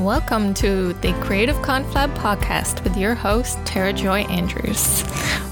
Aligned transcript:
Welcome 0.00 0.54
to 0.54 0.94
the 0.94 1.12
Creative 1.20 1.56
Conflab 1.56 2.14
podcast 2.16 2.82
with 2.84 2.96
your 2.96 3.14
host, 3.14 3.58
Tara 3.66 3.92
Joy 3.92 4.20
Andrews, 4.20 5.02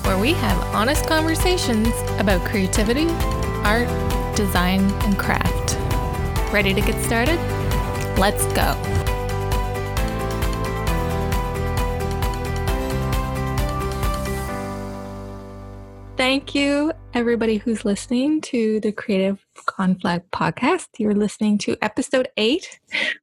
where 0.07 0.17
we 0.17 0.33
have 0.33 0.75
honest 0.75 1.07
conversations 1.07 1.89
about 2.19 2.43
creativity, 2.47 3.09
art, 3.63 3.89
design, 4.35 4.81
and 5.03 5.19
craft. 5.19 5.77
Ready 6.51 6.73
to 6.73 6.81
get 6.81 6.99
started? 7.05 7.39
Let's 8.19 8.47
go. 8.55 8.73
Thank 16.17 16.55
you, 16.55 16.95
everybody 17.15 17.57
who's 17.57 17.85
listening 17.85 18.41
to 18.43 18.81
the 18.81 18.93
Creative 18.93 19.45
Conflab 19.67 20.23
podcast. 20.33 20.89
You're 20.99 21.15
listening 21.15 21.59
to 21.59 21.77
episode 21.81 22.29
eight 22.37 22.79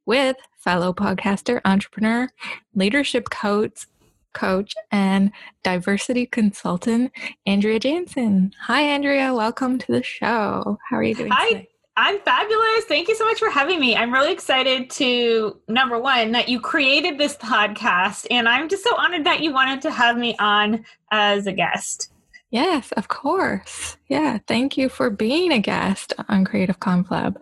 with 0.05 0.35
fellow 0.57 0.93
podcaster, 0.93 1.61
entrepreneur, 1.65 2.27
leadership 2.73 3.29
coach, 3.29 3.85
coach, 4.33 4.73
and 4.91 5.31
diversity 5.63 6.25
consultant, 6.25 7.11
Andrea 7.45 7.79
Jansen. 7.79 8.53
Hi, 8.61 8.81
Andrea. 8.81 9.33
Welcome 9.33 9.77
to 9.79 9.91
the 9.91 10.03
show. 10.03 10.77
How 10.89 10.97
are 10.97 11.03
you 11.03 11.15
doing? 11.15 11.31
Hi. 11.31 11.49
Today? 11.49 11.69
I'm 11.97 12.19
fabulous. 12.19 12.83
Thank 12.89 13.07
you 13.07 13.15
so 13.15 13.25
much 13.25 13.39
for 13.39 13.49
having 13.49 13.79
me. 13.79 13.95
I'm 13.95 14.11
really 14.11 14.33
excited 14.33 14.89
to, 14.89 15.57
number 15.69 15.97
one, 15.97 16.33
that 16.33 16.49
you 16.49 16.59
created 16.59 17.17
this 17.17 17.37
podcast. 17.37 18.27
And 18.29 18.49
I'm 18.49 18.67
just 18.67 18.83
so 18.83 18.93
honored 18.97 19.25
that 19.25 19.39
you 19.39 19.53
wanted 19.53 19.81
to 19.83 19.91
have 19.91 20.17
me 20.17 20.35
on 20.37 20.83
as 21.11 21.47
a 21.47 21.53
guest. 21.53 22.11
Yes, 22.55 22.93
of 22.93 23.09
course. 23.09 23.97
Yeah, 24.07 24.37
thank 24.47 24.77
you 24.77 24.87
for 24.87 25.09
being 25.09 25.51
a 25.51 25.59
guest 25.59 26.13
on 26.29 26.45
Creative 26.45 26.79
Conflab. 26.79 27.35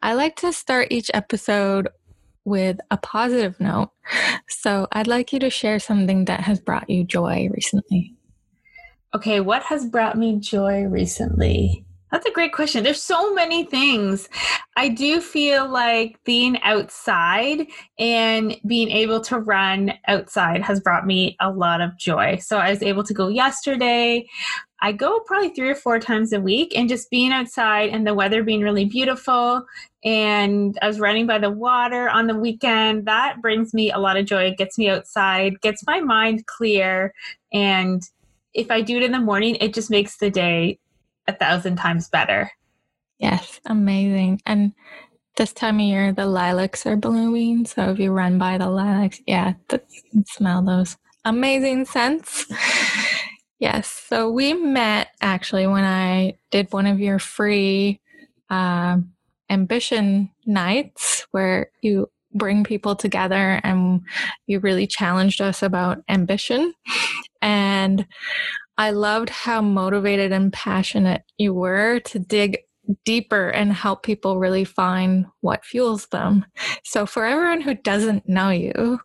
I 0.00 0.14
like 0.14 0.36
to 0.36 0.52
start 0.52 0.92
each 0.92 1.10
episode 1.12 1.88
with 2.44 2.78
a 2.88 2.96
positive 2.96 3.58
note. 3.58 3.90
So 4.46 4.86
I'd 4.92 5.08
like 5.08 5.32
you 5.32 5.40
to 5.40 5.50
share 5.50 5.80
something 5.80 6.26
that 6.26 6.42
has 6.42 6.60
brought 6.60 6.88
you 6.88 7.02
joy 7.02 7.48
recently. 7.50 8.14
Okay, 9.12 9.40
what 9.40 9.64
has 9.64 9.86
brought 9.86 10.16
me 10.16 10.38
joy 10.38 10.84
recently? 10.84 11.83
That's 12.14 12.26
a 12.26 12.30
great 12.30 12.52
question. 12.52 12.84
There's 12.84 13.02
so 13.02 13.34
many 13.34 13.64
things. 13.64 14.28
I 14.76 14.88
do 14.88 15.20
feel 15.20 15.68
like 15.68 16.22
being 16.22 16.62
outside 16.62 17.66
and 17.98 18.56
being 18.68 18.88
able 18.88 19.20
to 19.22 19.40
run 19.40 19.94
outside 20.06 20.62
has 20.62 20.78
brought 20.78 21.08
me 21.08 21.36
a 21.40 21.50
lot 21.50 21.80
of 21.80 21.98
joy. 21.98 22.36
So 22.36 22.58
I 22.58 22.70
was 22.70 22.84
able 22.84 23.02
to 23.02 23.12
go 23.12 23.26
yesterday. 23.26 24.28
I 24.80 24.92
go 24.92 25.18
probably 25.26 25.48
three 25.48 25.68
or 25.70 25.74
four 25.74 25.98
times 25.98 26.32
a 26.32 26.40
week, 26.40 26.72
and 26.76 26.88
just 26.88 27.10
being 27.10 27.32
outside 27.32 27.90
and 27.90 28.06
the 28.06 28.14
weather 28.14 28.44
being 28.44 28.60
really 28.60 28.84
beautiful. 28.84 29.66
And 30.04 30.78
I 30.80 30.86
was 30.86 31.00
running 31.00 31.26
by 31.26 31.40
the 31.40 31.50
water 31.50 32.08
on 32.08 32.28
the 32.28 32.36
weekend. 32.36 33.06
That 33.06 33.42
brings 33.42 33.74
me 33.74 33.90
a 33.90 33.98
lot 33.98 34.16
of 34.16 34.24
joy. 34.24 34.44
It 34.44 34.56
gets 34.56 34.78
me 34.78 34.88
outside, 34.88 35.60
gets 35.62 35.84
my 35.84 35.98
mind 35.98 36.46
clear. 36.46 37.12
And 37.52 38.04
if 38.52 38.70
I 38.70 38.82
do 38.82 38.98
it 38.98 39.02
in 39.02 39.10
the 39.10 39.18
morning, 39.18 39.56
it 39.56 39.74
just 39.74 39.90
makes 39.90 40.18
the 40.18 40.30
day 40.30 40.78
a 41.26 41.32
thousand 41.32 41.76
times 41.76 42.08
better. 42.08 42.50
Yes, 43.18 43.60
amazing. 43.66 44.40
And 44.46 44.72
this 45.36 45.52
time 45.52 45.76
of 45.76 45.86
year, 45.86 46.12
the 46.12 46.26
lilacs 46.26 46.86
are 46.86 46.96
blooming. 46.96 47.66
So 47.66 47.90
if 47.90 47.98
you 47.98 48.12
run 48.12 48.38
by 48.38 48.58
the 48.58 48.70
lilacs, 48.70 49.20
yeah, 49.26 49.54
smell 50.26 50.62
those 50.62 50.96
amazing 51.24 51.86
scents. 51.86 52.46
yes. 53.58 53.88
So 53.88 54.30
we 54.30 54.52
met 54.52 55.08
actually 55.20 55.66
when 55.66 55.84
I 55.84 56.34
did 56.50 56.72
one 56.72 56.86
of 56.86 57.00
your 57.00 57.18
free 57.18 58.00
uh, 58.50 58.98
ambition 59.50 60.30
nights 60.46 61.26
where 61.30 61.70
you 61.82 62.10
bring 62.34 62.64
people 62.64 62.96
together 62.96 63.60
and 63.62 64.02
you 64.46 64.58
really 64.58 64.86
challenged 64.86 65.40
us 65.40 65.62
about 65.62 66.02
ambition. 66.08 66.74
And 67.40 68.06
I 68.76 68.90
loved 68.90 69.30
how 69.30 69.60
motivated 69.60 70.32
and 70.32 70.52
passionate 70.52 71.22
you 71.38 71.54
were 71.54 72.00
to 72.00 72.18
dig 72.18 72.58
deeper 73.04 73.48
and 73.48 73.72
help 73.72 74.02
people 74.02 74.38
really 74.38 74.64
find 74.64 75.26
what 75.40 75.64
fuels 75.64 76.06
them. 76.06 76.44
So, 76.84 77.06
for 77.06 77.24
everyone 77.24 77.60
who 77.60 77.74
doesn't 77.74 78.28
know 78.28 78.50
you, 78.50 79.00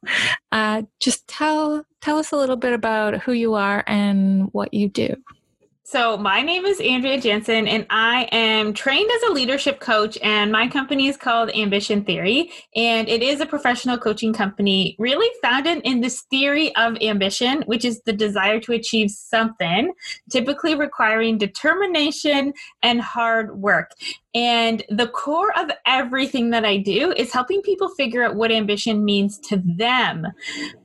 uh, 0.51 0.83
just 0.99 1.27
tell 1.27 1.85
tell 2.01 2.17
us 2.17 2.31
a 2.31 2.37
little 2.37 2.57
bit 2.57 2.73
about 2.73 3.21
who 3.21 3.31
you 3.33 3.53
are 3.53 3.83
and 3.87 4.49
what 4.51 4.73
you 4.73 4.89
do. 4.89 5.15
So, 5.91 6.17
my 6.17 6.43
name 6.43 6.65
is 6.65 6.79
Andrea 6.79 7.19
Jansen, 7.19 7.67
and 7.67 7.83
I 7.89 8.29
am 8.31 8.75
trained 8.75 9.09
as 9.09 9.23
a 9.23 9.33
leadership 9.33 9.79
coach. 9.79 10.19
And 10.21 10.51
my 10.51 10.67
company 10.67 11.07
is 11.07 11.17
called 11.17 11.49
Ambition 11.55 12.03
Theory, 12.03 12.51
and 12.75 13.09
it 13.09 13.23
is 13.23 13.41
a 13.41 13.47
professional 13.47 13.97
coaching 13.97 14.31
company 14.31 14.95
really 14.99 15.27
founded 15.41 15.81
in 15.83 16.01
this 16.01 16.21
theory 16.29 16.75
of 16.75 16.95
ambition, 17.01 17.63
which 17.65 17.83
is 17.85 18.03
the 18.03 18.13
desire 18.13 18.59
to 18.59 18.73
achieve 18.73 19.09
something, 19.09 19.91
typically 20.29 20.75
requiring 20.75 21.39
determination 21.39 22.53
and 22.83 23.01
hard 23.01 23.59
work. 23.59 23.89
And 24.35 24.83
the 24.89 25.07
core 25.07 25.57
of 25.57 25.71
everything 25.87 26.51
that 26.51 26.65
I 26.65 26.77
do 26.77 27.13
is 27.13 27.33
helping 27.33 27.63
people 27.63 27.89
figure 27.97 28.21
out 28.21 28.35
what 28.35 28.51
ambition 28.51 29.03
means 29.03 29.39
to 29.49 29.59
them 29.65 30.27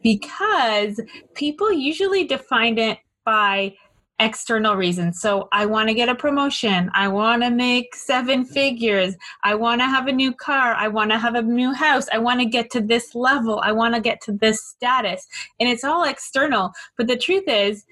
because 0.02 0.98
people 1.34 1.70
usually 1.70 2.24
define 2.24 2.78
it 2.78 3.00
by 3.26 3.74
external 4.20 4.76
reasons. 4.76 5.20
So 5.20 5.48
I 5.52 5.66
want 5.66 5.88
to 5.88 5.94
get 5.94 6.08
a 6.08 6.14
promotion. 6.14 6.90
I 6.94 7.08
want 7.08 7.42
to 7.42 7.50
make 7.50 7.94
seven 7.94 8.44
figures. 8.44 9.16
I 9.42 9.54
want 9.54 9.80
to 9.80 9.86
have 9.86 10.06
a 10.06 10.12
new 10.12 10.32
car. 10.32 10.74
I 10.74 10.88
want 10.88 11.10
to 11.10 11.18
have 11.18 11.34
a 11.34 11.42
new 11.42 11.72
house. 11.72 12.06
I 12.12 12.18
want 12.18 12.40
to 12.40 12.46
get 12.46 12.70
to 12.72 12.80
this 12.80 13.14
level. 13.14 13.60
I 13.60 13.72
want 13.72 13.94
to 13.94 14.00
get 14.00 14.20
to 14.22 14.32
this 14.32 14.64
status. 14.64 15.26
And 15.58 15.68
it's 15.68 15.84
all 15.84 16.04
external. 16.04 16.72
But 16.96 17.08
the 17.08 17.16
truth 17.16 17.44
is, 17.48 17.84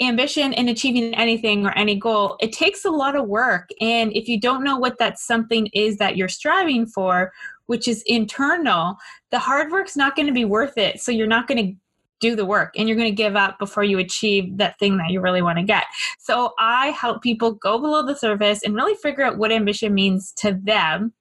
ambition 0.00 0.54
and 0.54 0.68
achieving 0.68 1.14
anything 1.14 1.66
or 1.66 1.76
any 1.76 1.96
goal, 1.96 2.36
it 2.40 2.52
takes 2.52 2.84
a 2.84 2.90
lot 2.90 3.16
of 3.16 3.26
work. 3.26 3.68
And 3.80 4.12
if 4.12 4.28
you 4.28 4.40
don't 4.40 4.64
know 4.64 4.78
what 4.78 4.98
that 4.98 5.18
something 5.18 5.68
is 5.74 5.98
that 5.98 6.16
you're 6.16 6.28
striving 6.28 6.86
for, 6.86 7.32
which 7.66 7.88
is 7.88 8.02
internal, 8.06 8.96
the 9.30 9.38
hard 9.38 9.70
work's 9.70 9.96
not 9.96 10.16
going 10.16 10.28
to 10.28 10.32
be 10.32 10.44
worth 10.44 10.78
it. 10.78 11.00
So 11.00 11.12
you're 11.12 11.26
not 11.26 11.48
going 11.48 11.66
to 11.66 11.76
do 12.20 12.34
the 12.34 12.44
work 12.44 12.74
and 12.76 12.88
you're 12.88 12.96
going 12.96 13.10
to 13.10 13.14
give 13.14 13.36
up 13.36 13.58
before 13.58 13.84
you 13.84 13.98
achieve 13.98 14.56
that 14.58 14.78
thing 14.78 14.96
that 14.98 15.10
you 15.10 15.20
really 15.20 15.42
want 15.42 15.58
to 15.58 15.64
get. 15.64 15.84
So 16.18 16.52
I 16.58 16.88
help 16.88 17.22
people 17.22 17.52
go 17.52 17.78
below 17.78 18.04
the 18.04 18.16
surface 18.16 18.62
and 18.62 18.74
really 18.74 18.94
figure 18.94 19.24
out 19.24 19.38
what 19.38 19.52
ambition 19.52 19.94
means 19.94 20.32
to 20.38 20.58
them 20.62 21.12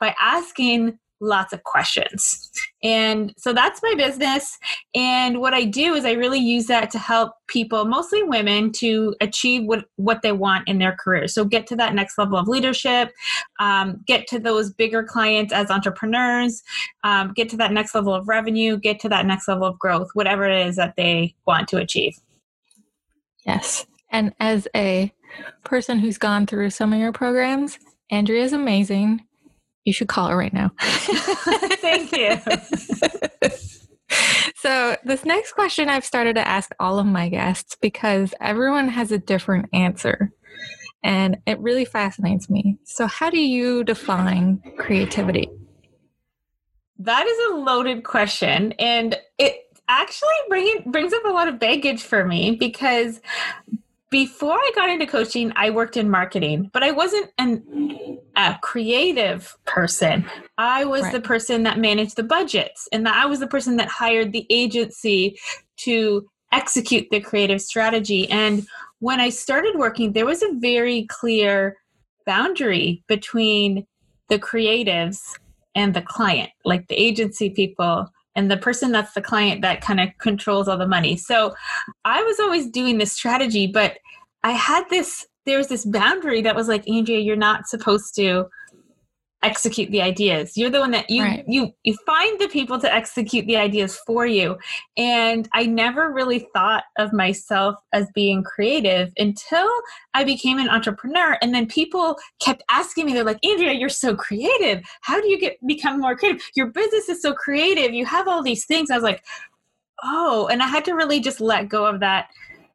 by 0.00 0.14
asking 0.20 0.98
lots 1.20 1.52
of 1.52 1.62
questions. 1.64 2.50
And 2.82 3.32
so 3.36 3.52
that's 3.52 3.80
my 3.82 3.94
business. 3.96 4.58
And 4.94 5.40
what 5.40 5.54
I 5.54 5.64
do 5.64 5.94
is 5.94 6.04
I 6.04 6.12
really 6.12 6.38
use 6.38 6.66
that 6.66 6.90
to 6.90 6.98
help 6.98 7.32
people, 7.48 7.84
mostly 7.84 8.22
women, 8.22 8.70
to 8.72 9.14
achieve 9.20 9.64
what, 9.64 9.86
what 9.96 10.22
they 10.22 10.32
want 10.32 10.68
in 10.68 10.78
their 10.78 10.96
career. 10.96 11.26
So 11.28 11.44
get 11.44 11.66
to 11.68 11.76
that 11.76 11.94
next 11.94 12.18
level 12.18 12.38
of 12.38 12.48
leadership, 12.48 13.12
um, 13.60 14.02
get 14.06 14.26
to 14.28 14.38
those 14.38 14.72
bigger 14.72 15.02
clients 15.02 15.52
as 15.52 15.70
entrepreneurs, 15.70 16.62
um, 17.04 17.32
get 17.34 17.48
to 17.50 17.56
that 17.56 17.72
next 17.72 17.94
level 17.94 18.14
of 18.14 18.28
revenue, 18.28 18.76
get 18.76 19.00
to 19.00 19.08
that 19.08 19.26
next 19.26 19.48
level 19.48 19.66
of 19.66 19.78
growth, 19.78 20.08
whatever 20.14 20.44
it 20.44 20.66
is 20.66 20.76
that 20.76 20.94
they 20.96 21.34
want 21.46 21.68
to 21.68 21.78
achieve. 21.78 22.16
Yes. 23.46 23.86
And 24.10 24.34
as 24.40 24.68
a 24.74 25.12
person 25.64 25.98
who's 25.98 26.18
gone 26.18 26.46
through 26.46 26.70
some 26.70 26.92
of 26.92 26.98
your 26.98 27.12
programs, 27.12 27.78
Andrea 28.10 28.44
is 28.44 28.52
amazing 28.52 29.24
you 29.86 29.92
should 29.92 30.08
call 30.08 30.28
her 30.28 30.36
right 30.36 30.52
now. 30.52 30.72
Thank 30.80 32.12
you. 32.12 32.36
so, 34.56 34.96
this 35.04 35.24
next 35.24 35.52
question 35.52 35.88
I've 35.88 36.04
started 36.04 36.34
to 36.34 36.46
ask 36.46 36.74
all 36.78 36.98
of 36.98 37.06
my 37.06 37.28
guests 37.28 37.76
because 37.80 38.34
everyone 38.40 38.88
has 38.88 39.12
a 39.12 39.18
different 39.18 39.70
answer. 39.72 40.32
And 41.02 41.38
it 41.46 41.60
really 41.60 41.84
fascinates 41.84 42.50
me. 42.50 42.78
So, 42.84 43.06
how 43.06 43.30
do 43.30 43.38
you 43.38 43.84
define 43.84 44.60
creativity? 44.76 45.48
That 46.98 47.26
is 47.26 47.52
a 47.52 47.56
loaded 47.58 48.02
question. 48.02 48.72
And 48.72 49.16
it 49.38 49.56
actually 49.88 50.28
bring, 50.48 50.82
brings 50.86 51.12
up 51.12 51.24
a 51.24 51.30
lot 51.30 51.46
of 51.46 51.60
baggage 51.60 52.02
for 52.02 52.24
me 52.24 52.56
because 52.56 53.20
before 54.16 54.54
I 54.54 54.70
got 54.74 54.88
into 54.88 55.04
coaching, 55.04 55.52
I 55.56 55.68
worked 55.68 55.98
in 55.98 56.08
marketing, 56.08 56.70
but 56.72 56.82
I 56.82 56.90
wasn't 56.90 57.30
an, 57.36 58.18
a 58.34 58.56
creative 58.62 59.54
person. 59.66 60.24
I 60.56 60.86
was 60.86 61.02
right. 61.02 61.12
the 61.12 61.20
person 61.20 61.64
that 61.64 61.78
managed 61.78 62.16
the 62.16 62.22
budgets, 62.22 62.88
and 62.92 63.04
that 63.04 63.14
I 63.14 63.26
was 63.26 63.40
the 63.40 63.46
person 63.46 63.76
that 63.76 63.88
hired 63.88 64.32
the 64.32 64.46
agency 64.48 65.38
to 65.80 66.26
execute 66.50 67.08
the 67.10 67.20
creative 67.20 67.60
strategy. 67.60 68.26
And 68.30 68.66
when 69.00 69.20
I 69.20 69.28
started 69.28 69.76
working, 69.76 70.14
there 70.14 70.24
was 70.24 70.42
a 70.42 70.54
very 70.54 71.04
clear 71.10 71.76
boundary 72.24 73.04
between 73.08 73.86
the 74.30 74.38
creatives 74.38 75.20
and 75.74 75.92
the 75.92 76.00
client, 76.00 76.48
like 76.64 76.88
the 76.88 76.98
agency 76.98 77.50
people 77.50 78.10
and 78.34 78.50
the 78.50 78.56
person 78.56 78.92
that's 78.92 79.14
the 79.14 79.22
client 79.22 79.62
that 79.62 79.80
kind 79.80 80.00
of 80.00 80.08
controls 80.18 80.68
all 80.68 80.76
the 80.78 80.86
money. 80.86 81.16
So 81.16 81.54
I 82.04 82.22
was 82.22 82.38
always 82.38 82.70
doing 82.70 82.98
this 82.98 83.12
strategy, 83.12 83.66
but 83.66 83.98
I 84.46 84.52
had 84.52 84.88
this 84.90 85.26
there 85.44 85.58
was 85.58 85.66
this 85.66 85.84
boundary 85.84 86.40
that 86.42 86.54
was 86.54 86.68
like, 86.68 86.88
Andrea, 86.88 87.18
you're 87.18 87.36
not 87.36 87.68
supposed 87.68 88.14
to 88.16 88.46
execute 89.42 89.90
the 89.90 90.02
ideas. 90.02 90.56
You're 90.56 90.70
the 90.70 90.78
one 90.78 90.92
that 90.92 91.10
you 91.10 91.22
right. 91.24 91.44
you 91.48 91.72
you 91.82 91.96
find 92.06 92.40
the 92.40 92.46
people 92.46 92.78
to 92.78 92.92
execute 92.92 93.44
the 93.46 93.56
ideas 93.56 93.96
for 94.06 94.24
you. 94.24 94.56
And 94.96 95.48
i 95.52 95.66
never 95.66 96.12
really 96.12 96.48
thought 96.54 96.84
of 96.96 97.12
myself 97.12 97.74
as 97.92 98.06
being 98.14 98.44
creative 98.44 99.12
until 99.18 99.68
i 100.14 100.22
became 100.22 100.58
an 100.58 100.68
entrepreneur. 100.68 101.36
And 101.42 101.52
then 101.52 101.66
people 101.66 102.16
kept 102.40 102.62
asking 102.70 103.06
me 103.06 103.12
they're 103.12 103.24
like 103.24 103.44
andrea 103.44 103.72
you're 103.72 103.88
so 103.88 104.14
creative. 104.14 104.82
How 105.02 105.20
do 105.20 105.28
you 105.28 105.40
get 105.40 105.58
become 105.66 106.00
more 106.00 106.16
creative? 106.16 106.40
Your 106.54 106.68
business 106.68 107.08
is 107.08 107.20
so 107.20 107.34
creative. 107.34 107.92
You 107.92 108.06
have 108.06 108.28
all 108.28 108.42
these 108.42 108.64
things. 108.64 108.90
I 108.90 108.94
was 108.94 109.04
like 109.04 109.24
oh 110.02 110.46
and 110.52 110.62
i 110.62 110.66
had 110.66 110.84
to 110.84 110.92
really 110.92 111.20
just 111.20 111.40
let 111.40 111.70
go 111.70 111.86
of 111.86 112.00
that 112.00 112.28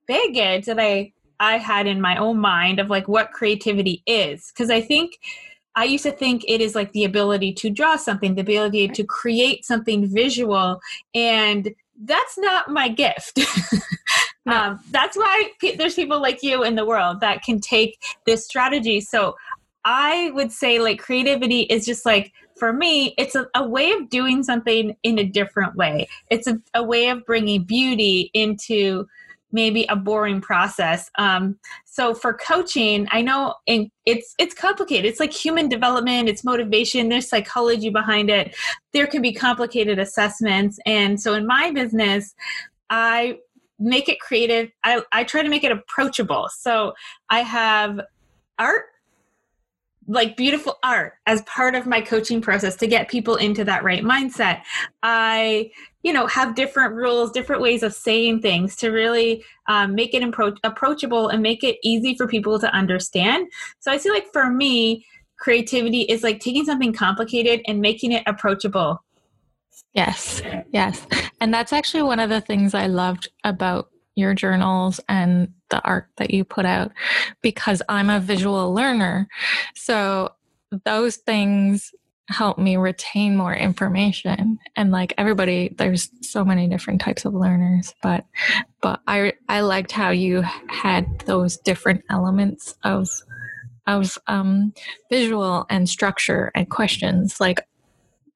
baggage 0.08 0.66
that 0.66 0.80
i 0.80 1.14
i 1.42 1.58
had 1.58 1.88
in 1.88 2.00
my 2.00 2.16
own 2.16 2.38
mind 2.38 2.80
of 2.80 2.90
like 2.90 3.08
what 3.08 3.32
creativity 3.32 4.02
is 4.06 4.52
because 4.54 4.70
i 4.70 4.80
think 4.80 5.20
I 5.74 5.86
used 5.86 6.04
to 6.04 6.12
think 6.12 6.44
it 6.48 6.60
is 6.60 6.76
like 6.76 6.92
the 6.92 7.06
ability 7.06 7.54
to 7.54 7.70
draw 7.70 7.96
something, 7.96 8.36
the 8.36 8.42
ability 8.42 8.90
to 8.90 9.04
create 9.06 9.64
something 9.64 10.06
visual, 10.06 10.82
and 11.16 11.74
that's 12.04 12.38
not 12.38 12.70
my 12.70 12.90
gift. 12.90 13.40
no. 14.46 14.54
um, 14.54 14.80
that's 14.92 15.16
why 15.16 15.52
p- 15.60 15.76
there's 15.76 15.96
people 15.96 16.22
like 16.22 16.44
you 16.44 16.64
in 16.64 16.76
the 16.76 16.86
world 16.86 17.22
that 17.22 17.44
can 17.44 17.60
take 17.60 17.98
this 18.26 18.46
strategy. 18.46 19.00
So 19.00 19.36
I 19.86 20.32
would 20.34 20.52
say, 20.52 20.80
like, 20.80 21.00
creativity 21.00 21.62
is 21.62 21.86
just 21.86 22.06
like, 22.06 22.34
for 22.58 22.74
me, 22.74 23.14
it's 23.18 23.36
a, 23.36 23.48
a 23.56 23.68
way 23.68 23.92
of 23.92 24.10
doing 24.10 24.44
something 24.44 24.96
in 25.04 25.20
a 25.20 25.24
different 25.24 25.76
way. 25.76 26.08
It's 26.30 26.48
a, 26.48 26.60
a 26.74 26.84
way 26.84 27.10
of 27.10 27.26
bringing 27.26 27.64
beauty 27.64 28.30
into 28.34 29.08
maybe 29.52 29.86
a 29.90 29.96
boring 29.96 30.42
process. 30.42 31.10
Um, 31.18 31.58
so 31.86 32.14
for 32.14 32.34
coaching, 32.34 33.08
I 33.12 33.22
know 33.22 33.56
it's 33.68 34.34
it's 34.38 34.54
complicated. 34.54 35.06
It's 35.06 35.20
like 35.20 35.34
human 35.34 35.70
development, 35.70 36.30
it's 36.30 36.44
motivation, 36.44 37.10
there's 37.10 37.30
psychology 37.30 37.90
behind 37.90 38.30
it. 38.30 38.56
There 38.94 39.08
can 39.08 39.22
be 39.22 39.34
complicated 39.34 40.00
assessments, 40.00 40.80
and 40.86 41.20
so 41.20 41.34
in 41.34 41.46
my 41.46 41.72
business, 41.72 42.34
I 42.90 43.38
make 43.80 44.08
it 44.08 44.20
creative. 44.20 44.70
I, 44.84 45.02
I 45.12 45.24
try 45.24 45.42
to 45.42 45.50
make 45.50 45.64
it 45.64 45.72
approachable. 45.72 46.50
So 46.54 46.94
I 47.30 47.42
have 47.42 48.00
art 48.60 48.86
like 50.12 50.36
beautiful 50.36 50.78
art 50.84 51.14
as 51.26 51.42
part 51.44 51.74
of 51.74 51.88
my 51.88 52.02
coaching 52.02 52.42
process 52.42 52.76
to 52.76 52.86
get 52.86 53.08
people 53.08 53.38
into 53.38 53.64
that 53.64 53.84
right 53.84 54.04
mindset. 54.04 54.62
I, 55.04 55.72
you 56.04 56.12
know, 56.12 56.28
have 56.28 56.54
different 56.54 56.96
rules, 56.96 57.32
different 57.32 57.62
ways 57.62 57.82
of 57.82 57.94
saying 57.94 58.42
things 58.42 58.76
to 58.78 58.90
really 58.90 59.44
um, 59.68 59.96
make 59.96 60.14
it 60.14 60.22
appro- 60.22 60.58
approachable 60.66 61.30
and 61.30 61.42
make 61.42 61.64
it 61.64 61.78
easy 61.82 62.14
for 62.16 62.28
people 62.28 62.60
to 62.60 62.68
understand. 62.76 63.48
So 63.80 63.90
I 63.90 63.98
see 63.98 64.10
like 64.10 64.28
for 64.34 64.52
me, 64.52 65.06
creativity 65.40 66.02
is 66.02 66.24
like 66.24 66.42
taking 66.42 66.66
something 66.66 66.92
complicated 66.92 67.62
and 67.66 67.80
making 67.80 68.12
it 68.12 68.24
approachable. 68.28 69.02
Yes, 69.94 70.42
yes. 70.72 71.08
And 71.40 71.54
that's 71.54 71.72
actually 71.72 72.04
one 72.04 72.20
of 72.20 72.30
the 72.30 72.42
things 72.42 72.74
I 72.74 72.88
loved 72.88 73.30
about 73.46 73.90
your 74.16 74.34
journals 74.34 75.00
and 75.08 75.54
the 75.72 75.84
art 75.84 76.08
that 76.18 76.32
you 76.32 76.44
put 76.44 76.66
out 76.66 76.92
because 77.42 77.82
I'm 77.90 78.10
a 78.10 78.20
visual 78.20 78.74
learner. 78.74 79.28
So 79.76 80.34
those 80.86 81.18
things 81.18 81.92
help 82.32 82.58
me 82.58 82.78
retain 82.78 83.36
more 83.36 83.54
information 83.54 84.58
and 84.76 84.92
like 84.92 85.14
everybody 85.18 85.74
there's 85.78 86.10
so 86.22 86.46
many 86.46 86.68
different 86.68 87.02
types 87.02 87.26
of 87.26 87.34
learners 87.34 87.94
but 88.02 88.26
but 88.82 89.02
i 89.06 89.34
i 89.50 89.60
liked 89.60 89.92
how 89.92 90.12
you 90.12 90.42
had 90.70 91.06
those 91.26 91.58
different 91.58 92.02
elements 92.10 92.76
of 92.84 93.10
of 93.86 94.18
um 94.28 94.72
visual 95.10 95.66
and 95.70 95.90
structure 95.90 96.52
and 96.56 96.70
questions 96.70 97.42
like 97.42 97.68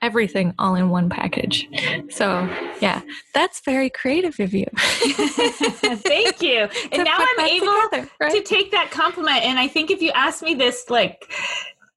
everything 0.01 0.53
all 0.59 0.75
in 0.75 0.89
one 0.89 1.09
package. 1.09 1.67
So, 2.09 2.47
yeah, 2.81 3.01
that's 3.33 3.61
very 3.61 3.89
creative 3.89 4.39
of 4.39 4.53
you. 4.53 4.65
Thank 4.77 6.41
you. 6.41 6.67
and 6.91 7.03
now 7.03 7.17
I'm 7.17 7.45
able 7.45 7.73
together, 7.89 8.09
right? 8.19 8.31
to 8.31 8.41
take 8.41 8.71
that 8.71 8.91
compliment. 8.91 9.43
And 9.43 9.57
I 9.57 9.67
think 9.67 9.89
if 9.91 10.01
you 10.01 10.11
asked 10.11 10.43
me 10.43 10.53
this 10.53 10.89
like 10.89 11.31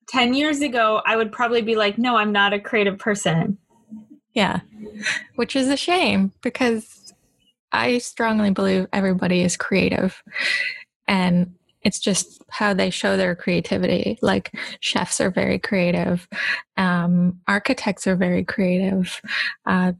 10 0.09 0.35
years 0.35 0.61
ago, 0.61 1.03
I 1.07 1.17
would 1.17 1.33
probably 1.33 1.63
be 1.63 1.77
like, 1.77 1.99
no, 1.99 2.17
I'm 2.17 2.33
not 2.33 2.53
a 2.53 2.61
creative 2.61 2.99
person. 2.99 3.59
Yeah, 4.35 4.61
which 5.35 5.57
is 5.57 5.69
a 5.69 5.77
shame 5.77 6.33
because 6.43 7.13
I 7.73 7.99
strongly 7.99 8.51
believe 8.51 8.87
everybody 8.93 9.43
is 9.43 9.57
creative. 9.57 10.23
And 11.07 11.55
it's 11.89 11.99
just 11.99 12.43
how 12.51 12.75
they 12.75 12.91
show 12.91 13.17
their 13.17 13.35
creativity. 13.35 14.19
Like 14.21 14.53
chefs 14.81 15.23
are 15.23 15.31
very 15.31 15.59
creative, 15.59 16.29
um, 16.77 17.41
architects 17.49 18.07
are 18.07 18.15
very 18.15 18.45
creative, 18.45 19.23
uh, 19.65 19.93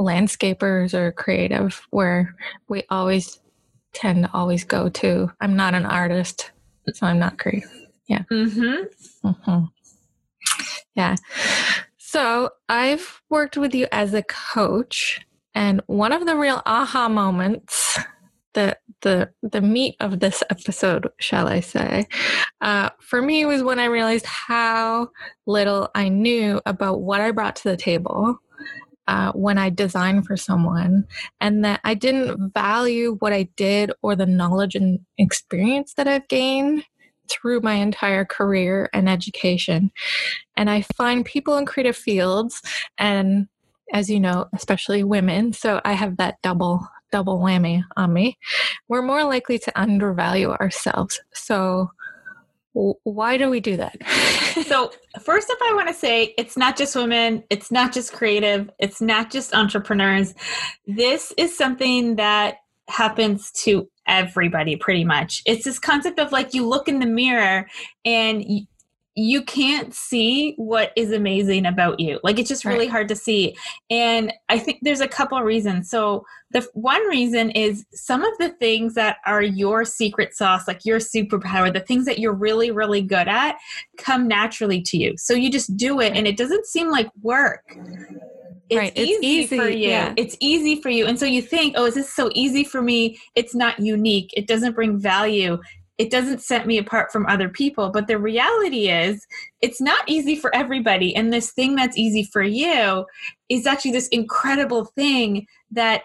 landscapers 0.00 0.94
are 0.94 1.12
creative. 1.12 1.86
Where 1.90 2.34
we 2.68 2.84
always 2.88 3.40
tend 3.92 4.24
to 4.24 4.30
always 4.32 4.64
go 4.64 4.88
to, 4.88 5.30
I'm 5.42 5.54
not 5.54 5.74
an 5.74 5.84
artist, 5.84 6.50
so 6.94 7.06
I'm 7.06 7.18
not 7.18 7.38
creative. 7.38 7.70
Yeah. 8.08 8.22
Mm-hmm. 8.32 9.28
Mm-hmm. 9.28 9.64
Yeah. 10.94 11.16
So 11.98 12.50
I've 12.70 13.20
worked 13.28 13.58
with 13.58 13.74
you 13.74 13.86
as 13.92 14.14
a 14.14 14.22
coach, 14.22 15.20
and 15.54 15.82
one 15.86 16.12
of 16.12 16.24
the 16.24 16.36
real 16.36 16.62
aha 16.64 17.08
moments 17.08 17.98
the 18.54 18.76
the 19.02 19.30
the 19.42 19.60
meat 19.60 19.96
of 20.00 20.20
this 20.20 20.42
episode, 20.50 21.08
shall 21.18 21.48
I 21.48 21.60
say, 21.60 22.06
uh, 22.60 22.90
for 23.00 23.20
me 23.20 23.44
was 23.44 23.62
when 23.62 23.78
I 23.78 23.86
realized 23.86 24.26
how 24.26 25.10
little 25.46 25.90
I 25.94 26.08
knew 26.08 26.60
about 26.66 27.02
what 27.02 27.20
I 27.20 27.30
brought 27.30 27.56
to 27.56 27.68
the 27.68 27.76
table 27.76 28.38
uh, 29.06 29.32
when 29.32 29.58
I 29.58 29.70
designed 29.70 30.26
for 30.26 30.36
someone, 30.36 31.06
and 31.40 31.64
that 31.64 31.80
I 31.84 31.94
didn't 31.94 32.52
value 32.54 33.16
what 33.18 33.32
I 33.32 33.48
did 33.56 33.92
or 34.02 34.16
the 34.16 34.26
knowledge 34.26 34.74
and 34.74 35.00
experience 35.18 35.94
that 35.94 36.08
I've 36.08 36.28
gained 36.28 36.84
through 37.30 37.60
my 37.60 37.74
entire 37.74 38.24
career 38.24 38.90
and 38.92 39.08
education. 39.08 39.90
And 40.56 40.68
I 40.68 40.82
find 40.82 41.24
people 41.24 41.56
in 41.56 41.66
creative 41.66 41.96
fields 41.96 42.60
and 42.98 43.48
as 43.92 44.10
you 44.10 44.18
know, 44.18 44.46
especially 44.54 45.04
women. 45.04 45.52
So 45.52 45.80
I 45.84 45.92
have 45.92 46.16
that 46.16 46.36
double 46.42 46.86
double 47.14 47.38
whammy 47.38 47.80
on 47.96 48.12
me, 48.12 48.36
we're 48.88 49.00
more 49.00 49.22
likely 49.22 49.56
to 49.56 49.80
undervalue 49.80 50.50
ourselves. 50.50 51.20
So, 51.32 51.88
why 52.72 53.36
do 53.36 53.48
we 53.48 53.60
do 53.60 53.76
that? 53.76 53.96
so, 54.66 54.90
first 55.22 55.48
up, 55.48 55.58
I 55.62 55.74
want 55.74 55.86
to 55.86 55.94
say 55.94 56.34
it's 56.36 56.56
not 56.56 56.76
just 56.76 56.96
women, 56.96 57.44
it's 57.50 57.70
not 57.70 57.92
just 57.92 58.12
creative, 58.12 58.68
it's 58.80 59.00
not 59.00 59.30
just 59.30 59.54
entrepreneurs. 59.54 60.34
This 60.88 61.32
is 61.38 61.56
something 61.56 62.16
that 62.16 62.56
happens 62.88 63.52
to 63.62 63.88
everybody 64.08 64.74
pretty 64.74 65.04
much. 65.04 65.40
It's 65.46 65.64
this 65.64 65.78
concept 65.78 66.18
of 66.18 66.32
like 66.32 66.52
you 66.52 66.66
look 66.66 66.88
in 66.88 66.98
the 66.98 67.06
mirror 67.06 67.68
and 68.04 68.44
you 69.16 69.42
can't 69.42 69.94
see 69.94 70.54
what 70.56 70.92
is 70.96 71.12
amazing 71.12 71.66
about 71.66 72.00
you. 72.00 72.18
Like 72.24 72.38
it's 72.38 72.48
just 72.48 72.64
really 72.64 72.86
right. 72.86 72.90
hard 72.90 73.08
to 73.08 73.16
see. 73.16 73.56
And 73.88 74.32
I 74.48 74.58
think 74.58 74.80
there's 74.82 75.00
a 75.00 75.08
couple 75.08 75.38
of 75.38 75.44
reasons. 75.44 75.88
So 75.88 76.24
the 76.54 76.66
one 76.72 77.06
reason 77.08 77.50
is 77.50 77.84
some 77.92 78.24
of 78.24 78.32
the 78.38 78.48
things 78.48 78.94
that 78.94 79.18
are 79.26 79.42
your 79.42 79.84
secret 79.84 80.34
sauce, 80.34 80.66
like 80.66 80.84
your 80.84 80.98
superpower, 80.98 81.70
the 81.70 81.80
things 81.80 82.06
that 82.06 82.18
you're 82.18 82.32
really 82.32 82.70
really 82.70 83.02
good 83.02 83.28
at 83.28 83.56
come 83.98 84.26
naturally 84.26 84.80
to 84.82 84.96
you. 84.96 85.14
So 85.18 85.34
you 85.34 85.50
just 85.50 85.76
do 85.76 86.00
it 86.00 86.14
and 86.14 86.26
it 86.26 86.38
doesn't 86.38 86.64
seem 86.66 86.90
like 86.90 87.08
work. 87.20 87.76
It's, 88.70 88.78
right. 88.78 88.92
it's 88.96 89.10
easy, 89.10 89.26
easy, 89.26 89.58
for 89.58 89.68
you. 89.68 89.88
Yeah. 89.90 90.14
It's 90.16 90.36
easy 90.40 90.80
for 90.80 90.88
you. 90.88 91.06
And 91.06 91.18
so 91.18 91.26
you 91.26 91.42
think, 91.42 91.74
oh, 91.76 91.84
is 91.84 91.94
this 91.94 92.10
so 92.10 92.30
easy 92.34 92.64
for 92.64 92.80
me? 92.80 93.20
It's 93.34 93.54
not 93.54 93.78
unique. 93.78 94.30
It 94.34 94.46
doesn't 94.46 94.74
bring 94.74 94.98
value 94.98 95.58
it 95.98 96.10
doesn't 96.10 96.42
set 96.42 96.66
me 96.66 96.78
apart 96.78 97.12
from 97.12 97.26
other 97.26 97.48
people. 97.48 97.90
But 97.90 98.08
the 98.08 98.18
reality 98.18 98.88
is, 98.88 99.26
it's 99.60 99.80
not 99.80 100.02
easy 100.08 100.34
for 100.34 100.54
everybody. 100.54 101.14
And 101.14 101.32
this 101.32 101.52
thing 101.52 101.76
that's 101.76 101.96
easy 101.96 102.24
for 102.24 102.42
you 102.42 103.06
is 103.48 103.66
actually 103.66 103.92
this 103.92 104.08
incredible 104.08 104.86
thing 104.86 105.46
that 105.70 106.02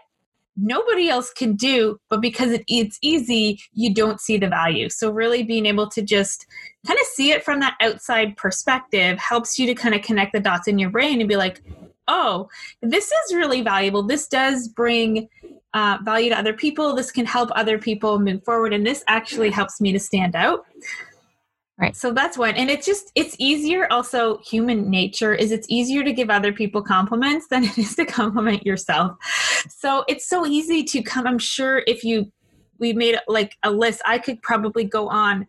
nobody 0.62 1.10
else 1.10 1.32
can 1.32 1.56
do. 1.56 2.00
But 2.10 2.22
because 2.22 2.52
it, 2.52 2.64
it's 2.68 2.98
easy, 3.02 3.60
you 3.74 3.94
don't 3.94 4.20
see 4.20 4.38
the 4.38 4.48
value. 4.48 4.90
So, 4.90 5.12
really 5.12 5.44
being 5.44 5.66
able 5.66 5.90
to 5.90 6.02
just 6.02 6.46
kind 6.86 7.00
of 7.00 7.06
see 7.06 7.32
it 7.32 7.44
from 7.44 7.60
that 7.60 7.76
outside 7.82 8.38
perspective 8.38 9.18
helps 9.20 9.60
you 9.60 9.68
to 9.68 9.76
kind 9.76 9.96
of 9.96 10.02
connect 10.02 10.34
the 10.34 10.40
dots 10.40 10.68
in 10.68 10.80
your 10.80 10.90
brain 10.90 11.20
and 11.20 11.30
be 11.30 11.36
like, 11.36 11.62
oh, 12.08 12.50
this 12.82 13.12
is 13.12 13.36
really 13.36 13.62
valuable. 13.62 14.04
This 14.04 14.28
does 14.28 14.68
bring 14.68 15.30
uh, 15.74 16.00
value 16.04 16.30
to 16.30 16.38
other 16.38 16.54
people. 16.54 16.96
This 16.96 17.12
can 17.12 17.26
help 17.26 17.50
other 17.56 17.78
people 17.78 18.20
move 18.20 18.44
forward, 18.44 18.74
and 18.74 18.86
this 18.86 19.04
actually 19.08 19.52
helps 19.52 19.80
me 19.80 19.92
to 19.92 20.00
stand 20.00 20.36
out. 20.36 20.66
Right. 21.80 21.96
So 21.96 22.12
that's 22.12 22.38
one. 22.38 22.56
And 22.56 22.70
it's 22.70 22.86
just, 22.86 23.12
it's 23.16 23.36
easier 23.40 23.88
also, 23.90 24.40
human 24.40 24.90
nature 24.90 25.34
is 25.34 25.52
it's 25.52 25.68
easier 25.70 26.04
to 26.04 26.12
give 26.12 26.30
other 26.30 26.52
people 26.52 26.82
compliments 26.82 27.48
than 27.48 27.64
it 27.66 27.78
is 27.78 27.96
to 27.96 28.06
compliment 28.06 28.66
yourself. 28.66 29.18
So 29.70 30.04
it's 30.10 30.28
so 30.28 30.46
easy 30.46 30.84
to 30.84 31.02
come. 31.02 31.26
I'm 31.26 31.40
sure 31.40 31.84
if 31.88 32.04
you, 32.04 32.32
we 32.80 32.92
made 32.94 33.18
like 33.28 33.58
a 33.64 33.72
list, 33.72 34.02
I 34.06 34.18
could 34.20 34.42
probably 34.42 34.84
go 34.84 35.08
on 35.08 35.48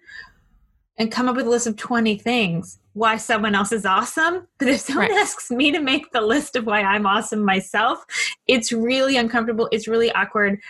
and 0.99 1.11
come 1.11 1.29
up 1.29 1.35
with 1.35 1.47
a 1.47 1.51
list 1.51 1.67
of 1.67 1.77
20 1.77 2.19
things 2.19 2.79
why 2.93 3.17
someone 3.17 3.55
else 3.55 3.73
is 3.73 3.87
awesome. 3.87 4.47
But 4.59 4.69
if 4.69 4.81
someone 4.81 5.09
right. 5.09 5.21
asks 5.21 5.51
me 5.51 5.73
to 5.73 5.81
make 5.81 6.13
the 6.13 6.21
list 6.21 6.57
of 6.57 6.67
why 6.67 6.83
I'm 6.83 7.07
awesome 7.07 7.45
myself, 7.45 8.05
it's 8.47 8.73
really 8.73 9.17
uncomfortable. 9.17 9.69
It's 9.73 9.89
really 9.89 10.13
awkward. 10.13 10.61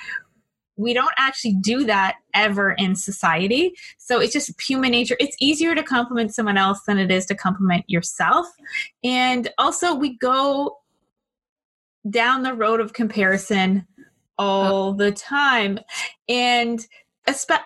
We 0.81 0.95
don't 0.95 1.13
actually 1.19 1.55
do 1.61 1.85
that 1.85 2.17
ever 2.35 2.73
in 2.73 2.95
society. 2.97 3.75
So 3.99 4.21
it's 4.21 4.33
just 4.33 4.61
human 4.61 4.91
nature. 4.91 5.17
It's 5.21 5.37
easier 5.41 5.75
to 5.75 5.83
compliment 5.83 6.35
someone 6.35 6.57
else 6.57 6.81
than 6.87 6.99
it 6.99 7.11
is 7.11 7.27
to 7.27 7.35
compliment 7.35 7.85
yourself. 7.87 8.47
And 9.05 9.51
also, 9.59 9.95
we 9.95 10.17
go 10.19 10.79
down 12.09 12.43
the 12.43 12.55
road 12.55 12.81
of 12.81 12.95
comparison 12.95 13.87
all 14.39 14.95
the 14.95 15.13
time. 15.13 15.79
And 16.29 16.87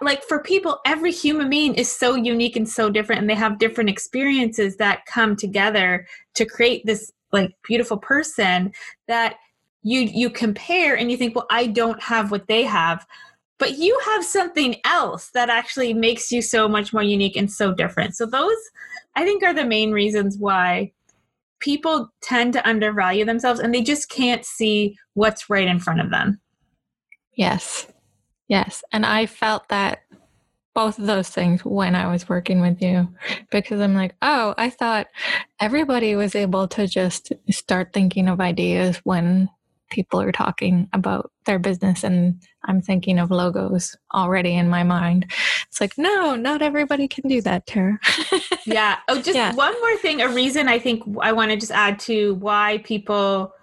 like 0.01 0.23
for 0.25 0.41
people 0.41 0.81
every 0.85 1.13
human 1.13 1.49
being 1.49 1.75
is 1.75 1.91
so 1.91 2.15
unique 2.15 2.57
and 2.57 2.69
so 2.69 2.91
different 2.91 3.21
and 3.21 3.31
they 3.31 3.35
have 3.35 3.59
different 3.59 3.89
experiences 3.89 4.77
that 4.77 5.07
come 5.07 5.37
together 5.37 6.07
to 6.35 6.45
create 6.45 6.85
this 6.85 7.13
like 7.33 7.55
beautiful 7.67 7.97
person 7.97 8.73
that 9.09 9.37
you 9.85 10.01
you 10.01 10.29
compare 10.29 10.97
and 10.97 11.11
you 11.11 11.17
think 11.17 11.37
well 11.37 11.47
I 11.51 11.69
don't 11.69 12.03
have 12.03 12.31
what 12.33 12.49
they 12.49 12.65
have 12.65 13.07
but 13.59 13.79
you 13.79 13.99
have 14.07 14.25
something 14.25 14.77
else 14.85 15.31
that 15.31 15.49
actually 15.49 15.95
makes 15.95 16.33
you 16.33 16.43
so 16.43 16.69
much 16.69 16.93
more 16.93 17.05
unique 17.05 17.37
and 17.37 17.51
so 17.51 17.73
different. 17.73 18.17
So 18.17 18.27
those 18.27 18.57
I 19.15 19.25
think 19.25 19.43
are 19.45 19.55
the 19.55 19.65
main 19.65 19.93
reasons 19.93 20.37
why 20.39 20.93
people 21.61 22.11
tend 22.21 22.53
to 22.55 22.69
undervalue 22.69 23.25
themselves 23.25 23.61
and 23.61 23.73
they 23.73 23.83
just 23.83 24.11
can't 24.11 24.45
see 24.45 24.99
what's 25.15 25.49
right 25.49 25.69
in 25.69 25.79
front 25.79 26.01
of 26.01 26.11
them. 26.11 26.41
Yes. 27.37 27.87
Yes. 28.49 28.83
And 28.93 29.07
I 29.07 29.27
felt 29.27 29.69
that 29.69 30.01
both 30.75 30.99
of 30.99 31.07
those 31.07 31.29
things 31.29 31.65
when 31.65 31.95
I 31.95 32.11
was 32.11 32.29
working 32.29 32.61
with 32.61 32.83
you 32.83 33.09
because 33.51 33.81
I'm 33.81 33.95
like, 33.95 34.17
oh, 34.21 34.55
I 34.59 34.71
thought 34.71 35.07
everybody 35.61 36.17
was 36.17 36.35
able 36.35 36.67
to 36.69 36.89
just 36.89 37.33
start 37.49 37.93
thinking 37.93 38.29
of 38.29 38.41
ideas 38.41 39.01
when 39.05 39.49
people 39.95 40.21
are 40.21 40.33
talking 40.33 40.89
about 40.93 41.31
their 41.47 41.61
business 41.61 42.03
and 42.03 42.43
I'm 42.65 42.83
thinking 42.83 43.21
of 43.21 43.31
logos 43.31 43.97
already 44.13 44.55
in 44.55 44.69
my 44.69 44.83
mind. 44.83 45.31
It's 45.69 45.81
like, 45.81 45.97
no, 45.97 46.35
not 46.35 46.63
everybody 46.63 47.07
can 47.07 47.29
do 47.29 47.41
that, 47.43 47.65
Tara. 47.67 48.01
yeah. 48.67 48.99
Oh, 49.07 49.23
just 49.23 49.37
yeah. 49.37 49.55
one 49.55 49.73
more 49.81 49.97
thing. 49.99 50.21
A 50.21 50.29
reason 50.29 50.67
I 50.67 50.81
think 50.81 51.05
I 51.21 51.31
want 51.31 51.53
to 51.53 51.57
just 51.57 51.71
add 51.71 52.01
to 52.01 52.35
why 52.35 52.79
people 52.79 53.55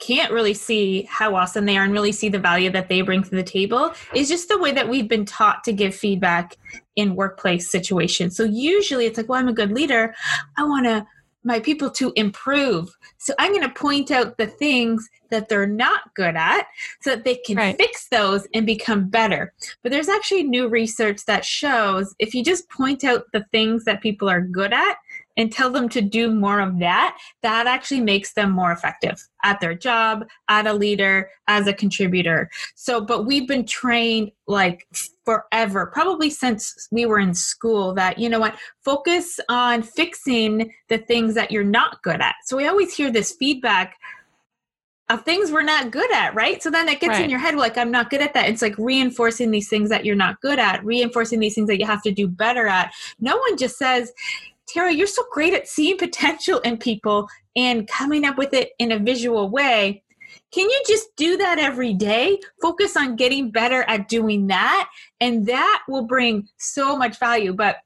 can't 0.00 0.30
really 0.30 0.54
see 0.54 1.08
how 1.08 1.34
awesome 1.34 1.64
they 1.64 1.78
are 1.78 1.82
and 1.82 1.92
really 1.94 2.12
see 2.12 2.28
the 2.28 2.38
value 2.38 2.70
that 2.70 2.90
they 2.90 3.00
bring 3.00 3.22
to 3.22 3.30
the 3.30 3.42
table 3.42 3.92
is 4.14 4.28
just 4.28 4.48
the 4.48 4.58
way 4.58 4.70
that 4.70 4.88
we've 4.88 5.08
been 5.08 5.24
taught 5.24 5.64
to 5.64 5.72
give 5.72 5.94
feedback 5.94 6.56
in 6.94 7.16
workplace 7.16 7.70
situations. 7.70 8.36
So 8.36 8.44
usually 8.44 9.06
it's 9.06 9.16
like, 9.16 9.30
well, 9.30 9.40
I'm 9.40 9.48
a 9.48 9.52
good 9.52 9.72
leader. 9.72 10.14
I 10.58 10.64
want 10.64 10.84
to 10.84 11.06
my 11.44 11.60
people 11.60 11.90
to 11.90 12.12
improve. 12.16 12.90
So 13.18 13.32
I'm 13.38 13.52
going 13.52 13.62
to 13.62 13.74
point 13.74 14.10
out 14.10 14.38
the 14.38 14.46
things 14.46 15.08
that 15.30 15.48
they're 15.48 15.66
not 15.66 16.14
good 16.14 16.36
at 16.36 16.66
so 17.00 17.10
that 17.10 17.24
they 17.24 17.36
can 17.36 17.56
right. 17.56 17.76
fix 17.76 18.08
those 18.08 18.46
and 18.54 18.66
become 18.66 19.08
better. 19.08 19.52
But 19.82 19.92
there's 19.92 20.08
actually 20.08 20.44
new 20.44 20.68
research 20.68 21.24
that 21.26 21.44
shows 21.44 22.14
if 22.18 22.34
you 22.34 22.42
just 22.42 22.68
point 22.70 23.04
out 23.04 23.24
the 23.32 23.44
things 23.52 23.84
that 23.84 24.02
people 24.02 24.28
are 24.28 24.40
good 24.40 24.72
at, 24.72 24.96
and 25.38 25.52
tell 25.52 25.70
them 25.70 25.88
to 25.88 26.02
do 26.02 26.34
more 26.34 26.58
of 26.58 26.80
that, 26.80 27.16
that 27.42 27.68
actually 27.68 28.00
makes 28.00 28.32
them 28.32 28.50
more 28.50 28.72
effective 28.72 29.24
at 29.44 29.60
their 29.60 29.72
job, 29.72 30.26
at 30.48 30.66
a 30.66 30.72
leader, 30.72 31.30
as 31.46 31.68
a 31.68 31.72
contributor. 31.72 32.50
So, 32.74 33.00
but 33.00 33.24
we've 33.24 33.46
been 33.46 33.64
trained 33.64 34.32
like 34.48 34.86
forever, 35.28 35.84
probably 35.84 36.30
since 36.30 36.88
we 36.90 37.04
were 37.04 37.18
in 37.18 37.34
school, 37.34 37.92
that, 37.92 38.18
you 38.18 38.30
know 38.30 38.40
what, 38.40 38.56
focus 38.82 39.38
on 39.50 39.82
fixing 39.82 40.72
the 40.88 40.96
things 40.96 41.34
that 41.34 41.50
you're 41.50 41.62
not 41.62 42.00
good 42.00 42.22
at. 42.22 42.34
So 42.46 42.56
we 42.56 42.66
always 42.66 42.94
hear 42.94 43.10
this 43.10 43.32
feedback 43.32 43.98
of 45.10 45.26
things 45.26 45.52
we're 45.52 45.60
not 45.60 45.90
good 45.90 46.10
at, 46.14 46.34
right? 46.34 46.62
So 46.62 46.70
then 46.70 46.88
it 46.88 47.00
gets 47.00 47.18
right. 47.18 47.24
in 47.24 47.28
your 47.28 47.40
head 47.40 47.56
like 47.56 47.76
I'm 47.76 47.90
not 47.90 48.08
good 48.08 48.22
at 48.22 48.32
that. 48.32 48.48
It's 48.48 48.62
like 48.62 48.78
reinforcing 48.78 49.50
these 49.50 49.68
things 49.68 49.90
that 49.90 50.06
you're 50.06 50.16
not 50.16 50.40
good 50.40 50.58
at, 50.58 50.82
reinforcing 50.82 51.40
these 51.40 51.54
things 51.54 51.68
that 51.68 51.78
you 51.78 51.84
have 51.84 52.02
to 52.04 52.10
do 52.10 52.26
better 52.26 52.66
at. 52.66 52.90
No 53.20 53.36
one 53.36 53.58
just 53.58 53.76
says, 53.76 54.10
Tara, 54.66 54.94
you're 54.94 55.06
so 55.06 55.24
great 55.30 55.52
at 55.52 55.68
seeing 55.68 55.98
potential 55.98 56.60
in 56.60 56.78
people 56.78 57.28
and 57.54 57.86
coming 57.86 58.24
up 58.24 58.38
with 58.38 58.54
it 58.54 58.70
in 58.78 58.92
a 58.92 58.98
visual 58.98 59.50
way. 59.50 60.02
Can 60.50 60.68
you 60.68 60.82
just 60.86 61.14
do 61.16 61.36
that 61.36 61.58
every 61.58 61.94
day? 61.94 62.40
Focus 62.60 62.96
on 62.96 63.16
getting 63.16 63.50
better 63.50 63.82
at 63.84 64.08
doing 64.08 64.46
that, 64.48 64.88
and 65.20 65.46
that 65.46 65.82
will 65.88 66.04
bring 66.04 66.48
so 66.56 66.96
much 66.96 67.18
value. 67.18 67.52
But, 67.52 67.76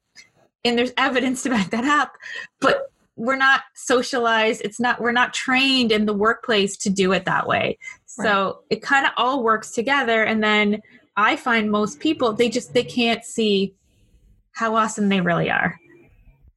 and 0.64 0.78
there's 0.78 0.92
evidence 0.96 1.42
to 1.44 1.50
back 1.50 1.70
that 1.70 1.84
up, 1.84 2.12
but 2.60 2.92
we're 3.16 3.36
not 3.36 3.62
socialized. 3.74 4.62
It's 4.64 4.80
not, 4.80 5.00
we're 5.00 5.12
not 5.12 5.34
trained 5.34 5.92
in 5.92 6.06
the 6.06 6.14
workplace 6.14 6.76
to 6.78 6.90
do 6.90 7.12
it 7.12 7.24
that 7.26 7.46
way. 7.46 7.78
Right. 8.18 8.26
So 8.26 8.60
it 8.70 8.82
kind 8.82 9.06
of 9.06 9.12
all 9.16 9.42
works 9.42 9.70
together. 9.70 10.24
And 10.24 10.42
then 10.42 10.80
I 11.16 11.36
find 11.36 11.70
most 11.70 12.00
people, 12.00 12.32
they 12.32 12.48
just, 12.48 12.72
they 12.72 12.84
can't 12.84 13.24
see 13.24 13.74
how 14.52 14.76
awesome 14.76 15.08
they 15.08 15.20
really 15.20 15.50
are. 15.50 15.78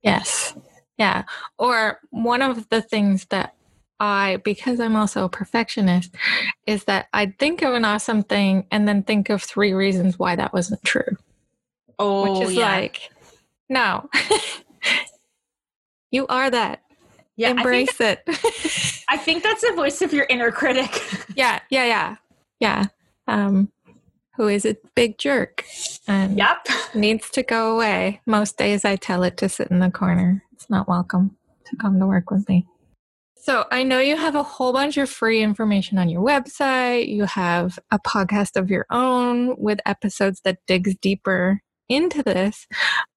Yes. 0.02 0.56
Yeah. 0.98 1.24
Or 1.58 2.00
one 2.12 2.42
of 2.42 2.70
the 2.70 2.82
things 2.82 3.26
that 3.26 3.55
I, 4.00 4.38
because 4.44 4.80
I'm 4.80 4.96
also 4.96 5.26
a 5.26 5.30
perfectionist, 5.30 6.16
is 6.68 6.84
that 6.86 7.08
I'd 7.14 7.40
think 7.40 7.62
of 7.62 7.74
an 7.74 7.86
awesome 7.86 8.24
thing 8.24 8.68
and 8.72 8.88
then 8.88 9.04
think 9.04 9.30
of 9.30 9.42
three 9.42 9.74
reasons 9.74 10.20
why 10.20 10.36
that 10.36 10.54
wasn't 10.54 10.84
true. 10.84 11.18
Oh, 11.98 12.40
which 12.40 12.50
is 12.50 12.56
yeah. 12.56 12.70
like, 12.70 13.10
no, 13.70 14.10
you 16.12 16.28
are 16.28 16.50
that. 16.50 16.82
Yeah, 17.38 17.52
embrace 17.52 18.00
I 18.00 18.12
it. 18.12 18.24
I 19.10 19.18
think 19.18 19.44
that's 19.44 19.62
the 19.62 19.74
voice 19.76 20.02
of 20.02 20.14
your 20.14 20.26
inner 20.30 20.52
critic. 20.52 21.02
yeah, 21.36 21.60
yeah, 21.70 21.86
yeah, 21.86 22.16
yeah. 22.60 22.86
Um, 23.28 23.72
who 24.36 24.48
is 24.48 24.66
a 24.66 24.78
big 24.96 25.18
jerk 25.18 25.66
and 26.08 26.38
yep. 26.38 26.68
needs 26.94 27.30
to 27.32 27.44
go 27.44 27.74
away. 27.74 28.22
Most 28.26 28.58
days 28.58 28.84
I 28.86 28.98
tell 28.98 29.24
it 29.24 29.38
to 29.38 29.50
sit 29.50 29.70
in 29.70 29.80
the 29.80 29.90
corner. 29.90 30.44
It's 30.54 30.70
not 30.70 30.88
welcome 30.88 31.38
to 31.66 31.76
come 31.78 32.00
to 32.00 32.06
work 32.06 32.32
with 32.32 32.48
me. 32.50 32.66
So 33.46 33.66
I 33.70 33.84
know 33.84 34.00
you 34.00 34.18
have 34.18 34.34
a 34.34 34.42
whole 34.42 34.74
bunch 34.74 34.98
of 34.98 35.08
free 35.08 35.44
information 35.44 36.00
on 36.00 36.10
your 36.10 36.24
website. 36.24 37.10
You 37.10 37.26
have 37.26 37.78
a 37.92 38.00
podcast 38.00 38.56
of 38.56 38.72
your 38.72 38.88
own 38.90 39.56
with 39.60 39.78
episodes 39.86 40.42
that 40.46 40.58
digs 40.66 40.96
deeper 40.96 41.62
into 41.88 42.24
this. 42.24 42.66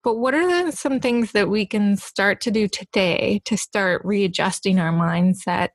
But 0.04 0.18
what 0.18 0.34
are 0.34 0.70
some 0.70 1.00
things 1.00 1.32
that 1.32 1.48
we 1.48 1.64
can 1.64 1.96
start 1.96 2.42
to 2.42 2.50
do 2.50 2.68
today 2.68 3.40
to 3.46 3.56
start 3.56 4.02
readjusting 4.04 4.78
our 4.78 4.92
mindset 4.92 5.70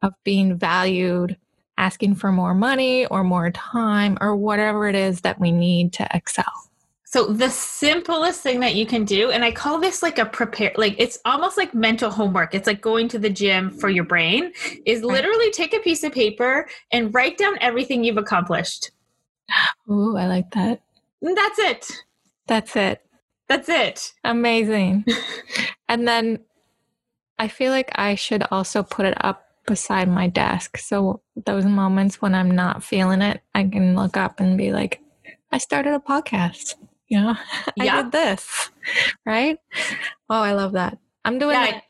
of 0.00 0.14
being 0.24 0.56
valued 0.56 1.36
asking 1.76 2.14
for 2.14 2.32
more 2.32 2.54
money 2.54 3.04
or 3.04 3.22
more 3.22 3.50
time 3.50 4.16
or 4.22 4.34
whatever 4.34 4.88
it 4.88 4.94
is 4.94 5.20
that 5.20 5.38
we 5.38 5.52
need 5.52 5.92
to 5.92 6.08
excel. 6.14 6.69
So 7.12 7.26
the 7.26 7.50
simplest 7.50 8.40
thing 8.40 8.60
that 8.60 8.76
you 8.76 8.86
can 8.86 9.04
do, 9.04 9.32
and 9.32 9.44
I 9.44 9.50
call 9.50 9.80
this 9.80 10.00
like 10.00 10.18
a 10.18 10.24
prepare, 10.24 10.70
like 10.76 10.94
it's 10.96 11.18
almost 11.24 11.56
like 11.56 11.74
mental 11.74 12.08
homework. 12.08 12.54
It's 12.54 12.68
like 12.68 12.80
going 12.80 13.08
to 13.08 13.18
the 13.18 13.28
gym 13.28 13.72
for 13.72 13.88
your 13.88 14.04
brain. 14.04 14.52
Is 14.86 15.02
literally 15.02 15.50
take 15.50 15.74
a 15.74 15.80
piece 15.80 16.04
of 16.04 16.12
paper 16.12 16.68
and 16.92 17.12
write 17.12 17.36
down 17.36 17.58
everything 17.60 18.04
you've 18.04 18.16
accomplished. 18.16 18.92
Ooh, 19.90 20.16
I 20.16 20.28
like 20.28 20.52
that. 20.52 20.82
And 21.20 21.36
that's 21.36 21.58
it. 21.58 21.90
That's 22.46 22.76
it. 22.76 23.02
That's 23.48 23.68
it. 23.68 24.12
Amazing. 24.22 25.04
and 25.88 26.06
then 26.06 26.38
I 27.40 27.48
feel 27.48 27.72
like 27.72 27.90
I 27.96 28.14
should 28.14 28.44
also 28.52 28.84
put 28.84 29.04
it 29.04 29.16
up 29.24 29.48
beside 29.66 30.08
my 30.08 30.28
desk. 30.28 30.78
So 30.78 31.22
those 31.44 31.64
moments 31.64 32.22
when 32.22 32.36
I'm 32.36 32.52
not 32.52 32.84
feeling 32.84 33.20
it, 33.20 33.40
I 33.52 33.64
can 33.64 33.96
look 33.96 34.16
up 34.16 34.38
and 34.38 34.56
be 34.56 34.70
like, 34.70 35.00
I 35.50 35.58
started 35.58 35.92
a 35.92 35.98
podcast. 35.98 36.76
You 37.10 37.20
know, 37.20 37.36
I 37.78 38.02
did 38.02 38.12
this. 38.12 38.70
Right? 39.26 39.58
Oh, 40.30 40.40
I 40.40 40.52
love 40.52 40.72
that. 40.72 40.98
I'm 41.24 41.38
doing 41.38 41.56
yeah. 41.56 41.76
it 41.76 41.82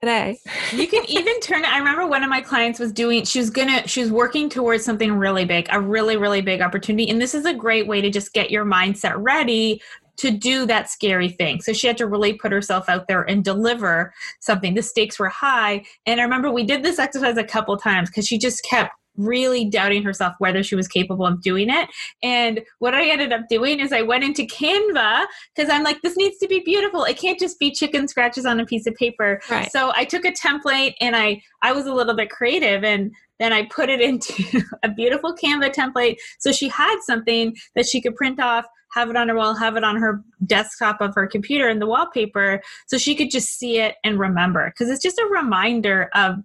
today. 0.00 0.38
you 0.72 0.86
can 0.86 1.04
even 1.08 1.38
turn 1.40 1.62
it. 1.62 1.68
I 1.68 1.78
remember 1.78 2.06
one 2.06 2.22
of 2.22 2.30
my 2.30 2.40
clients 2.40 2.78
was 2.78 2.92
doing, 2.92 3.24
she 3.24 3.38
was 3.38 3.50
gonna, 3.50 3.86
she 3.86 4.00
was 4.00 4.10
working 4.10 4.48
towards 4.48 4.84
something 4.84 5.12
really 5.12 5.44
big, 5.44 5.66
a 5.70 5.80
really, 5.80 6.16
really 6.16 6.40
big 6.40 6.62
opportunity. 6.62 7.10
And 7.10 7.20
this 7.20 7.34
is 7.34 7.44
a 7.44 7.52
great 7.52 7.86
way 7.86 8.00
to 8.00 8.10
just 8.10 8.32
get 8.32 8.50
your 8.50 8.64
mindset 8.64 9.14
ready 9.16 9.82
to 10.20 10.30
do 10.30 10.66
that 10.66 10.90
scary 10.90 11.30
thing. 11.30 11.62
So 11.62 11.72
she 11.72 11.86
had 11.86 11.96
to 11.98 12.06
really 12.06 12.34
put 12.34 12.52
herself 12.52 12.88
out 12.88 13.08
there 13.08 13.22
and 13.22 13.42
deliver 13.42 14.12
something. 14.40 14.74
The 14.74 14.82
stakes 14.82 15.18
were 15.18 15.30
high. 15.30 15.84
And 16.04 16.20
I 16.20 16.24
remember 16.24 16.50
we 16.50 16.64
did 16.64 16.82
this 16.82 16.98
exercise 16.98 17.38
a 17.38 17.44
couple 17.44 17.76
times 17.78 18.10
because 18.10 18.26
she 18.26 18.38
just 18.38 18.62
kept 18.62 18.92
really 19.16 19.64
doubting 19.64 20.02
herself 20.02 20.34
whether 20.38 20.62
she 20.62 20.74
was 20.74 20.88
capable 20.88 21.26
of 21.26 21.42
doing 21.42 21.68
it. 21.70 21.88
And 22.22 22.60
what 22.78 22.94
I 22.94 23.08
ended 23.08 23.32
up 23.32 23.48
doing 23.48 23.80
is 23.80 23.92
I 23.92 24.02
went 24.02 24.24
into 24.24 24.42
Canva 24.42 25.26
because 25.54 25.70
I'm 25.70 25.82
like, 25.82 26.00
this 26.02 26.16
needs 26.16 26.38
to 26.38 26.48
be 26.48 26.60
beautiful. 26.60 27.04
It 27.04 27.18
can't 27.18 27.38
just 27.38 27.58
be 27.58 27.70
chicken 27.70 28.08
scratches 28.08 28.46
on 28.46 28.60
a 28.60 28.66
piece 28.66 28.86
of 28.86 28.94
paper. 28.94 29.40
Right. 29.50 29.70
So 29.70 29.92
I 29.94 30.04
took 30.04 30.24
a 30.24 30.32
template 30.32 30.94
and 31.00 31.16
I 31.16 31.42
I 31.62 31.72
was 31.72 31.86
a 31.86 31.92
little 31.92 32.14
bit 32.14 32.30
creative 32.30 32.84
and 32.84 33.12
then 33.38 33.52
I 33.52 33.64
put 33.66 33.88
it 33.88 34.00
into 34.10 34.62
a 34.82 34.88
beautiful 34.88 35.34
Canva 35.34 35.74
template. 35.74 36.16
So 36.38 36.52
she 36.52 36.68
had 36.68 36.96
something 37.02 37.54
that 37.74 37.86
she 37.86 38.00
could 38.00 38.16
print 38.16 38.40
off 38.40 38.66
have 38.92 39.08
it 39.08 39.16
on 39.16 39.28
her 39.28 39.36
wall, 39.36 39.54
have 39.54 39.76
it 39.76 39.84
on 39.84 39.96
her 39.96 40.22
desktop 40.46 41.00
of 41.00 41.14
her 41.14 41.26
computer 41.26 41.68
and 41.68 41.80
the 41.80 41.86
wallpaper 41.86 42.60
so 42.86 42.98
she 42.98 43.14
could 43.14 43.30
just 43.30 43.58
see 43.58 43.78
it 43.78 43.96
and 44.04 44.18
remember. 44.18 44.70
Because 44.70 44.90
it's 44.90 45.02
just 45.02 45.18
a 45.18 45.26
reminder 45.26 46.10
of 46.14 46.36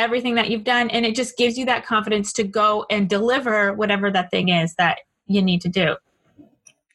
everything 0.00 0.34
that 0.34 0.50
you've 0.50 0.64
done. 0.64 0.90
And 0.90 1.04
it 1.04 1.14
just 1.14 1.36
gives 1.36 1.56
you 1.56 1.66
that 1.66 1.86
confidence 1.86 2.32
to 2.34 2.44
go 2.44 2.86
and 2.90 3.08
deliver 3.08 3.72
whatever 3.74 4.10
that 4.10 4.30
thing 4.30 4.48
is 4.48 4.74
that 4.74 5.00
you 5.26 5.42
need 5.42 5.60
to 5.60 5.68
do. 5.68 5.96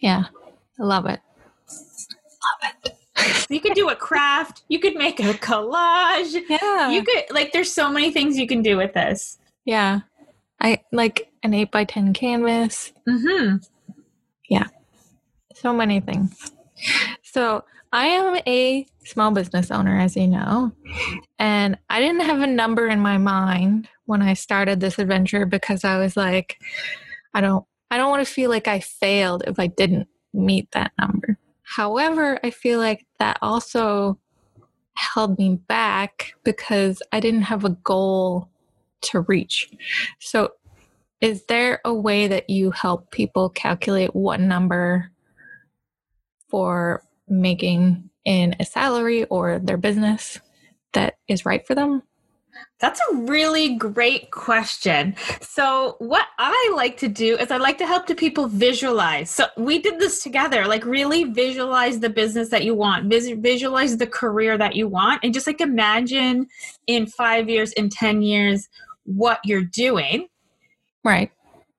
Yeah, 0.01 0.25
I 0.79 0.83
love 0.83 1.05
it. 1.05 1.19
Love 1.69 2.73
it. 2.85 2.91
you 3.49 3.61
could 3.61 3.73
do 3.73 3.89
a 3.89 3.95
craft, 3.95 4.63
you 4.67 4.79
could 4.79 4.95
make 4.95 5.19
a 5.19 5.33
collage. 5.33 6.35
Yeah. 6.49 6.89
You 6.89 7.03
could, 7.03 7.23
like, 7.31 7.53
there's 7.53 7.71
so 7.71 7.89
many 7.89 8.11
things 8.11 8.37
you 8.37 8.47
can 8.47 8.61
do 8.61 8.77
with 8.77 8.93
this. 8.93 9.37
Yeah. 9.63 10.01
I 10.59 10.81
like 10.91 11.29
an 11.43 11.53
8 11.53 11.71
by 11.71 11.85
10 11.85 12.13
canvas. 12.13 12.91
Mm-hmm. 13.07 13.57
Yeah. 14.49 14.67
So 15.53 15.73
many 15.73 15.99
things. 15.99 16.51
So 17.35 17.65
I 17.91 18.05
am 18.05 18.37
a 18.47 18.87
small 19.03 19.29
business 19.31 19.69
owner, 19.69 19.99
as 19.99 20.15
you 20.15 20.25
know, 20.25 20.71
and 21.37 21.77
I 21.89 21.99
didn't 21.99 22.21
have 22.21 22.39
a 22.39 22.47
number 22.47 22.87
in 22.87 23.01
my 23.01 23.17
mind 23.17 23.89
when 24.05 24.21
I 24.21 24.35
started 24.35 24.79
this 24.79 24.99
adventure 24.99 25.45
because 25.45 25.83
I 25.83 25.97
was 25.97 26.15
like, 26.15 26.57
I 27.33 27.41
don't, 27.41 27.65
I 27.91 27.97
don't 27.97 28.09
want 28.09 28.25
to 28.25 28.33
feel 28.33 28.49
like 28.49 28.69
I 28.69 28.79
failed 28.79 29.43
if 29.47 29.59
I 29.59 29.67
didn't 29.67 30.07
meet 30.33 30.71
that 30.71 30.93
number. 30.97 31.37
However, 31.63 32.39
I 32.41 32.51
feel 32.51 32.79
like 32.79 33.05
that 33.19 33.37
also 33.41 34.17
held 34.93 35.37
me 35.37 35.55
back 35.67 36.35
because 36.45 37.03
I 37.11 37.19
didn't 37.19 37.41
have 37.41 37.65
a 37.65 37.71
goal 37.83 38.47
to 39.11 39.25
reach. 39.27 39.69
So, 40.21 40.51
is 41.19 41.43
there 41.47 41.81
a 41.83 41.93
way 41.93 42.29
that 42.29 42.49
you 42.49 42.71
help 42.71 43.11
people 43.11 43.49
calculate 43.49 44.15
what 44.15 44.39
number 44.39 45.11
for 46.47 47.01
making 47.27 48.09
in 48.25 48.55
a 48.59 48.65
salary 48.65 49.23
or 49.25 49.59
their 49.59 49.77
business 49.77 50.39
that 50.93 51.15
is 51.27 51.45
right 51.45 51.65
for 51.65 51.75
them? 51.75 52.01
That's 52.79 52.99
a 53.11 53.15
really 53.15 53.75
great 53.75 54.31
question. 54.31 55.15
So, 55.41 55.95
what 55.99 56.27
I 56.37 56.73
like 56.75 56.97
to 56.97 57.07
do 57.07 57.37
is 57.37 57.49
I 57.51 57.57
like 57.57 57.77
to 57.77 57.87
help 57.87 58.07
the 58.07 58.15
people 58.15 58.47
visualize. 58.47 59.29
So, 59.29 59.47
we 59.57 59.79
did 59.79 59.99
this 59.99 60.21
together, 60.21 60.65
like 60.65 60.85
really 60.85 61.23
visualize 61.23 61.99
the 61.99 62.09
business 62.09 62.49
that 62.49 62.65
you 62.65 62.75
want, 62.75 63.09
vis- 63.09 63.31
visualize 63.37 63.97
the 63.97 64.07
career 64.07 64.57
that 64.57 64.75
you 64.75 64.87
want, 64.87 65.21
and 65.23 65.33
just 65.33 65.47
like 65.47 65.61
imagine 65.61 66.47
in 66.87 67.07
five 67.07 67.49
years, 67.49 67.71
in 67.73 67.89
10 67.89 68.21
years, 68.21 68.67
what 69.03 69.39
you're 69.45 69.63
doing. 69.63 70.27
Right. 71.03 71.31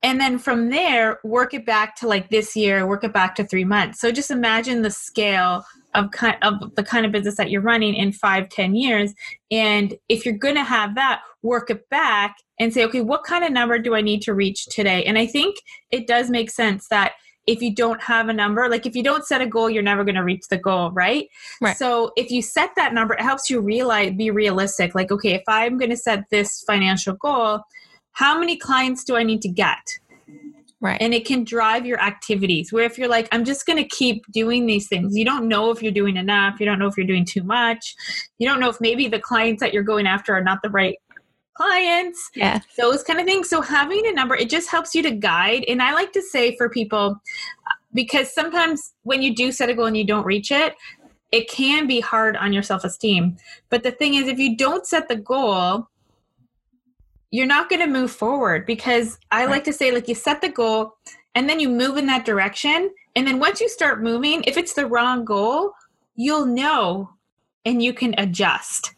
And 0.03 0.21
then 0.21 0.37
from 0.37 0.69
there, 0.69 1.19
work 1.23 1.53
it 1.53 1.65
back 1.65 1.95
to 1.97 2.07
like 2.07 2.29
this 2.29 2.55
year, 2.55 2.85
work 2.85 3.03
it 3.03 3.13
back 3.13 3.33
to 3.35 3.43
three 3.43 3.65
months. 3.65 3.99
So, 3.99 4.11
just 4.11 4.29
imagine 4.29 4.83
the 4.83 4.91
scale 4.91 5.65
of 5.97 6.11
kind 6.11 6.37
of 6.43 6.75
the 6.75 6.83
kind 6.83 7.05
of 7.05 7.11
business 7.11 7.35
that 7.37 7.49
you're 7.49 7.61
running 7.61 7.95
in 7.95 8.11
five 8.11 8.47
ten 8.49 8.75
years 8.75 9.13
and 9.51 9.95
if 10.09 10.25
you're 10.25 10.37
going 10.37 10.55
to 10.55 10.63
have 10.63 10.95
that 10.95 11.21
work 11.41 11.69
it 11.69 11.89
back 11.89 12.37
and 12.59 12.73
say 12.73 12.83
okay 12.83 13.01
what 13.01 13.23
kind 13.23 13.43
of 13.43 13.51
number 13.51 13.79
do 13.79 13.95
i 13.95 14.01
need 14.01 14.21
to 14.21 14.33
reach 14.33 14.65
today 14.67 15.03
and 15.05 15.17
i 15.17 15.25
think 15.25 15.57
it 15.91 16.07
does 16.07 16.29
make 16.29 16.49
sense 16.49 16.87
that 16.89 17.13
if 17.47 17.61
you 17.61 17.73
don't 17.73 18.01
have 18.01 18.29
a 18.29 18.33
number 18.33 18.69
like 18.69 18.85
if 18.85 18.95
you 18.95 19.03
don't 19.03 19.25
set 19.25 19.41
a 19.41 19.47
goal 19.47 19.69
you're 19.69 19.81
never 19.81 20.03
going 20.03 20.15
to 20.15 20.23
reach 20.23 20.47
the 20.49 20.57
goal 20.57 20.91
right? 20.91 21.27
right 21.61 21.77
so 21.77 22.11
if 22.15 22.29
you 22.29 22.41
set 22.41 22.69
that 22.75 22.93
number 22.93 23.13
it 23.13 23.21
helps 23.21 23.49
you 23.49 23.59
realize 23.59 24.13
be 24.13 24.29
realistic 24.29 24.93
like 24.93 25.11
okay 25.11 25.33
if 25.33 25.43
i'm 25.47 25.77
going 25.77 25.91
to 25.91 25.97
set 25.97 26.29
this 26.29 26.63
financial 26.67 27.15
goal 27.15 27.61
how 28.17 28.39
many 28.39 28.57
clients 28.57 29.03
do 29.03 29.15
i 29.15 29.23
need 29.23 29.41
to 29.41 29.49
get 29.49 29.99
Right. 30.79 31.01
And 31.01 31.13
it 31.13 31.25
can 31.25 31.43
drive 31.43 31.87
your 31.87 31.99
activities. 31.99 32.71
Where 32.71 32.83
if 32.83 32.97
you're 32.97 33.07
like, 33.07 33.27
I'm 33.31 33.43
just 33.43 33.65
going 33.65 33.77
to 33.77 33.89
keep 33.89 34.23
doing 34.31 34.67
these 34.67 34.87
things, 34.87 35.17
you 35.17 35.25
don't 35.25 35.47
know 35.47 35.71
if 35.71 35.81
you're 35.81 35.91
doing 35.91 36.17
enough. 36.17 36.59
You 36.59 36.67
don't 36.67 36.77
know 36.77 36.85
if 36.85 36.95
you're 36.95 37.07
doing 37.07 37.25
too 37.25 37.41
much. 37.41 37.95
You 38.37 38.47
don't 38.47 38.59
know 38.59 38.69
if 38.69 38.79
maybe 38.79 39.07
the 39.07 39.19
clients 39.19 39.59
that 39.61 39.73
you're 39.73 39.81
going 39.81 40.05
after 40.05 40.35
are 40.35 40.43
not 40.43 40.59
the 40.61 40.69
right 40.69 40.95
clients. 41.55 42.29
Yeah. 42.35 42.59
Those 42.77 43.01
kind 43.03 43.19
of 43.19 43.25
things. 43.25 43.49
So 43.49 43.61
having 43.61 44.05
a 44.05 44.13
number, 44.13 44.35
it 44.35 44.51
just 44.51 44.69
helps 44.69 44.93
you 44.93 45.01
to 45.03 45.11
guide. 45.11 45.65
And 45.67 45.81
I 45.81 45.93
like 45.93 46.11
to 46.13 46.21
say 46.21 46.55
for 46.55 46.69
people, 46.69 47.19
because 47.95 48.31
sometimes 48.31 48.93
when 49.01 49.23
you 49.23 49.35
do 49.35 49.51
set 49.51 49.69
a 49.69 49.73
goal 49.73 49.87
and 49.87 49.97
you 49.97 50.05
don't 50.05 50.25
reach 50.25 50.51
it, 50.51 50.75
it 51.31 51.49
can 51.49 51.87
be 51.87 51.99
hard 51.99 52.37
on 52.37 52.53
your 52.53 52.63
self 52.63 52.83
esteem. 52.83 53.37
But 53.71 53.81
the 53.81 53.91
thing 53.91 54.13
is, 54.13 54.27
if 54.27 54.37
you 54.37 54.55
don't 54.55 54.85
set 54.85 55.09
the 55.09 55.15
goal, 55.15 55.87
you're 57.31 57.45
not 57.45 57.69
going 57.69 57.81
to 57.81 57.87
move 57.87 58.11
forward 58.11 58.65
because 58.65 59.17
I 59.31 59.41
right. 59.41 59.51
like 59.51 59.63
to 59.65 59.73
say, 59.73 59.91
like, 59.91 60.07
you 60.07 60.15
set 60.15 60.41
the 60.41 60.49
goal 60.49 60.93
and 61.35 61.49
then 61.49 61.59
you 61.59 61.69
move 61.69 61.97
in 61.97 62.05
that 62.07 62.25
direction. 62.25 62.89
And 63.15 63.27
then 63.27 63.39
once 63.39 63.59
you 63.61 63.69
start 63.69 64.01
moving, 64.01 64.43
if 64.45 64.57
it's 64.57 64.73
the 64.73 64.87
wrong 64.87 65.25
goal, 65.25 65.73
you'll 66.15 66.45
know 66.45 67.11
and 67.65 67.81
you 67.83 67.93
can 67.93 68.15
adjust. 68.17 68.93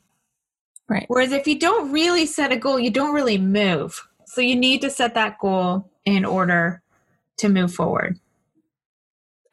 Right. 0.88 1.06
Whereas 1.08 1.32
if 1.32 1.48
you 1.48 1.58
don't 1.58 1.92
really 1.92 2.26
set 2.26 2.52
a 2.52 2.58
goal, 2.58 2.80
you 2.80 2.92
don't 2.92 3.14
really 3.14 3.38
move. 3.38 4.08
So 4.26 4.42
you 4.42 4.56
need 4.56 4.82
to 4.82 4.90
set 4.90 5.16
that 5.16 5.40
goal 5.40 5.90
in 6.06 6.26
order 6.26 6.82
to 7.38 7.50
move 7.50 7.74
forward. 7.74 8.20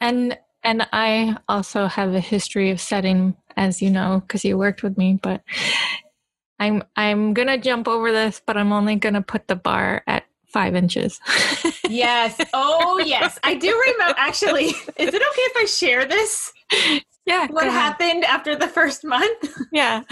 And 0.01 0.39
and 0.62 0.87
I 0.93 1.37
also 1.49 1.87
have 1.87 2.15
a 2.15 2.21
history 2.21 2.71
of 2.71 2.81
setting, 2.81 3.37
as 3.57 3.81
you 3.81 3.91
know, 3.91 4.23
because 4.27 4.45
you 4.45 4.59
worked 4.59 4.83
with 4.83 4.99
me, 4.99 5.19
but 5.23 5.43
I'm 6.59 6.83
I'm 6.97 7.35
gonna 7.35 7.59
jump 7.59 7.88
over 7.88 8.12
this, 8.12 8.40
but 8.45 8.57
I'm 8.57 8.73
only 8.73 8.97
gonna 8.97 9.23
put 9.23 9.49
the 9.49 9.57
bar 9.57 10.03
at 10.07 10.25
five 10.47 10.75
inches. 10.75 11.21
yes. 11.88 12.40
Oh 12.55 12.99
yes. 13.05 13.38
I 13.45 13.55
do 13.55 13.69
remember 13.69 14.14
actually. 14.19 14.64
Is 14.97 15.12
it 15.14 15.23
okay 15.23 15.23
if 15.23 15.57
I 15.57 15.64
share 15.66 16.07
this? 16.07 16.53
Yeah. 17.27 17.49
What 17.49 17.66
happened 17.66 18.25
after 18.25 18.57
the 18.57 18.69
first 18.69 19.05
month? 19.05 19.59
Yeah. 19.73 20.03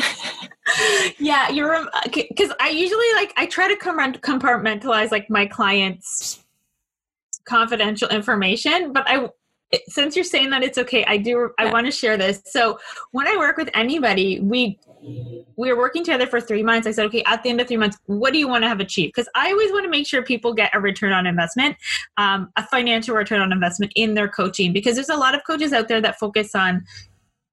yeah, 1.19 1.49
you're 1.49 1.75
um, 1.75 1.89
because 2.05 2.51
I 2.61 2.69
usually 2.69 3.07
like 3.15 3.33
I 3.37 3.47
try 3.47 3.69
to 3.69 3.77
compartmentalize 3.77 5.11
like 5.11 5.31
my 5.31 5.47
clients' 5.47 6.45
confidential 7.47 8.09
information, 8.09 8.93
but 8.93 9.05
I 9.07 9.29
since 9.87 10.17
you're 10.17 10.25
saying 10.25 10.51
that 10.51 10.63
it's 10.63 10.79
okay, 10.79 11.05
I 11.07 11.17
do 11.17 11.51
I 11.59 11.73
want 11.73 11.87
to 11.87 11.93
share 11.93 12.17
this. 12.17 12.43
So 12.47 12.79
when 13.13 13.27
I 13.27 13.37
work 13.37 13.57
with 13.57 13.71
anybody, 13.75 14.41
we 14.41 14.79
we 15.57 15.73
were 15.73 15.79
working 15.79 16.05
together 16.05 16.27
for 16.27 16.41
three 16.41 16.63
months. 16.63 16.87
I 16.87 16.91
said, 16.91 17.07
okay, 17.07 17.23
at 17.25 17.43
the 17.43 17.51
end 17.51 17.61
of 17.61 17.69
three 17.69 17.77
months, 17.77 17.99
what 18.07 18.33
do 18.33 18.39
you 18.39 18.49
want 18.49 18.63
to 18.65 18.69
have 18.69 18.81
achieved? 18.81 19.13
Because 19.15 19.29
I 19.35 19.51
always 19.51 19.71
want 19.71 19.85
to 19.85 19.91
make 19.91 20.07
sure 20.07 20.23
people 20.23 20.53
get 20.53 20.71
a 20.75 20.81
return 20.81 21.13
on 21.13 21.27
investment, 21.27 21.77
um, 22.17 22.51
a 22.57 22.67
financial 22.67 23.15
return 23.15 23.41
on 23.41 23.53
investment 23.53 23.93
in 23.95 24.15
their 24.15 24.29
coaching. 24.29 24.73
Because 24.73 24.95
there's 24.95 25.09
a 25.09 25.17
lot 25.17 25.35
of 25.35 25.43
coaches 25.47 25.73
out 25.73 25.89
there 25.89 26.01
that 26.01 26.19
focus 26.19 26.55
on 26.55 26.85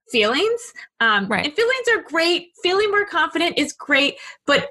feelings. 0.10 0.74
Um, 1.00 1.28
right. 1.28 1.46
And 1.46 1.56
feelings 1.56 1.88
are 1.94 2.02
great. 2.02 2.50
Feeling 2.62 2.90
more 2.92 3.06
confident 3.06 3.58
is 3.58 3.74
great. 3.74 4.18
But 4.46 4.70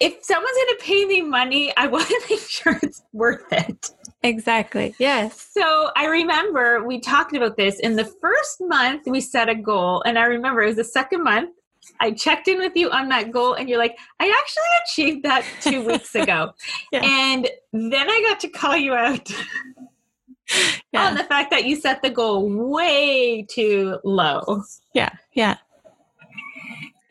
if 0.00 0.16
someone's 0.22 0.56
going 0.56 0.78
to 0.78 0.84
pay 0.84 1.04
me 1.04 1.22
money, 1.22 1.72
I 1.76 1.86
want 1.88 2.08
to 2.08 2.20
make 2.28 2.40
sure 2.40 2.78
it's 2.82 3.02
worth 3.12 3.52
it. 3.52 3.90
Exactly. 4.24 4.94
Yes. 4.98 5.48
So 5.52 5.90
I 5.96 6.06
remember 6.06 6.84
we 6.84 7.00
talked 7.00 7.34
about 7.34 7.56
this 7.56 7.80
in 7.80 7.96
the 7.96 8.04
first 8.04 8.58
month 8.60 9.02
we 9.06 9.20
set 9.20 9.48
a 9.48 9.54
goal. 9.54 10.02
And 10.06 10.18
I 10.18 10.24
remember 10.24 10.62
it 10.62 10.66
was 10.66 10.76
the 10.76 10.84
second 10.84 11.24
month 11.24 11.50
I 12.00 12.12
checked 12.12 12.48
in 12.48 12.58
with 12.58 12.72
you 12.76 12.90
on 12.90 13.08
that 13.10 13.30
goal, 13.30 13.54
and 13.54 13.68
you're 13.68 13.78
like, 13.78 13.98
I 14.20 14.26
actually 14.26 14.62
achieved 14.84 15.24
that 15.24 15.44
two 15.60 15.82
weeks 15.86 16.14
ago. 16.14 16.52
yeah. 16.92 17.04
And 17.04 17.48
then 17.72 18.10
I 18.10 18.26
got 18.28 18.40
to 18.40 18.48
call 18.48 18.76
you 18.76 18.94
out 18.94 19.30
yeah. 20.92 21.06
on 21.06 21.14
the 21.14 21.24
fact 21.24 21.50
that 21.50 21.64
you 21.64 21.76
set 21.76 22.02
the 22.02 22.10
goal 22.10 22.48
way 22.48 23.42
too 23.42 23.98
low. 24.04 24.62
Yeah, 24.94 25.10
yeah. 25.32 25.56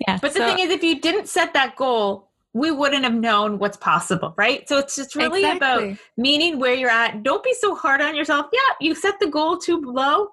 Yeah. 0.07 0.17
But 0.21 0.33
the 0.33 0.39
so, 0.39 0.45
thing 0.47 0.65
is, 0.65 0.71
if 0.71 0.83
you 0.83 0.99
didn't 0.99 1.27
set 1.27 1.53
that 1.53 1.75
goal, 1.75 2.29
we 2.53 2.71
wouldn't 2.71 3.03
have 3.03 3.13
known 3.13 3.59
what's 3.59 3.77
possible, 3.77 4.33
right? 4.37 4.67
So 4.67 4.77
it's 4.77 4.95
just 4.95 5.15
really 5.15 5.41
exactly. 5.41 5.91
about 5.91 5.97
meaning 6.17 6.59
where 6.59 6.73
you're 6.73 6.89
at. 6.89 7.23
Don't 7.23 7.43
be 7.43 7.53
so 7.53 7.75
hard 7.75 8.01
on 8.01 8.15
yourself. 8.15 8.47
Yeah, 8.51 8.59
you 8.81 8.95
set 8.95 9.19
the 9.19 9.27
goal 9.27 9.57
too 9.57 9.79
low. 9.79 10.29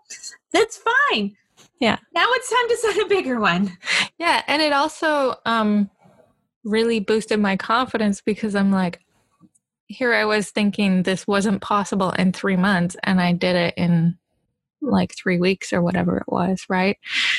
That's 0.52 0.80
fine. 1.11 1.37
Yeah. 1.80 1.98
Now 2.14 2.26
it's 2.30 2.50
time 2.50 2.68
to 2.68 2.76
set 2.76 3.04
a 3.04 3.08
bigger 3.08 3.38
one. 3.40 3.76
Yeah. 4.18 4.42
And 4.46 4.62
it 4.62 4.72
also 4.72 5.36
um, 5.46 5.90
really 6.64 7.00
boosted 7.00 7.40
my 7.40 7.56
confidence 7.56 8.20
because 8.20 8.54
I'm 8.54 8.72
like, 8.72 9.00
here 9.88 10.12
I 10.12 10.26
was 10.26 10.50
thinking 10.50 11.02
this 11.02 11.26
wasn't 11.26 11.62
possible 11.62 12.10
in 12.10 12.32
three 12.32 12.56
months, 12.56 12.96
and 13.02 13.20
I 13.20 13.32
did 13.32 13.56
it 13.56 13.74
in 13.76 14.18
like 14.80 15.14
three 15.16 15.38
weeks 15.38 15.72
or 15.72 15.82
whatever 15.82 16.18
it 16.18 16.28
was, 16.28 16.64
right? 16.68 16.98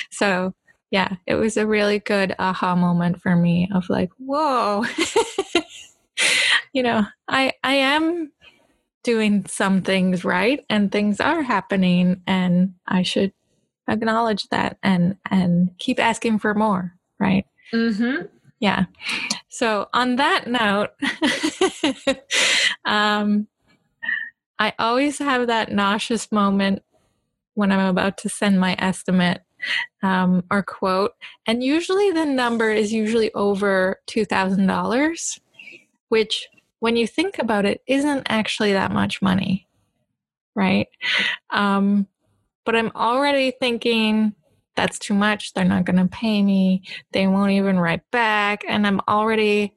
So, 0.10 0.54
yeah, 0.92 1.16
it 1.28 1.36
was 1.36 1.58
a 1.58 1.68
really 1.68 2.00
good 2.00 2.36
aha 2.40 2.76
moment 2.76 3.22
for 3.22 3.36
me 3.36 3.70
of 3.74 3.90
like, 3.90 4.10
whoa, 4.18 4.84
you 6.74 6.84
know, 6.84 7.06
I 7.28 7.54
I 7.64 7.76
am 7.76 8.32
doing 9.04 9.46
some 9.46 9.82
things 9.82 10.26
right 10.26 10.66
and 10.70 10.92
things 10.92 11.22
are 11.22 11.42
happening 11.42 12.22
and 12.28 12.74
I 12.86 13.04
should 13.04 13.32
acknowledge 13.90 14.48
that 14.50 14.78
and 14.84 15.18
and 15.30 15.72
keep 15.80 16.00
asking 16.00 16.40
for 16.40 16.54
more 16.54 16.94
right 17.20 17.46
mm-hmm. 17.74 18.26
yeah 18.60 18.86
so 19.50 19.88
on 19.94 20.16
that 20.16 20.48
note 20.48 20.92
um 22.86 23.48
I 24.60 24.74
always 24.78 25.18
have 25.20 25.48
that 25.48 25.72
nauseous 25.72 26.32
moment 26.32 26.84
when 27.54 27.72
I'm 27.72 27.88
about 27.88 28.18
to 28.20 28.30
send 28.30 28.60
my 28.60 28.76
estimate 28.78 29.42
um, 30.04 30.44
or 30.52 30.64
quote. 30.64 31.14
And 31.48 31.64
usually 31.64 32.12
the 32.12 32.26
number 32.26 32.70
is 32.70 32.92
usually 32.92 33.34
over 33.34 34.02
$2,000, 34.08 35.40
which, 36.10 36.48
when 36.80 36.98
you 36.98 37.08
think 37.08 37.40
about 37.40 37.66
it, 37.66 37.82
isn't 37.88 38.28
actually 38.30 38.74
that 38.74 38.92
much 38.92 39.22
money, 39.22 39.68
right? 40.56 40.88
Um, 41.50 42.08
but 42.70 42.76
I'm 42.76 42.92
already 42.96 43.50
thinking, 43.50 44.36
that's 44.76 45.00
too 45.00 45.16
much. 45.16 45.56
They're 45.56 45.66
not 45.66 45.86
going 45.86 45.98
to 45.98 46.06
pay 46.06 46.44
me. 46.44 46.84
They 47.14 47.26
won't 47.26 47.50
even 47.50 47.80
write 47.80 48.04
back. 48.12 48.64
And 48.68 48.86
I'm 48.86 49.02
already 49.08 49.74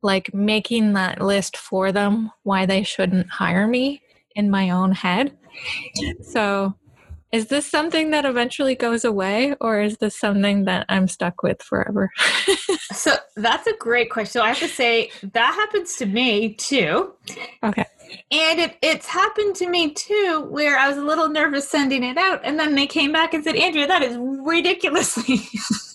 like 0.00 0.32
making 0.32 0.94
that 0.94 1.20
list 1.20 1.58
for 1.58 1.92
them 1.92 2.32
why 2.42 2.64
they 2.64 2.84
shouldn't 2.84 3.28
hire 3.28 3.66
me 3.66 4.00
in 4.34 4.48
my 4.48 4.70
own 4.70 4.92
head. 4.92 5.36
So, 6.22 6.74
is 7.32 7.46
this 7.46 7.66
something 7.66 8.10
that 8.10 8.24
eventually 8.24 8.74
goes 8.74 9.04
away 9.04 9.54
or 9.60 9.80
is 9.80 9.98
this 9.98 10.18
something 10.18 10.64
that 10.64 10.86
I'm 10.88 11.06
stuck 11.08 11.42
with 11.42 11.62
forever? 11.62 12.10
so, 12.92 13.12
that's 13.36 13.66
a 13.66 13.76
great 13.78 14.10
question. 14.10 14.40
So, 14.40 14.42
I 14.42 14.48
have 14.48 14.58
to 14.58 14.68
say 14.68 15.10
that 15.22 15.54
happens 15.54 15.96
to 15.96 16.06
me 16.06 16.54
too. 16.54 17.14
Okay. 17.62 17.86
And 18.32 18.60
it, 18.60 18.76
it's 18.82 19.06
happened 19.06 19.54
to 19.56 19.68
me 19.68 19.92
too, 19.92 20.46
where 20.48 20.76
I 20.76 20.88
was 20.88 20.98
a 20.98 21.04
little 21.04 21.28
nervous 21.28 21.68
sending 21.68 22.02
it 22.02 22.18
out, 22.18 22.40
and 22.42 22.58
then 22.58 22.74
they 22.74 22.86
came 22.86 23.12
back 23.12 23.34
and 23.34 23.44
said, 23.44 23.56
Andrea, 23.56 23.86
that 23.86 24.02
is 24.02 24.16
ridiculously 24.18 25.40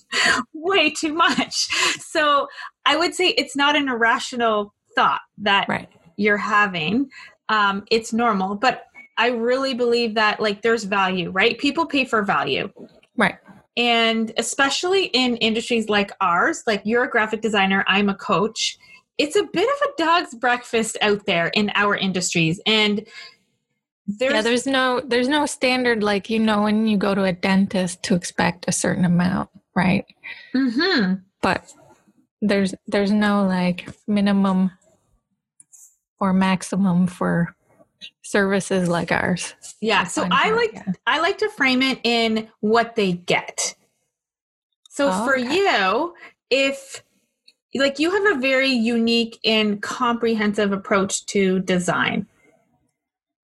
way 0.54 0.89
too 0.89 1.13
much. 1.13 1.67
So 2.02 2.48
I 2.86 2.95
would 2.95 3.13
say 3.13 3.30
it's 3.30 3.56
not 3.56 3.76
an 3.76 3.89
irrational 3.89 4.74
thought 4.95 5.21
that 5.39 5.67
right. 5.67 5.89
you're 6.15 6.38
having. 6.38 7.10
Um, 7.50 7.84
it's 7.91 8.13
normal, 8.13 8.56
but 8.56 8.86
I 9.17 9.28
really 9.28 9.73
believe 9.73 10.15
that 10.15 10.39
like 10.39 10.62
there's 10.62 10.84
value, 10.84 11.32
right? 11.32 11.58
People 11.58 11.86
pay 11.86 12.06
for 12.06 12.23
value. 12.23 12.71
Right. 13.17 13.36
And 13.78 14.32
especially 14.38 15.06
in 15.08 15.38
industries 15.38 15.89
like 15.89 16.12
ours, 16.21 16.63
like 16.65 16.82
you're 16.86 17.04
a 17.04 17.10
graphic 17.10 17.41
designer, 17.41 17.84
I'm 17.88 18.10
a 18.10 18.15
coach. 18.15 18.78
It's 19.17 19.36
a 19.36 19.43
bit 19.43 19.69
of 19.69 19.89
a 19.89 20.04
dog's 20.04 20.34
breakfast 20.34 20.97
out 21.01 21.25
there 21.25 21.47
in 21.47 21.71
our 21.75 21.95
industries. 21.95 22.60
And 22.65 23.06
there's, 24.08 24.34
yeah, 24.34 24.41
there's 24.41 24.67
no 24.67 25.01
there's 25.01 25.28
no 25.28 25.45
standard 25.47 26.04
like 26.04 26.30
you 26.30 26.39
know 26.39 26.62
when 26.63 26.86
you 26.86 26.95
go 26.95 27.15
to 27.15 27.23
a 27.23 27.34
dentist 27.34 28.04
to 28.04 28.15
expect 28.15 28.65
a 28.67 28.71
certain 28.71 29.04
amount, 29.04 29.49
right? 29.75 30.06
Mm-hmm. 30.54 31.15
But 31.41 31.73
there's 32.41 32.75
there's 32.88 33.12
no 33.12 33.45
like 33.45 33.89
minimum 34.08 34.71
or 36.19 36.34
maximum 36.34 37.08
for 37.08 37.55
services 38.25 38.89
like 38.89 39.11
ours. 39.11 39.53
Yeah. 39.81 40.03
So 40.03 40.27
I 40.31 40.51
like 40.51 40.73
yeah. 40.73 40.91
I 41.05 41.19
like 41.19 41.38
to 41.38 41.49
frame 41.49 41.81
it 41.81 41.99
in 42.03 42.49
what 42.59 42.95
they 42.95 43.13
get. 43.13 43.75
So 44.89 45.09
oh, 45.11 45.25
for 45.25 45.38
okay. 45.38 45.53
you, 45.53 46.13
if 46.49 47.03
like 47.75 47.99
you 47.99 48.11
have 48.11 48.38
a 48.38 48.39
very 48.39 48.69
unique 48.69 49.39
and 49.43 49.81
comprehensive 49.81 50.71
approach 50.71 51.25
to 51.27 51.59
design 51.61 52.25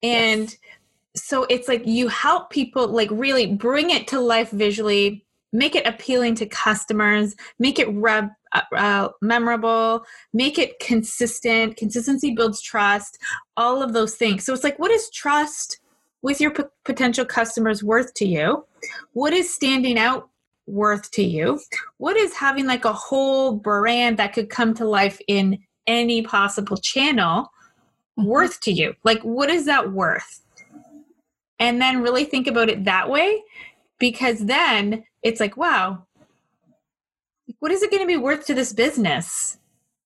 and 0.03 0.41
yes. 0.41 0.57
so 1.15 1.45
it's 1.49 1.67
like 1.67 1.85
you 1.85 2.07
help 2.07 2.49
people 2.49 2.87
like 2.87 3.09
really 3.11 3.45
bring 3.45 3.89
it 3.89 4.07
to 4.07 4.19
life 4.19 4.49
visually 4.51 5.25
make 5.53 5.75
it 5.75 5.85
appealing 5.85 6.35
to 6.35 6.45
customers 6.45 7.35
make 7.59 7.79
it 7.79 7.87
rub, 7.93 8.29
uh, 8.71 8.75
uh, 8.75 9.09
memorable 9.21 10.05
make 10.33 10.57
it 10.57 10.79
consistent 10.79 11.77
consistency 11.77 12.33
builds 12.33 12.61
trust 12.61 13.17
all 13.55 13.81
of 13.81 13.93
those 13.93 14.15
things 14.15 14.43
so 14.43 14.53
it's 14.53 14.63
like 14.63 14.79
what 14.79 14.91
is 14.91 15.09
trust 15.11 15.79
with 16.21 16.41
your 16.41 16.51
p- 16.51 16.63
potential 16.83 17.25
customers 17.25 17.83
worth 17.83 18.13
to 18.13 18.25
you 18.25 18.65
what 19.13 19.33
is 19.33 19.53
standing 19.53 19.97
out 19.97 20.29
worth 20.65 21.09
to 21.11 21.23
you 21.23 21.59
what 21.97 22.17
is 22.17 22.33
having 22.33 22.65
like 22.65 22.85
a 22.85 22.93
whole 22.93 23.53
brand 23.55 24.17
that 24.17 24.33
could 24.33 24.49
come 24.49 24.73
to 24.73 24.85
life 24.85 25.19
in 25.27 25.57
any 25.87 26.21
possible 26.21 26.77
channel 26.77 27.49
Mm-hmm. 28.19 28.29
worth 28.29 28.59
to 28.61 28.71
you? 28.71 28.95
Like, 29.03 29.21
what 29.21 29.49
is 29.49 29.65
that 29.65 29.91
worth? 29.91 30.41
And 31.59 31.81
then 31.81 32.01
really 32.01 32.25
think 32.25 32.47
about 32.47 32.69
it 32.69 32.85
that 32.85 33.09
way 33.09 33.43
because 33.99 34.39
then 34.45 35.03
it's 35.23 35.39
like, 35.39 35.57
wow, 35.57 36.05
what 37.59 37.71
is 37.71 37.83
it 37.83 37.91
going 37.91 38.03
to 38.03 38.07
be 38.07 38.17
worth 38.17 38.45
to 38.47 38.53
this 38.53 38.73
business? 38.73 39.57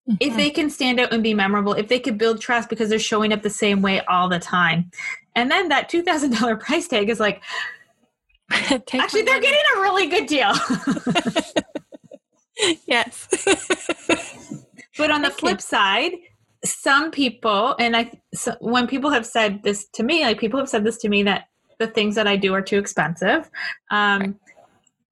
Mm-hmm. 0.08 0.16
If 0.20 0.36
they 0.36 0.50
can 0.50 0.68
stand 0.70 0.98
out 0.98 1.12
and 1.12 1.22
be 1.22 1.34
memorable, 1.34 1.74
if 1.74 1.88
they 1.88 2.00
could 2.00 2.18
build 2.18 2.40
trust 2.40 2.68
because 2.68 2.88
they're 2.88 2.98
showing 2.98 3.32
up 3.32 3.42
the 3.42 3.50
same 3.50 3.82
way 3.82 4.00
all 4.06 4.28
the 4.28 4.40
time. 4.40 4.90
And 5.36 5.50
then 5.50 5.68
that 5.68 5.90
$2,000 5.90 6.60
price 6.60 6.88
tag 6.88 7.08
is 7.08 7.20
like, 7.20 7.42
actually, 8.50 9.22
they're 9.22 9.40
getting 9.40 9.62
a 9.76 9.80
really 9.80 10.08
good 10.08 10.26
deal. 10.26 10.52
yes. 12.86 13.28
but 14.98 15.10
on 15.10 15.22
the 15.22 15.28
Thank 15.28 15.40
flip 15.40 15.58
you. 15.58 15.62
side, 15.62 16.12
some 16.64 17.10
people 17.10 17.74
and 17.78 17.96
i 17.96 18.10
so 18.32 18.54
when 18.60 18.86
people 18.86 19.10
have 19.10 19.26
said 19.26 19.62
this 19.62 19.88
to 19.88 20.02
me 20.02 20.22
like 20.22 20.38
people 20.38 20.60
have 20.60 20.68
said 20.68 20.84
this 20.84 20.96
to 20.96 21.08
me 21.08 21.22
that 21.22 21.48
the 21.78 21.86
things 21.88 22.14
that 22.14 22.28
i 22.28 22.36
do 22.36 22.54
are 22.54 22.62
too 22.62 22.78
expensive 22.78 23.50
um, 23.90 24.20
right. 24.20 24.34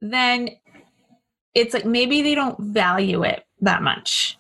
then 0.00 0.48
it's 1.54 1.74
like 1.74 1.84
maybe 1.84 2.22
they 2.22 2.34
don't 2.34 2.58
value 2.60 3.22
it 3.22 3.44
that 3.60 3.82
much 3.82 4.38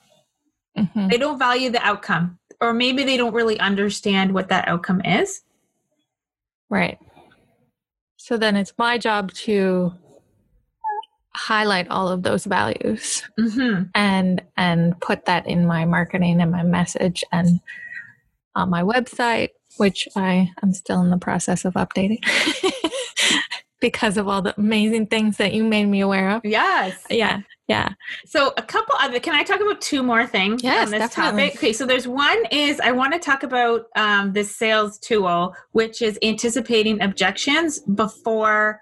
mm-hmm. 0.76 1.08
they 1.08 1.18
don't 1.18 1.38
value 1.38 1.70
the 1.70 1.82
outcome 1.84 2.38
or 2.60 2.72
maybe 2.72 3.04
they 3.04 3.16
don't 3.16 3.34
really 3.34 3.58
understand 3.58 4.32
what 4.32 4.48
that 4.48 4.68
outcome 4.68 5.00
is 5.04 5.42
right 6.68 6.98
so 8.16 8.36
then 8.36 8.56
it's 8.56 8.72
my 8.78 8.98
job 8.98 9.32
to 9.32 9.92
highlight 11.34 11.88
all 11.88 12.08
of 12.08 12.22
those 12.22 12.44
values 12.44 13.22
mm-hmm. 13.38 13.84
and 13.94 14.42
and 14.56 14.98
put 15.00 15.26
that 15.26 15.46
in 15.46 15.66
my 15.66 15.84
marketing 15.84 16.40
and 16.40 16.50
my 16.50 16.62
message 16.62 17.24
and 17.32 17.60
on 18.54 18.68
my 18.68 18.82
website 18.82 19.50
which 19.76 20.08
i 20.16 20.50
am 20.62 20.72
still 20.72 21.00
in 21.00 21.10
the 21.10 21.18
process 21.18 21.64
of 21.64 21.74
updating 21.74 22.18
because 23.80 24.16
of 24.16 24.28
all 24.28 24.42
the 24.42 24.54
amazing 24.58 25.06
things 25.06 25.36
that 25.38 25.52
you 25.52 25.64
made 25.64 25.86
me 25.86 26.00
aware 26.00 26.30
of 26.30 26.44
yes 26.44 27.04
yeah 27.10 27.40
yeah 27.68 27.90
so 28.26 28.52
a 28.56 28.62
couple 28.62 28.94
other 29.00 29.18
can 29.18 29.34
i 29.34 29.42
talk 29.42 29.60
about 29.60 29.80
two 29.80 30.02
more 30.02 30.26
things 30.26 30.62
yes, 30.62 30.86
on 30.86 30.90
this 30.90 31.00
definitely. 31.00 31.42
topic 31.42 31.58
okay 31.58 31.72
so 31.72 31.86
there's 31.86 32.06
one 32.06 32.42
is 32.50 32.80
i 32.80 32.92
want 32.92 33.12
to 33.12 33.18
talk 33.18 33.42
about 33.42 33.86
um, 33.96 34.32
this 34.32 34.54
sales 34.54 34.98
tool 34.98 35.54
which 35.72 36.02
is 36.02 36.18
anticipating 36.22 37.00
objections 37.00 37.80
before 37.80 38.80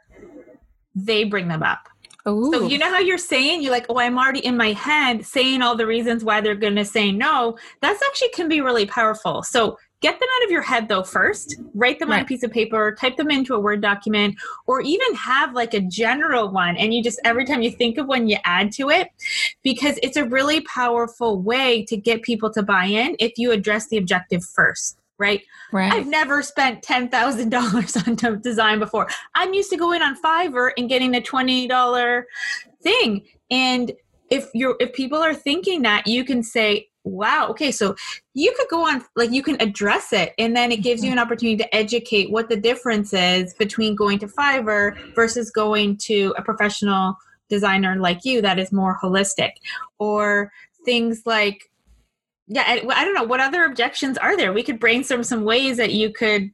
they 0.94 1.24
bring 1.24 1.48
them 1.48 1.62
up 1.62 1.88
Ooh. 2.26 2.50
So 2.52 2.66
you 2.66 2.78
know 2.78 2.90
how 2.90 2.98
you're 2.98 3.16
saying 3.16 3.62
you're 3.62 3.72
like, 3.72 3.86
oh, 3.88 3.98
I'm 3.98 4.18
already 4.18 4.44
in 4.44 4.56
my 4.56 4.72
head 4.72 5.24
saying 5.24 5.62
all 5.62 5.76
the 5.76 5.86
reasons 5.86 6.24
why 6.24 6.40
they're 6.40 6.54
going 6.54 6.76
to 6.76 6.84
say 6.84 7.10
no. 7.10 7.56
That's 7.80 8.02
actually 8.02 8.28
can 8.30 8.48
be 8.48 8.60
really 8.60 8.86
powerful. 8.86 9.42
So 9.42 9.78
get 10.00 10.18
them 10.18 10.28
out 10.36 10.44
of 10.44 10.50
your 10.50 10.62
head 10.62 10.88
though 10.88 11.02
first. 11.02 11.56
Write 11.74 11.98
them 11.98 12.10
right. 12.10 12.18
on 12.18 12.22
a 12.22 12.26
piece 12.26 12.42
of 12.42 12.50
paper, 12.50 12.94
type 12.94 13.16
them 13.16 13.30
into 13.30 13.54
a 13.54 13.60
Word 13.60 13.80
document, 13.80 14.36
or 14.66 14.80
even 14.80 15.14
have 15.14 15.54
like 15.54 15.74
a 15.74 15.80
general 15.80 16.50
one. 16.50 16.76
And 16.76 16.94
you 16.94 17.02
just 17.02 17.20
every 17.24 17.44
time 17.44 17.62
you 17.62 17.70
think 17.70 17.98
of 17.98 18.06
one, 18.06 18.28
you 18.28 18.36
add 18.44 18.72
to 18.72 18.90
it 18.90 19.08
because 19.62 19.98
it's 20.02 20.16
a 20.16 20.24
really 20.24 20.60
powerful 20.62 21.40
way 21.40 21.84
to 21.86 21.96
get 21.96 22.22
people 22.22 22.50
to 22.52 22.62
buy 22.62 22.84
in 22.84 23.16
if 23.18 23.38
you 23.38 23.52
address 23.52 23.88
the 23.88 23.96
objective 23.96 24.44
first 24.44 24.98
right? 25.18 25.42
Right. 25.72 25.92
I've 25.92 26.06
never 26.06 26.42
spent 26.42 26.82
ten 26.82 27.08
thousand 27.08 27.50
dollars 27.50 27.96
on 28.06 28.14
design 28.40 28.78
before. 28.78 29.08
I'm 29.34 29.52
used 29.52 29.70
to 29.70 29.76
going 29.76 30.00
on 30.00 30.20
Fiverr 30.20 30.70
and 30.76 30.88
getting 30.88 31.14
a 31.14 31.20
twenty 31.20 31.66
dollar 31.66 32.26
thing. 32.82 33.26
And 33.50 33.92
if 34.30 34.48
you're 34.54 34.76
if 34.80 34.92
people 34.92 35.18
are 35.18 35.34
thinking 35.34 35.82
that, 35.82 36.06
you 36.06 36.24
can 36.24 36.42
say, 36.42 36.87
"Wow, 37.04 37.48
okay, 37.50 37.70
so 37.70 37.94
you 38.34 38.52
could 38.56 38.68
go 38.68 38.86
on 38.86 39.04
like 39.16 39.30
you 39.30 39.42
can 39.42 39.56
address 39.60 40.12
it, 40.12 40.32
and 40.38 40.56
then 40.56 40.72
it 40.72 40.82
gives 40.82 41.02
you 41.02 41.10
mm-hmm. 41.10 41.18
an 41.18 41.24
opportunity 41.24 41.56
to 41.56 41.74
educate 41.74 42.30
what 42.30 42.48
the 42.48 42.56
difference 42.56 43.12
is 43.12 43.54
between 43.54 43.94
going 43.94 44.18
to 44.20 44.26
Fiverr 44.26 45.14
versus 45.14 45.50
going 45.50 45.96
to 45.98 46.34
a 46.36 46.42
professional 46.42 47.16
designer 47.48 47.96
like 47.96 48.24
you 48.24 48.42
that 48.42 48.58
is 48.58 48.72
more 48.72 48.98
holistic, 49.02 49.52
or 49.98 50.52
things 50.84 51.22
like 51.26 51.70
yeah 52.46 52.64
i 52.66 53.04
don't 53.04 53.14
know 53.14 53.24
what 53.24 53.40
other 53.40 53.64
objections 53.64 54.16
are 54.18 54.36
there? 54.36 54.52
We 54.52 54.62
could 54.62 54.80
brainstorm 54.80 55.22
some 55.22 55.44
ways 55.44 55.76
that 55.76 55.92
you 55.92 56.12
could 56.12 56.50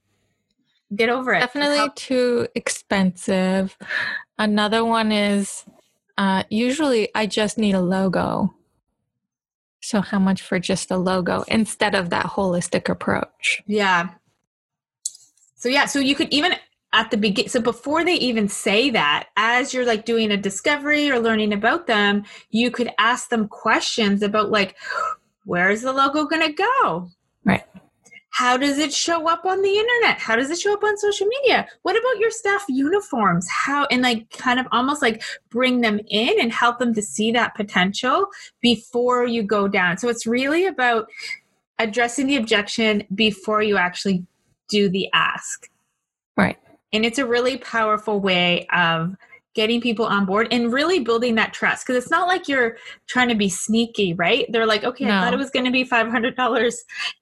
get 0.94 1.08
over 1.08 1.32
it. 1.34 1.40
Definitely 1.40 1.90
too 1.96 2.48
expensive. 2.54 3.76
Another 4.38 4.84
one 4.84 5.12
is 5.12 5.64
uh, 6.18 6.44
usually 6.48 7.08
i 7.14 7.26
just 7.26 7.58
need 7.58 7.74
a 7.74 7.80
logo 7.80 8.54
so 9.84 10.00
how 10.00 10.18
much 10.18 10.42
for 10.42 10.58
just 10.58 10.90
a 10.90 10.96
logo 10.96 11.44
instead 11.48 11.94
of 11.94 12.10
that 12.10 12.26
holistic 12.26 12.88
approach 12.88 13.62
yeah 13.66 14.10
so 15.54 15.68
yeah 15.68 15.84
so 15.84 15.98
you 15.98 16.14
could 16.14 16.28
even 16.32 16.54
at 16.92 17.10
the 17.10 17.16
beginning 17.16 17.48
so 17.48 17.60
before 17.60 18.04
they 18.04 18.14
even 18.14 18.48
say 18.48 18.90
that 18.90 19.28
as 19.36 19.74
you're 19.74 19.86
like 19.86 20.04
doing 20.04 20.30
a 20.30 20.36
discovery 20.36 21.10
or 21.10 21.18
learning 21.18 21.52
about 21.52 21.86
them 21.86 22.24
you 22.50 22.70
could 22.70 22.90
ask 22.98 23.28
them 23.28 23.48
questions 23.48 24.22
about 24.22 24.50
like 24.50 24.76
where's 25.44 25.82
the 25.82 25.92
logo 25.92 26.24
going 26.24 26.42
to 26.42 26.52
go? 26.52 27.08
Right. 27.44 27.64
How 28.34 28.56
does 28.56 28.78
it 28.78 28.92
show 28.92 29.28
up 29.28 29.44
on 29.44 29.62
the 29.62 29.78
internet? 29.78 30.18
How 30.18 30.34
does 30.34 30.50
it 30.50 30.58
show 30.58 30.74
up 30.74 30.82
on 30.82 30.98
social 30.98 31.28
media? 31.28 31.68
What 31.82 31.96
about 31.96 32.18
your 32.18 32.32
staff 32.32 32.64
uniforms? 32.68 33.48
How 33.48 33.86
and 33.92 34.02
like 34.02 34.28
kind 34.30 34.58
of 34.58 34.66
almost 34.72 35.02
like 35.02 35.22
bring 35.50 35.82
them 35.82 36.00
in 36.08 36.40
and 36.40 36.52
help 36.52 36.80
them 36.80 36.92
to 36.94 37.00
see 37.00 37.30
that 37.30 37.54
potential 37.54 38.26
before 38.60 39.24
you 39.24 39.44
go 39.44 39.68
down. 39.68 39.98
So 39.98 40.08
it's 40.08 40.26
really 40.26 40.66
about 40.66 41.06
addressing 41.78 42.26
the 42.26 42.34
objection 42.34 43.04
before 43.14 43.62
you 43.62 43.76
actually 43.76 44.26
do 44.68 44.88
the 44.88 45.08
ask. 45.14 45.70
Right. 46.36 46.58
And 46.92 47.06
it's 47.06 47.18
a 47.18 47.26
really 47.26 47.58
powerful 47.58 48.18
way 48.18 48.66
of 48.74 49.14
getting 49.54 49.80
people 49.80 50.04
on 50.04 50.26
board 50.26 50.48
and 50.50 50.72
really 50.72 51.00
building 51.00 51.36
that 51.36 51.52
trust 51.52 51.86
because 51.86 52.02
it's 52.02 52.10
not 52.10 52.28
like 52.28 52.48
you're 52.48 52.76
trying 53.06 53.28
to 53.28 53.34
be 53.34 53.48
sneaky 53.48 54.14
right? 54.14 54.46
They're 54.50 54.66
like 54.66 54.84
okay 54.84 55.04
no. 55.04 55.16
i 55.16 55.20
thought 55.20 55.34
it 55.34 55.38
was 55.38 55.50
going 55.50 55.64
to 55.64 55.70
be 55.70 55.84
$500 55.84 56.74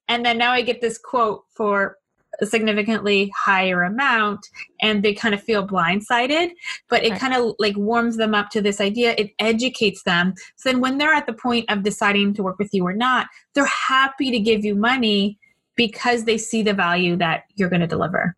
and 0.09 0.25
then 0.25 0.39
now 0.39 0.53
i 0.53 0.63
get 0.63 0.81
this 0.81 0.99
quote 0.99 1.45
for 1.55 1.97
a 2.41 2.47
significantly 2.47 3.31
higher 3.37 3.83
amount 3.83 4.47
and 4.81 5.03
they 5.03 5.13
kind 5.13 5.35
of 5.35 5.43
feel 5.43 5.67
blindsided 5.67 6.51
but 6.89 7.05
it 7.05 7.11
right. 7.11 7.21
kind 7.21 7.35
of 7.35 7.55
like 7.59 7.77
warms 7.77 8.17
them 8.17 8.35
up 8.35 8.49
to 8.51 8.63
this 8.63 8.81
idea. 8.81 9.15
It 9.19 9.33
educates 9.39 10.03
them. 10.05 10.33
So 10.57 10.71
then 10.71 10.81
when 10.81 10.97
they're 10.97 11.13
at 11.13 11.27
the 11.27 11.35
point 11.35 11.71
of 11.71 11.83
deciding 11.83 12.33
to 12.35 12.43
work 12.43 12.59
with 12.59 12.73
you 12.73 12.87
or 12.87 12.95
not 12.95 13.29
they're 13.55 13.67
happy 13.67 14.31
to 14.31 14.41
give 14.41 14.65
you 14.65 14.75
money 14.75 15.39
because 15.77 16.25
they 16.25 16.39
see 16.39 16.63
the 16.63 16.75
value 16.75 17.17
that 17.17 17.45
you're 17.55 17.71
going 17.71 17.81
to 17.81 17.87
deliver. 17.87 18.35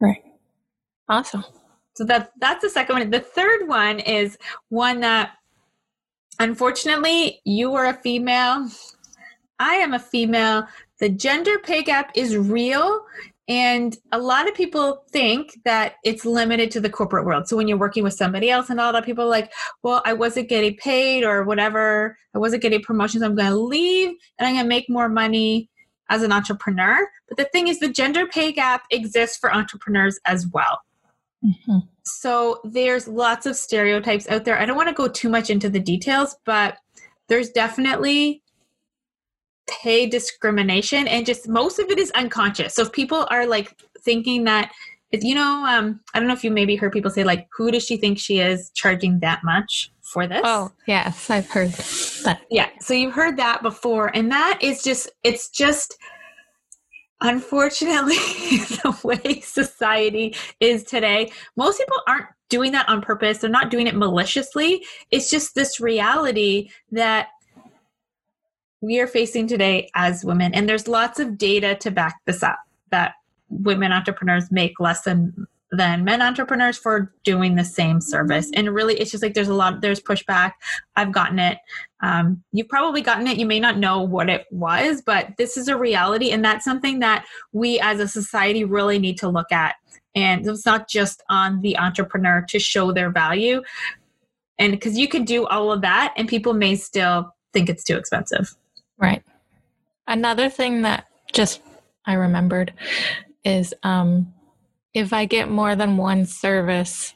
Right. 0.00 0.22
Awesome 1.08 1.44
so 2.00 2.06
that 2.06 2.30
that's 2.38 2.62
the 2.62 2.70
second 2.70 2.96
one. 2.96 3.10
The 3.10 3.20
third 3.20 3.68
one 3.68 4.00
is 4.00 4.38
one 4.70 5.00
that 5.00 5.32
unfortunately 6.38 7.42
you 7.44 7.74
are 7.74 7.88
a 7.88 7.92
female. 7.92 8.70
I 9.58 9.74
am 9.74 9.92
a 9.92 9.98
female. 9.98 10.66
The 10.98 11.10
gender 11.10 11.58
pay 11.58 11.82
gap 11.82 12.10
is 12.14 12.38
real. 12.38 13.04
And 13.48 13.98
a 14.12 14.18
lot 14.18 14.48
of 14.48 14.54
people 14.54 15.04
think 15.10 15.58
that 15.66 15.96
it's 16.02 16.24
limited 16.24 16.70
to 16.70 16.80
the 16.80 16.88
corporate 16.88 17.26
world. 17.26 17.48
So 17.48 17.54
when 17.58 17.68
you're 17.68 17.76
working 17.76 18.02
with 18.02 18.14
somebody 18.14 18.48
else, 18.48 18.70
and 18.70 18.80
a 18.80 18.84
lot 18.84 18.94
of 18.94 19.04
people 19.04 19.24
are 19.24 19.28
like, 19.28 19.52
well, 19.82 20.00
I 20.06 20.14
wasn't 20.14 20.48
getting 20.48 20.76
paid 20.76 21.22
or 21.22 21.44
whatever, 21.44 22.16
I 22.34 22.38
wasn't 22.38 22.62
getting 22.62 22.80
promotions, 22.80 23.22
I'm 23.22 23.34
going 23.34 23.50
to 23.50 23.58
leave 23.58 24.14
and 24.38 24.48
I'm 24.48 24.54
going 24.54 24.64
to 24.64 24.68
make 24.70 24.88
more 24.88 25.10
money 25.10 25.68
as 26.08 26.22
an 26.22 26.32
entrepreneur. 26.32 27.06
But 27.28 27.36
the 27.36 27.44
thing 27.52 27.68
is, 27.68 27.78
the 27.78 27.92
gender 27.92 28.26
pay 28.26 28.52
gap 28.52 28.84
exists 28.90 29.36
for 29.36 29.52
entrepreneurs 29.52 30.18
as 30.24 30.46
well. 30.46 30.78
Mm-hmm. 31.44 31.78
So 32.04 32.60
there's 32.64 33.08
lots 33.08 33.46
of 33.46 33.56
stereotypes 33.56 34.28
out 34.28 34.44
there. 34.44 34.58
I 34.58 34.66
don't 34.66 34.76
want 34.76 34.88
to 34.88 34.94
go 34.94 35.08
too 35.08 35.28
much 35.28 35.50
into 35.50 35.70
the 35.70 35.80
details, 35.80 36.36
but 36.44 36.76
there's 37.28 37.50
definitely 37.50 38.42
pay 39.68 40.06
discrimination 40.06 41.06
and 41.06 41.24
just 41.24 41.48
most 41.48 41.78
of 41.78 41.88
it 41.90 41.98
is 41.98 42.10
unconscious. 42.12 42.74
So 42.74 42.82
if 42.82 42.92
people 42.92 43.26
are 43.30 43.46
like 43.46 43.80
thinking 44.02 44.44
that 44.44 44.72
if, 45.12 45.24
you 45.24 45.34
know, 45.34 45.64
um, 45.66 46.00
I 46.14 46.18
don't 46.18 46.28
know 46.28 46.34
if 46.34 46.44
you 46.44 46.50
maybe 46.50 46.76
heard 46.76 46.92
people 46.92 47.10
say 47.10 47.24
like, 47.24 47.48
who 47.56 47.70
does 47.70 47.84
she 47.84 47.96
think 47.96 48.18
she 48.18 48.38
is 48.38 48.70
charging 48.74 49.20
that 49.20 49.40
much 49.42 49.92
for 50.02 50.26
this? 50.26 50.42
Oh, 50.44 50.70
yes, 50.86 51.30
I've 51.30 51.50
heard 51.50 51.70
that. 52.24 52.42
Yeah. 52.50 52.68
So 52.80 52.94
you've 52.94 53.14
heard 53.14 53.36
that 53.38 53.62
before. 53.62 54.14
And 54.14 54.30
that 54.30 54.58
is 54.60 54.82
just, 54.82 55.10
it's 55.24 55.48
just 55.48 55.96
unfortunately 57.20 58.14
the 58.82 58.98
way 59.04 59.40
society 59.40 60.34
is 60.60 60.84
today 60.84 61.30
most 61.56 61.78
people 61.78 61.98
aren't 62.06 62.26
doing 62.50 62.72
that 62.72 62.88
on 62.88 63.00
purpose. 63.00 63.38
They're 63.38 63.48
not 63.48 63.70
doing 63.70 63.86
it 63.86 63.96
maliciously. 63.96 64.84
It's 65.10 65.30
just 65.30 65.54
this 65.54 65.80
reality 65.80 66.68
that 66.92 67.28
we 68.82 69.00
are 69.00 69.06
facing 69.06 69.46
today 69.46 69.88
as 69.94 70.24
women. 70.24 70.52
And 70.52 70.68
there's 70.68 70.88
lots 70.88 71.18
of 71.18 71.38
data 71.38 71.76
to 71.76 71.90
back 71.90 72.20
this 72.26 72.42
up 72.42 72.58
that 72.90 73.14
women 73.48 73.92
entrepreneurs 73.92 74.50
make 74.50 74.78
less 74.80 75.02
than 75.02 75.46
than 75.72 76.04
men 76.04 76.20
entrepreneurs 76.20 76.76
for 76.76 77.12
doing 77.24 77.54
the 77.54 77.64
same 77.64 78.00
service. 78.00 78.50
And 78.54 78.74
really, 78.74 78.94
it's 78.94 79.10
just 79.10 79.22
like 79.22 79.34
there's 79.34 79.48
a 79.48 79.54
lot, 79.54 79.80
there's 79.80 80.00
pushback. 80.00 80.52
I've 80.96 81.12
gotten 81.12 81.38
it. 81.38 81.58
Um, 82.02 82.42
you've 82.52 82.68
probably 82.68 83.02
gotten 83.02 83.26
it. 83.26 83.38
You 83.38 83.46
may 83.46 83.60
not 83.60 83.78
know 83.78 84.02
what 84.02 84.28
it 84.28 84.46
was, 84.50 85.00
but 85.00 85.28
this 85.38 85.56
is 85.56 85.68
a 85.68 85.76
reality. 85.76 86.30
And 86.30 86.44
that's 86.44 86.64
something 86.64 86.98
that 87.00 87.24
we 87.52 87.78
as 87.80 88.00
a 88.00 88.08
society 88.08 88.64
really 88.64 88.98
need 88.98 89.18
to 89.18 89.28
look 89.28 89.52
at. 89.52 89.76
And 90.14 90.46
it's 90.46 90.66
not 90.66 90.88
just 90.88 91.22
on 91.30 91.60
the 91.60 91.78
entrepreneur 91.78 92.44
to 92.48 92.58
show 92.58 92.90
their 92.90 93.10
value. 93.10 93.62
And 94.58 94.72
because 94.72 94.98
you 94.98 95.08
could 95.08 95.24
do 95.24 95.46
all 95.46 95.70
of 95.70 95.82
that 95.82 96.12
and 96.16 96.28
people 96.28 96.52
may 96.52 96.74
still 96.74 97.34
think 97.52 97.68
it's 97.68 97.84
too 97.84 97.96
expensive. 97.96 98.56
Right. 98.98 99.22
Another 100.06 100.48
thing 100.48 100.82
that 100.82 101.06
just 101.32 101.60
I 102.06 102.14
remembered 102.14 102.72
is 103.44 103.72
um, 103.84 104.34
if 104.94 105.12
I 105.12 105.24
get 105.24 105.50
more 105.50 105.76
than 105.76 105.96
one 105.96 106.26
service, 106.26 107.14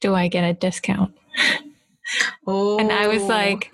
do 0.00 0.14
I 0.14 0.28
get 0.28 0.44
a 0.44 0.54
discount? 0.54 1.14
Oh. 2.46 2.78
And 2.78 2.92
I 2.92 3.08
was 3.08 3.22
oh. 3.22 3.26
like, 3.26 3.72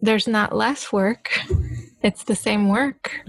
there's 0.00 0.28
not 0.28 0.54
less 0.54 0.92
work. 0.92 1.38
It's 2.02 2.24
the 2.24 2.36
same 2.36 2.68
work. 2.68 3.20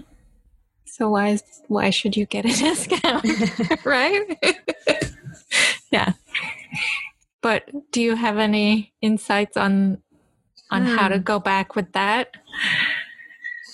So 0.85 1.09
why 1.09 1.29
is, 1.29 1.43
why 1.67 1.89
should 1.89 2.15
you 2.15 2.25
get 2.25 2.45
a 2.45 2.49
discount? 2.57 3.25
right? 3.85 4.37
yeah. 5.91 6.13
But 7.41 7.69
do 7.91 8.01
you 8.01 8.15
have 8.15 8.37
any 8.37 8.93
insights 9.01 9.57
on 9.57 10.01
on 10.69 10.85
hmm. 10.85 10.95
how 10.95 11.09
to 11.09 11.17
hmm. 11.17 11.23
go 11.23 11.39
back 11.39 11.75
with 11.75 11.91
that? 11.93 12.35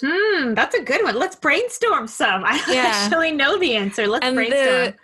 Hmm, 0.02 0.54
that's 0.54 0.76
a 0.76 0.82
good 0.82 1.04
one. 1.04 1.16
Let's 1.16 1.36
brainstorm 1.36 2.08
some. 2.08 2.44
I 2.46 2.64
yeah. 2.70 2.92
actually 2.94 3.32
know 3.32 3.58
the 3.58 3.76
answer. 3.76 4.08
Let's 4.08 4.26
and 4.26 4.36
brainstorm. 4.36 4.60
The, 4.60 4.96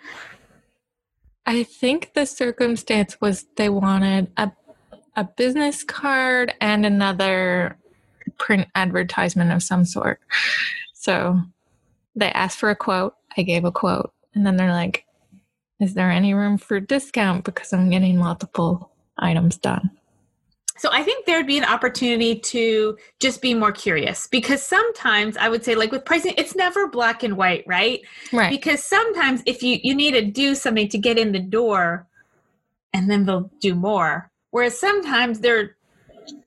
I 1.46 1.62
think 1.62 2.14
the 2.14 2.26
circumstance 2.26 3.20
was 3.20 3.46
they 3.56 3.68
wanted 3.68 4.30
a 4.36 4.52
a 5.16 5.24
business 5.24 5.84
card 5.84 6.54
and 6.60 6.84
another 6.84 7.78
print 8.38 8.66
advertisement 8.74 9.52
of 9.52 9.62
some 9.62 9.84
sort. 9.84 10.20
So 10.92 11.40
they 12.16 12.30
asked 12.32 12.58
for 12.58 12.70
a 12.70 12.76
quote. 12.76 13.14
I 13.36 13.42
gave 13.42 13.64
a 13.64 13.72
quote. 13.72 14.12
And 14.34 14.46
then 14.46 14.56
they're 14.56 14.72
like, 14.72 15.04
Is 15.80 15.94
there 15.94 16.10
any 16.10 16.34
room 16.34 16.58
for 16.58 16.80
discount 16.80 17.44
because 17.44 17.72
I'm 17.72 17.90
getting 17.90 18.16
multiple 18.16 18.90
items 19.18 19.56
done? 19.56 19.90
So 20.76 20.88
I 20.92 21.02
think 21.02 21.24
there'd 21.24 21.46
be 21.46 21.58
an 21.58 21.64
opportunity 21.64 22.38
to 22.40 22.98
just 23.20 23.40
be 23.40 23.54
more 23.54 23.70
curious 23.70 24.26
because 24.26 24.62
sometimes 24.62 25.36
I 25.36 25.48
would 25.48 25.64
say 25.64 25.74
like 25.76 25.92
with 25.92 26.04
pricing 26.04 26.34
it's 26.36 26.56
never 26.56 26.88
black 26.88 27.22
and 27.22 27.36
white, 27.36 27.64
right? 27.66 28.00
Right. 28.32 28.50
Because 28.50 28.82
sometimes 28.82 29.42
if 29.46 29.62
you 29.62 29.78
you 29.82 29.94
need 29.94 30.12
to 30.12 30.22
do 30.22 30.54
something 30.54 30.88
to 30.88 30.98
get 30.98 31.18
in 31.18 31.32
the 31.32 31.38
door 31.38 32.08
and 32.92 33.10
then 33.10 33.24
they'll 33.24 33.50
do 33.60 33.74
more. 33.74 34.30
Whereas 34.50 34.78
sometimes 34.78 35.40
they're 35.40 35.76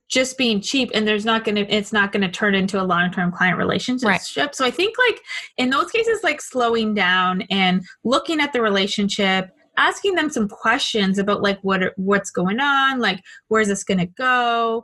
just 0.07 0.37
being 0.37 0.61
cheap 0.61 0.89
and 0.93 1.07
there's 1.07 1.25
not 1.25 1.43
going 1.43 1.55
to 1.55 1.73
it's 1.73 1.91
not 1.91 2.11
going 2.11 2.21
to 2.21 2.29
turn 2.29 2.55
into 2.55 2.81
a 2.81 2.83
long-term 2.83 3.31
client 3.31 3.57
relationship 3.57 4.07
right. 4.07 4.21
so 4.21 4.65
i 4.65 4.71
think 4.71 4.95
like 4.97 5.19
in 5.57 5.69
those 5.69 5.91
cases 5.91 6.21
like 6.23 6.41
slowing 6.41 6.93
down 6.93 7.41
and 7.49 7.85
looking 8.05 8.39
at 8.39 8.53
the 8.53 8.61
relationship 8.61 9.51
asking 9.77 10.15
them 10.15 10.29
some 10.29 10.49
questions 10.49 11.17
about 11.17 11.41
like 11.41 11.59
what 11.61 11.93
what's 11.95 12.31
going 12.31 12.59
on, 12.59 12.99
like 12.99 13.23
where's 13.47 13.67
this 13.67 13.83
going 13.83 13.99
to 13.99 14.05
go, 14.05 14.83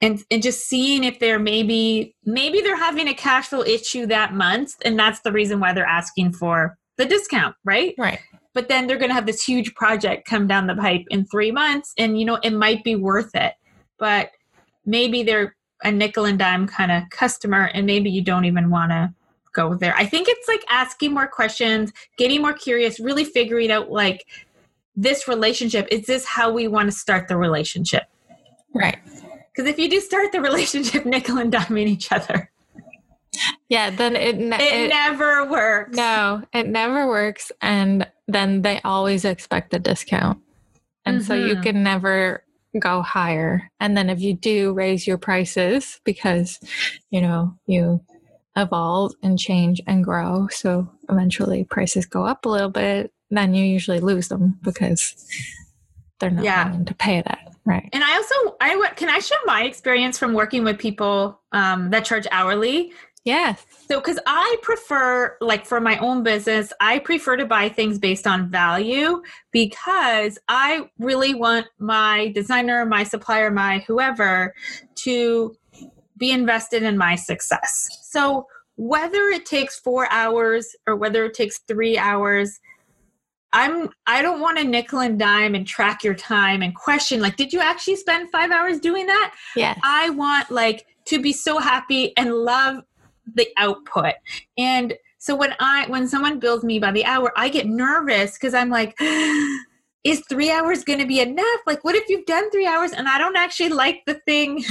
and 0.00 0.22
and 0.30 0.42
just 0.42 0.66
seeing 0.66 1.04
if 1.04 1.18
they're 1.18 1.38
maybe 1.38 2.14
maybe 2.24 2.60
they're 2.60 2.76
having 2.76 3.08
a 3.08 3.14
cash 3.14 3.48
flow 3.48 3.62
issue 3.62 4.06
that 4.06 4.34
month, 4.34 4.74
and 4.84 4.98
that's 4.98 5.20
the 5.20 5.32
reason 5.32 5.60
why 5.60 5.72
they're 5.72 5.84
asking 5.84 6.32
for 6.32 6.76
the 6.96 7.04
discount, 7.04 7.54
right? 7.64 7.94
Right. 7.98 8.20
But 8.54 8.68
then 8.68 8.86
they're 8.86 8.96
going 8.96 9.10
to 9.10 9.14
have 9.14 9.26
this 9.26 9.44
huge 9.44 9.74
project 9.74 10.26
come 10.26 10.46
down 10.46 10.66
the 10.66 10.74
pipe 10.74 11.04
in 11.10 11.26
three 11.26 11.52
months, 11.52 11.92
and 11.98 12.18
you 12.18 12.24
know 12.24 12.38
it 12.42 12.52
might 12.52 12.82
be 12.82 12.96
worth 12.96 13.34
it, 13.34 13.54
but 13.98 14.30
maybe 14.84 15.22
they're 15.22 15.54
a 15.84 15.92
nickel 15.92 16.24
and 16.24 16.38
dime 16.38 16.66
kind 16.66 16.90
of 16.90 17.02
customer, 17.10 17.70
and 17.74 17.86
maybe 17.86 18.10
you 18.10 18.22
don't 18.22 18.46
even 18.46 18.70
want 18.70 18.90
to 18.90 19.12
go 19.56 19.74
there. 19.74 19.94
I 19.96 20.06
think 20.06 20.28
it's 20.28 20.46
like 20.46 20.62
asking 20.68 21.14
more 21.14 21.26
questions, 21.26 21.92
getting 22.18 22.42
more 22.42 22.52
curious, 22.52 23.00
really 23.00 23.24
figuring 23.24 23.70
out 23.70 23.90
like 23.90 24.26
this 24.94 25.26
relationship, 25.26 25.88
is 25.90 26.06
this 26.06 26.24
how 26.24 26.52
we 26.52 26.68
want 26.68 26.90
to 26.90 26.96
start 26.96 27.28
the 27.28 27.36
relationship? 27.36 28.04
Right. 28.74 28.98
Because 29.54 29.68
if 29.68 29.78
you 29.78 29.88
do 29.88 30.00
start 30.00 30.32
the 30.32 30.40
relationship 30.50 31.06
nickel 31.06 31.38
and 31.38 31.52
diming 31.52 31.86
each 31.86 32.12
other, 32.12 32.50
yeah, 33.68 33.90
then 33.90 34.16
it, 34.16 34.38
ne- 34.38 34.56
it, 34.56 34.84
it 34.84 34.88
never 34.88 35.44
works. 35.44 35.96
No, 35.96 36.42
it 36.52 36.68
never 36.68 37.08
works. 37.08 37.52
And 37.60 38.06
then 38.28 38.62
they 38.62 38.80
always 38.82 39.24
expect 39.24 39.74
a 39.74 39.78
discount. 39.78 40.40
And 41.04 41.18
mm-hmm. 41.18 41.26
so 41.26 41.34
you 41.34 41.54
mm-hmm. 41.54 41.62
can 41.62 41.82
never 41.82 42.42
go 42.78 43.02
higher. 43.02 43.70
And 43.80 43.96
then 43.96 44.10
if 44.10 44.20
you 44.20 44.34
do 44.34 44.72
raise 44.72 45.06
your 45.06 45.18
prices 45.18 46.00
because, 46.04 46.58
you 47.10 47.20
know, 47.20 47.54
you 47.66 48.00
evolve 48.56 49.12
and 49.22 49.38
change 49.38 49.80
and 49.86 50.04
grow. 50.04 50.48
So 50.50 50.90
eventually 51.08 51.64
prices 51.64 52.06
go 52.06 52.24
up 52.24 52.44
a 52.44 52.48
little 52.48 52.70
bit, 52.70 53.12
then 53.30 53.54
you 53.54 53.64
usually 53.64 54.00
lose 54.00 54.28
them 54.28 54.58
because 54.62 55.14
they're 56.18 56.30
not 56.30 56.44
yeah. 56.44 56.68
willing 56.68 56.86
to 56.86 56.94
pay 56.94 57.20
that. 57.22 57.52
Right. 57.64 57.88
And 57.92 58.04
I 58.04 58.14
also, 58.14 58.56
I 58.60 58.90
can 58.94 59.08
I 59.08 59.18
share 59.18 59.38
my 59.44 59.64
experience 59.64 60.18
from 60.18 60.34
working 60.34 60.62
with 60.62 60.78
people 60.78 61.40
um, 61.50 61.90
that 61.90 62.04
charge 62.04 62.26
hourly 62.30 62.92
Yes. 63.26 63.66
So, 63.90 63.98
because 63.98 64.20
I 64.24 64.56
prefer, 64.62 65.36
like 65.40 65.66
for 65.66 65.80
my 65.80 65.98
own 65.98 66.22
business, 66.22 66.72
I 66.80 67.00
prefer 67.00 67.36
to 67.36 67.44
buy 67.44 67.68
things 67.68 67.98
based 67.98 68.24
on 68.24 68.48
value 68.48 69.20
because 69.50 70.38
I 70.46 70.88
really 71.00 71.34
want 71.34 71.66
my 71.80 72.28
designer, 72.36 72.86
my 72.86 73.02
supplier, 73.02 73.50
my 73.50 73.80
whoever 73.80 74.54
to 74.94 75.56
be 76.16 76.30
invested 76.30 76.82
in 76.82 76.96
my 76.96 77.14
success. 77.14 77.88
So, 78.02 78.46
whether 78.76 79.28
it 79.28 79.46
takes 79.46 79.78
four 79.78 80.06
hours 80.10 80.76
or 80.86 80.96
whether 80.96 81.24
it 81.24 81.34
takes 81.34 81.60
three 81.60 81.96
hours, 81.96 82.60
I'm 83.52 83.88
I 84.06 84.22
don't 84.22 84.40
want 84.40 84.58
to 84.58 84.64
nickel 84.64 85.00
and 85.00 85.18
dime 85.18 85.54
and 85.54 85.66
track 85.66 86.04
your 86.04 86.14
time 86.14 86.62
and 86.62 86.74
question 86.74 87.20
like, 87.20 87.36
did 87.36 87.52
you 87.52 87.60
actually 87.60 87.96
spend 87.96 88.30
five 88.30 88.50
hours 88.50 88.78
doing 88.78 89.06
that? 89.06 89.34
Yes. 89.56 89.78
I 89.82 90.10
want 90.10 90.50
like 90.50 90.86
to 91.06 91.20
be 91.20 91.32
so 91.32 91.58
happy 91.58 92.12
and 92.16 92.34
love 92.34 92.82
the 93.34 93.48
output. 93.56 94.14
And 94.58 94.94
so 95.18 95.34
when 95.34 95.54
I 95.58 95.86
when 95.88 96.06
someone 96.06 96.38
bills 96.38 96.64
me 96.64 96.78
by 96.78 96.92
the 96.92 97.04
hour, 97.04 97.32
I 97.36 97.48
get 97.48 97.66
nervous 97.66 98.34
because 98.34 98.54
I'm 98.54 98.68
like, 98.68 98.94
is 100.06 100.22
three 100.28 100.50
hours 100.50 100.84
going 100.84 100.98
to 100.98 101.06
be 101.06 101.20
enough? 101.20 101.60
Like, 101.66 101.84
what 101.84 101.94
if 101.94 102.08
you've 102.08 102.26
done 102.26 102.50
three 102.50 102.66
hours 102.66 102.92
and 102.92 103.08
I 103.08 103.18
don't 103.18 103.36
actually 103.36 103.70
like 103.70 104.02
the 104.06 104.14
thing? 104.26 104.62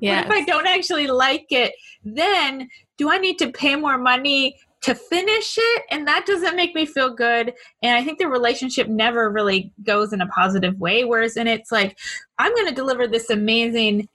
Yes. 0.00 0.26
what 0.28 0.36
if 0.36 0.42
I 0.42 0.44
don't 0.44 0.66
actually 0.66 1.06
like 1.06 1.46
it? 1.50 1.72
Then 2.04 2.68
do 2.96 3.10
I 3.10 3.18
need 3.18 3.38
to 3.38 3.52
pay 3.52 3.76
more 3.76 3.98
money 3.98 4.56
to 4.82 4.94
finish 4.94 5.56
it? 5.58 5.84
And 5.90 6.06
that 6.08 6.26
doesn't 6.26 6.56
make 6.56 6.74
me 6.74 6.86
feel 6.86 7.14
good. 7.14 7.52
And 7.82 7.96
I 7.96 8.04
think 8.04 8.18
the 8.18 8.28
relationship 8.28 8.88
never 8.88 9.30
really 9.30 9.72
goes 9.84 10.12
in 10.12 10.20
a 10.20 10.26
positive 10.26 10.78
way. 10.78 11.04
Whereas, 11.04 11.36
and 11.36 11.48
it's 11.48 11.70
like, 11.70 11.98
I'm 12.38 12.54
going 12.54 12.68
to 12.68 12.74
deliver 12.74 13.06
this 13.06 13.30
amazing 13.30 14.08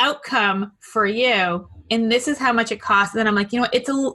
outcome 0.00 0.72
for 0.80 1.06
you 1.06 1.68
and 1.90 2.10
this 2.10 2.26
is 2.26 2.38
how 2.38 2.52
much 2.52 2.72
it 2.72 2.80
costs 2.80 3.14
and 3.14 3.28
i'm 3.28 3.34
like 3.34 3.52
you 3.52 3.58
know 3.58 3.64
what, 3.64 3.74
it's 3.74 3.88
a 3.88 4.10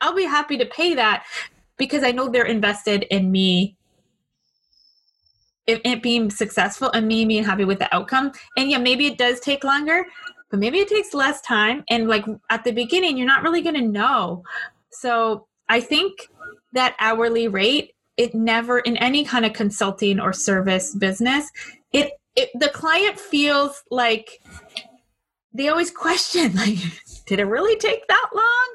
i'll 0.00 0.14
be 0.14 0.24
happy 0.24 0.58
to 0.58 0.66
pay 0.66 0.94
that 0.94 1.24
because 1.76 2.02
i 2.02 2.10
know 2.10 2.28
they're 2.28 2.44
invested 2.44 3.04
in 3.04 3.30
me 3.30 3.76
it, 5.66 5.80
it 5.84 6.02
being 6.02 6.30
successful 6.30 6.90
and 6.92 7.06
me 7.06 7.24
being 7.24 7.44
happy 7.44 7.64
with 7.64 7.78
the 7.78 7.94
outcome. 7.94 8.32
And 8.56 8.70
yeah 8.70 8.78
maybe 8.78 9.06
it 9.06 9.18
does 9.18 9.40
take 9.40 9.64
longer 9.64 10.04
but 10.50 10.58
maybe 10.58 10.78
it 10.78 10.88
takes 10.88 11.14
less 11.14 11.40
time. 11.42 11.84
And 11.88 12.08
like 12.08 12.24
at 12.50 12.64
the 12.64 12.72
beginning 12.72 13.16
you're 13.16 13.26
not 13.26 13.42
really 13.42 13.62
going 13.62 13.76
to 13.76 13.86
know. 13.86 14.42
So 14.90 15.46
i 15.68 15.80
think 15.80 16.28
that 16.72 16.96
hourly 16.98 17.48
rate 17.48 17.94
it 18.16 18.34
never 18.34 18.80
in 18.80 18.96
any 18.98 19.24
kind 19.24 19.46
of 19.46 19.52
consulting 19.52 20.20
or 20.20 20.32
service 20.32 20.94
business 20.94 21.50
it, 21.92 22.12
it 22.36 22.50
the 22.54 22.68
client 22.68 23.18
feels 23.18 23.82
like 23.90 24.40
they 25.52 25.68
always 25.68 25.90
question 25.90 26.54
like 26.56 26.78
did 27.26 27.38
it 27.38 27.44
really 27.44 27.76
take 27.76 28.08
that 28.08 28.28
long? 28.34 28.74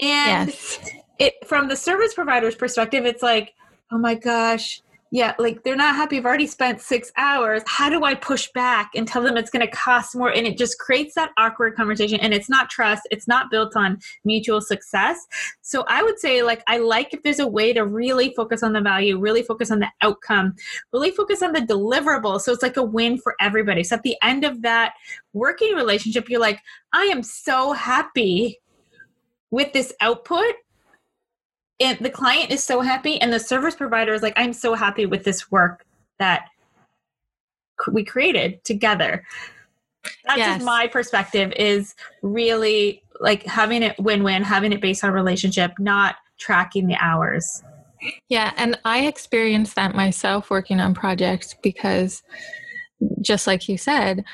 And 0.00 0.48
yes. 0.50 0.78
it 1.18 1.34
from 1.46 1.68
the 1.68 1.76
service 1.76 2.14
provider's 2.14 2.54
perspective 2.54 3.06
it's 3.06 3.22
like 3.22 3.54
oh 3.90 3.98
my 3.98 4.14
gosh 4.14 4.82
yeah 5.10 5.34
like 5.38 5.62
they're 5.62 5.76
not 5.76 5.94
happy. 5.94 6.18
I've 6.18 6.24
already 6.24 6.46
spent 6.46 6.80
six 6.80 7.10
hours. 7.16 7.62
How 7.66 7.88
do 7.88 8.04
i 8.04 8.14
push 8.14 8.48
back 8.54 8.90
and 8.94 9.06
tell 9.06 9.22
them 9.22 9.36
it's 9.36 9.50
going 9.50 9.64
to 9.64 9.72
cost 9.72 10.14
more? 10.14 10.30
And 10.30 10.46
it 10.46 10.58
just 10.58 10.78
creates 10.78 11.14
that 11.14 11.30
awkward 11.38 11.74
conversation 11.76 12.20
and 12.20 12.34
it's 12.34 12.48
not 12.48 12.70
trust. 12.70 13.02
It's 13.10 13.26
not 13.28 13.50
built 13.50 13.76
on 13.76 13.98
mutual 14.24 14.60
success. 14.60 15.26
So 15.62 15.84
i 15.88 16.02
would 16.02 16.18
say 16.18 16.42
like 16.42 16.62
i 16.66 16.78
like 16.78 17.12
if 17.12 17.22
there's 17.22 17.40
a 17.40 17.46
way 17.46 17.72
to 17.72 17.84
really 17.84 18.32
focus 18.34 18.62
on 18.62 18.72
the 18.72 18.80
value 18.80 19.18
really 19.18 19.42
focus 19.42 19.70
on 19.70 19.80
the 19.80 19.88
outcome 20.02 20.54
really 20.92 21.10
focus 21.10 21.42
on 21.42 21.52
the 21.52 21.60
deliverable 21.60 22.40
so 22.40 22.52
it's 22.52 22.62
like 22.62 22.76
a 22.76 22.82
win 22.82 23.18
for 23.18 23.34
everybody. 23.40 23.84
So 23.84 23.96
at 23.96 24.02
the 24.02 24.16
end 24.22 24.44
of 24.44 24.62
that 24.62 24.94
working 25.32 25.74
relationship 25.74 26.28
you're 26.28 26.40
like 26.40 26.60
i 26.92 27.04
am 27.04 27.22
so 27.22 27.72
happy 27.72 28.58
with 29.50 29.72
this 29.72 29.92
output 30.00 30.54
and 31.80 31.98
the 32.00 32.10
client 32.10 32.50
is 32.50 32.62
so 32.62 32.80
happy 32.80 33.20
and 33.20 33.32
the 33.32 33.40
service 33.40 33.74
provider 33.74 34.12
is 34.12 34.22
like 34.22 34.34
i'm 34.36 34.52
so 34.52 34.74
happy 34.74 35.06
with 35.06 35.24
this 35.24 35.50
work 35.50 35.84
that 36.18 36.46
we 37.92 38.04
created 38.04 38.62
together 38.64 39.24
that's 40.24 40.38
Yes. 40.38 40.56
just 40.56 40.64
my 40.64 40.86
perspective 40.86 41.52
is 41.56 41.94
really 42.22 43.02
like 43.20 43.44
having 43.44 43.82
it 43.82 43.98
win-win 43.98 44.42
having 44.42 44.72
it 44.72 44.80
based 44.80 45.04
on 45.04 45.12
relationship 45.12 45.72
not 45.78 46.16
tracking 46.38 46.86
the 46.86 46.96
hours 47.00 47.62
Yeah, 48.28 48.52
and 48.56 48.78
I 48.84 49.06
experienced 49.06 49.74
that 49.74 49.94
myself 49.94 50.50
working 50.50 50.78
on 50.78 50.94
projects 50.94 51.56
because 51.62 52.22
just 53.20 53.48
like 53.48 53.68
you 53.68 53.76
said, 53.76 54.24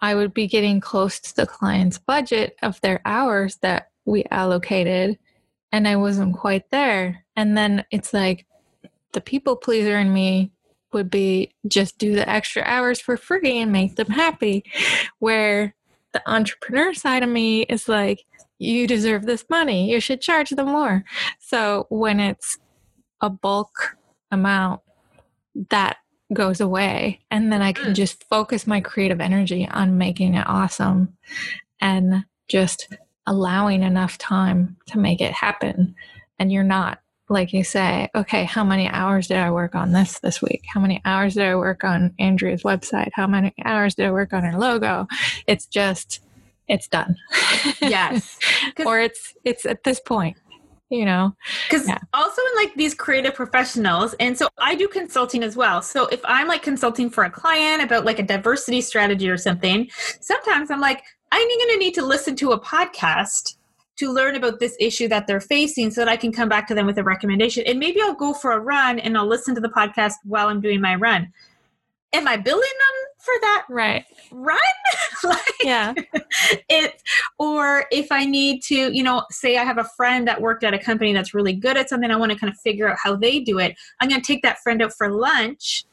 I 0.00 0.14
would 0.14 0.32
be 0.32 0.46
getting 0.46 0.80
close 0.80 1.20
to 1.20 1.36
the 1.36 1.46
client's 1.46 1.98
budget 1.98 2.56
of 2.62 2.80
their 2.80 3.02
hours 3.04 3.56
that 3.58 3.90
we 4.06 4.24
allocated 4.30 5.18
and 5.72 5.88
I 5.88 5.96
wasn't 5.96 6.36
quite 6.36 6.70
there. 6.70 7.24
And 7.34 7.56
then 7.56 7.84
it's 7.90 8.12
like 8.12 8.46
the 9.12 9.20
people 9.20 9.56
pleaser 9.56 9.98
in 9.98 10.12
me 10.12 10.52
would 10.92 11.10
be 11.10 11.54
just 11.66 11.98
do 11.98 12.14
the 12.14 12.28
extra 12.28 12.62
hours 12.64 13.00
for 13.00 13.16
free 13.16 13.58
and 13.58 13.72
make 13.72 13.96
them 13.96 14.08
happy. 14.08 14.64
Where 15.18 15.74
the 16.12 16.22
entrepreneur 16.30 16.92
side 16.92 17.22
of 17.22 17.30
me 17.30 17.62
is 17.62 17.88
like, 17.88 18.24
you 18.58 18.86
deserve 18.86 19.24
this 19.24 19.44
money. 19.48 19.90
You 19.90 19.98
should 20.00 20.20
charge 20.20 20.50
them 20.50 20.68
more. 20.68 21.04
So 21.40 21.86
when 21.88 22.20
it's 22.20 22.58
a 23.20 23.30
bulk 23.30 23.96
amount, 24.30 24.82
that 25.70 25.96
goes 26.32 26.60
away. 26.60 27.20
And 27.30 27.52
then 27.52 27.62
I 27.62 27.72
can 27.72 27.92
Mm. 27.92 27.96
just 27.96 28.24
focus 28.24 28.66
my 28.66 28.80
creative 28.80 29.20
energy 29.20 29.68
on 29.68 29.98
making 29.98 30.34
it 30.34 30.46
awesome 30.46 31.16
and 31.80 32.24
just 32.48 32.88
allowing 33.26 33.82
enough 33.82 34.18
time 34.18 34.76
to 34.86 34.98
make 34.98 35.20
it 35.20 35.32
happen. 35.32 35.94
And 36.38 36.50
you're 36.52 36.64
not, 36.64 37.00
like 37.28 37.52
you 37.52 37.64
say, 37.64 38.08
okay, 38.14 38.44
how 38.44 38.64
many 38.64 38.88
hours 38.88 39.28
did 39.28 39.36
I 39.38 39.50
work 39.50 39.74
on 39.74 39.92
this 39.92 40.18
this 40.20 40.42
week? 40.42 40.62
How 40.72 40.80
many 40.80 41.00
hours 41.04 41.34
did 41.34 41.44
I 41.44 41.54
work 41.56 41.84
on 41.84 42.14
Andrea's 42.18 42.62
website? 42.62 43.10
How 43.14 43.26
many 43.26 43.54
hours 43.64 43.94
did 43.94 44.06
I 44.06 44.12
work 44.12 44.32
on 44.32 44.42
her 44.44 44.58
logo? 44.58 45.06
It's 45.46 45.66
just, 45.66 46.20
it's 46.68 46.88
done. 46.88 47.16
yes 47.80 48.38
or 48.86 49.00
it's 49.00 49.34
it's 49.44 49.66
at 49.66 49.84
this 49.84 50.00
point, 50.00 50.36
you 50.90 51.04
know. 51.04 51.34
because 51.68 51.88
Yeah. 51.88 51.98
also 52.14 52.40
in 52.42 52.64
like 52.64 52.74
these 52.76 52.94
creative 52.94 53.34
professionals 53.34 54.14
and 54.20 54.36
so 54.38 54.48
i 54.58 54.74
do 54.74 54.86
consulting 54.88 55.42
as 55.42 55.56
well 55.56 55.82
so 55.82 56.06
if 56.08 56.20
i'm 56.24 56.48
like 56.48 56.62
consulting 56.62 57.10
for 57.10 57.24
a 57.24 57.30
client 57.30 57.82
about 57.82 58.04
like 58.04 58.18
a 58.18 58.22
diversity 58.22 58.80
strategy 58.80 59.28
or 59.28 59.36
something 59.36 59.88
sometimes 60.20 60.70
i'm 60.70 60.80
like 60.80 61.02
i'm 61.32 61.48
going 61.48 61.70
to 61.70 61.78
need 61.78 61.94
to 61.94 62.04
listen 62.04 62.36
to 62.36 62.52
a 62.52 62.60
podcast 62.60 63.56
to 63.96 64.10
learn 64.12 64.36
about 64.36 64.58
this 64.60 64.76
issue 64.80 65.06
that 65.08 65.26
they're 65.26 65.40
facing 65.40 65.90
so 65.90 66.00
that 66.00 66.08
i 66.08 66.16
can 66.16 66.32
come 66.32 66.48
back 66.48 66.66
to 66.68 66.74
them 66.74 66.86
with 66.86 66.98
a 66.98 67.04
recommendation 67.04 67.64
and 67.66 67.78
maybe 67.78 68.00
i'll 68.00 68.14
go 68.14 68.32
for 68.32 68.52
a 68.52 68.60
run 68.60 68.98
and 69.00 69.16
i'll 69.18 69.26
listen 69.26 69.54
to 69.54 69.60
the 69.60 69.68
podcast 69.68 70.14
while 70.24 70.48
i'm 70.48 70.60
doing 70.60 70.80
my 70.80 70.94
run 70.94 71.32
am 72.12 72.28
i 72.28 72.36
billing 72.36 72.60
them 72.60 73.08
for 73.18 73.34
that 73.40 73.64
Right. 73.70 74.04
run 74.32 74.58
like 75.24 75.38
Yeah. 75.62 75.94
it 76.68 77.00
or 77.38 77.84
if 77.92 78.10
i 78.10 78.24
need 78.24 78.62
to 78.64 78.92
you 78.94 79.02
know 79.02 79.24
say 79.30 79.56
i 79.56 79.64
have 79.64 79.78
a 79.78 79.84
friend 79.96 80.26
that 80.28 80.40
worked 80.40 80.64
at 80.64 80.74
a 80.74 80.78
company 80.78 81.12
that's 81.12 81.32
really 81.34 81.52
good 81.52 81.76
at 81.76 81.88
something 81.88 82.10
i 82.10 82.16
want 82.16 82.32
to 82.32 82.38
kind 82.38 82.52
of 82.52 82.58
figure 82.60 82.88
out 82.90 82.96
how 83.02 83.14
they 83.16 83.38
do 83.40 83.58
it 83.58 83.76
i'm 84.00 84.08
going 84.08 84.20
to 84.20 84.26
take 84.26 84.42
that 84.42 84.58
friend 84.60 84.82
out 84.82 84.92
for 84.92 85.10
lunch 85.10 85.84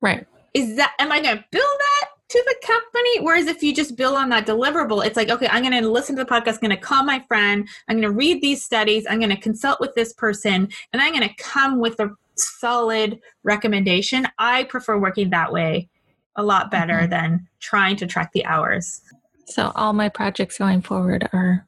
Right. 0.00 0.26
is 0.54 0.76
that 0.76 0.94
am 0.98 1.12
i 1.12 1.20
going 1.22 1.36
to 1.38 1.44
bill 1.52 1.62
that 1.78 2.08
to 2.28 2.44
the 2.46 2.66
company 2.66 3.20
whereas 3.20 3.46
if 3.46 3.62
you 3.62 3.74
just 3.74 3.96
bill 3.96 4.14
on 4.16 4.28
that 4.28 4.46
deliverable 4.46 5.04
it's 5.04 5.16
like 5.16 5.30
okay 5.30 5.48
i'm 5.50 5.62
going 5.62 5.82
to 5.82 5.88
listen 5.90 6.14
to 6.16 6.22
the 6.24 6.30
podcast 6.30 6.54
i'm 6.54 6.60
going 6.60 6.70
to 6.70 6.76
call 6.76 7.02
my 7.04 7.18
friend 7.28 7.66
i'm 7.88 7.96
going 7.96 8.02
to 8.08 8.10
read 8.14 8.40
these 8.42 8.62
studies 8.64 9.06
i'm 9.08 9.18
going 9.18 9.30
to 9.34 9.40
consult 9.40 9.80
with 9.80 9.94
this 9.94 10.12
person 10.12 10.68
and 10.92 11.00
i'm 11.02 11.12
going 11.14 11.26
to 11.28 11.34
come 11.36 11.78
with 11.78 11.98
a 12.00 12.10
solid 12.34 13.18
recommendation 13.44 14.26
i 14.38 14.64
prefer 14.64 14.98
working 14.98 15.30
that 15.30 15.52
way 15.52 15.88
a 16.36 16.42
lot 16.42 16.70
better 16.70 16.94
Mhm. 17.00 17.10
than 17.10 17.48
trying 17.60 17.96
to 17.96 18.06
track 18.06 18.30
the 18.32 18.44
hours 18.44 19.00
So 19.46 19.72
all 19.74 19.92
my 19.94 20.08
projects 20.10 20.58
going 20.58 20.82
forward 20.82 21.28
are 21.32 21.66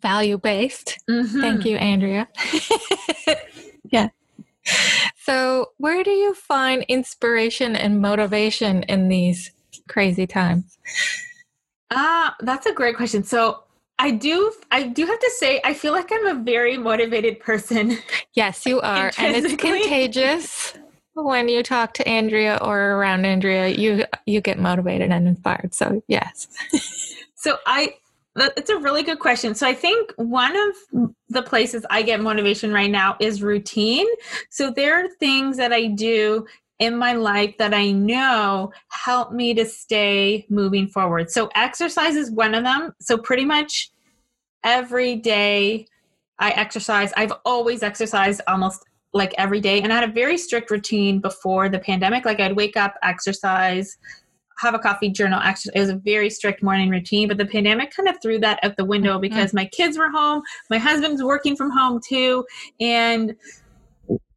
value 0.00 0.38
based. 0.38 0.98
Thank 1.06 1.66
you, 1.66 1.76
Andrea. 1.76 2.28
yeah. 3.90 4.08
So, 5.16 5.72
where 5.76 6.02
do 6.02 6.10
you 6.10 6.32
find 6.34 6.84
inspiration 6.88 7.76
and 7.76 8.00
motivation 8.00 8.82
in 8.84 9.08
these 9.08 9.50
crazy 9.90 10.26
times? 10.26 10.78
Ah, 11.90 12.34
that's 12.40 12.66
a 12.66 12.72
great 12.72 12.96
question. 12.96 13.24
So 13.24 13.64
I 13.98 14.12
do 14.12 14.52
I 14.70 14.84
do 14.84 15.04
have 15.04 15.18
to 15.18 15.30
say 15.36 15.60
I 15.64 15.74
feel 15.74 15.92
like 15.92 16.10
I'm 16.10 16.26
a 16.26 16.42
very 16.42 16.78
motivated 16.78 17.40
person. 17.40 17.98
Yes, 18.34 18.64
you 18.64 18.80
are, 18.82 19.10
and 19.18 19.36
it's 19.36 19.56
contagious. 19.56 20.74
When 21.14 21.48
you 21.48 21.62
talk 21.62 21.92
to 21.94 22.08
Andrea 22.08 22.58
or 22.62 22.92
around 22.92 23.26
Andrea, 23.26 23.68
you 23.68 24.04
you 24.24 24.40
get 24.40 24.58
motivated 24.58 25.10
and 25.10 25.28
inspired. 25.28 25.74
So, 25.74 26.02
yes. 26.08 26.48
So 27.40 27.56
I 27.64 27.94
it's 28.36 28.68
a 28.68 28.76
really 28.76 29.02
good 29.02 29.18
question. 29.18 29.54
So 29.54 29.66
I 29.66 29.72
think 29.72 30.12
one 30.16 30.54
of 30.54 30.76
the 31.30 31.42
places 31.42 31.86
I 31.88 32.02
get 32.02 32.20
motivation 32.20 32.70
right 32.72 32.90
now 32.90 33.16
is 33.18 33.42
routine. 33.42 34.06
So 34.50 34.70
there 34.70 35.02
are 35.02 35.08
things 35.08 35.56
that 35.56 35.72
I 35.72 35.86
do 35.86 36.46
in 36.80 36.96
my 36.96 37.12
life 37.12 37.54
that 37.58 37.72
I 37.72 37.92
know 37.92 38.72
help 38.88 39.32
me 39.32 39.54
to 39.54 39.64
stay 39.64 40.46
moving 40.48 40.88
forward. 40.88 41.30
So 41.30 41.50
exercise 41.54 42.16
is 42.16 42.30
one 42.30 42.54
of 42.54 42.64
them. 42.64 42.92
So 43.00 43.16
pretty 43.18 43.44
much 43.44 43.92
every 44.64 45.16
day 45.16 45.86
I 46.38 46.50
exercise. 46.50 47.12
I've 47.16 47.34
always 47.44 47.82
exercised 47.82 48.40
almost 48.48 48.82
like 49.12 49.34
every 49.36 49.60
day. 49.60 49.82
And 49.82 49.92
I 49.92 50.00
had 50.00 50.08
a 50.08 50.12
very 50.12 50.38
strict 50.38 50.70
routine 50.70 51.20
before 51.20 51.68
the 51.68 51.78
pandemic. 51.78 52.24
Like 52.24 52.40
I'd 52.40 52.56
wake 52.56 52.76
up, 52.78 52.94
exercise, 53.02 53.98
have 54.58 54.74
a 54.74 54.78
coffee 54.78 55.10
journal 55.10 55.40
exercise. 55.42 55.72
It 55.74 55.80
was 55.80 55.88
a 55.90 55.96
very 55.96 56.30
strict 56.30 56.62
morning 56.62 56.88
routine, 56.88 57.28
but 57.28 57.36
the 57.36 57.46
pandemic 57.46 57.94
kind 57.94 58.08
of 58.08 58.16
threw 58.22 58.38
that 58.40 58.58
out 58.62 58.76
the 58.76 58.84
window 58.84 59.12
mm-hmm. 59.12 59.22
because 59.22 59.50
mm-hmm. 59.50 59.58
my 59.58 59.64
kids 59.66 59.98
were 59.98 60.10
home, 60.10 60.42
my 60.70 60.78
husband's 60.78 61.22
working 61.22 61.56
from 61.56 61.70
home 61.70 62.00
too, 62.06 62.46
and 62.80 63.36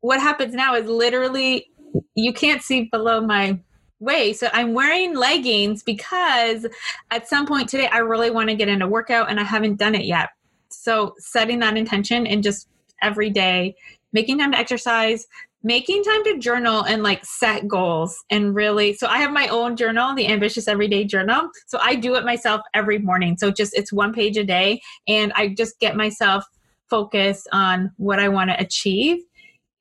what 0.02 0.20
happens 0.20 0.54
now 0.54 0.76
is 0.76 0.86
literally 0.86 1.72
you 2.16 2.34
can't 2.34 2.62
see 2.62 2.84
below 2.92 3.22
my 3.22 3.60
waist. 4.00 4.42
So 4.42 4.50
I'm 4.54 4.74
wearing 4.74 5.16
leggings 5.16 5.84
because 5.84 6.66
at 7.12 7.28
some 7.28 7.46
point 7.46 7.70
today 7.70 7.88
I 7.88 8.00
really 8.00 8.32
want 8.32 8.50
to 8.50 8.56
get 8.56 8.68
into 8.68 8.88
workout 8.88 9.30
and 9.30 9.40
I 9.40 9.44
haven't 9.44 9.78
done 9.78 9.96
it 9.96 10.06
yet. 10.06 10.30
So 10.70 11.16
setting 11.20 11.60
that 11.60 11.78
intention 11.78 12.28
and 12.28 12.44
just 12.44 12.68
every 13.02 13.30
day 13.30 13.76
making 14.12 14.38
time 14.38 14.52
to 14.52 14.58
exercise, 14.58 15.26
making 15.64 16.04
time 16.04 16.24
to 16.24 16.38
journal 16.38 16.84
and 16.84 17.04
like 17.04 17.24
set 17.26 17.68
goals 17.68 18.22
and 18.30 18.54
really 18.54 18.94
so 18.94 19.08
i 19.08 19.18
have 19.18 19.32
my 19.32 19.48
own 19.48 19.76
journal 19.78 20.14
the 20.14 20.28
ambitious 20.28 20.68
everyday 20.68 21.06
journal 21.06 21.50
so 21.68 21.80
i 21.82 21.96
do 21.96 22.16
it 22.16 22.26
myself 22.26 22.62
every 22.74 23.00
morning 23.00 23.38
so 23.38 23.50
just 23.50 23.74
it's 23.76 23.94
one 23.94 24.14
page 24.14 24.36
a 24.36 24.44
day 24.44 24.82
and 25.08 25.32
i 25.36 25.48
just 25.48 25.80
get 25.80 25.96
myself 25.96 26.44
focused 26.90 27.48
on 27.54 27.90
what 27.96 28.20
i 28.20 28.28
want 28.28 28.50
to 28.50 28.60
achieve 28.60 29.20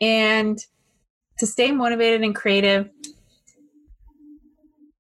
and 0.01 0.67
to 1.39 1.47
stay 1.47 1.73
motivated 1.73 2.23
and 2.23 2.35
creative 2.35 2.89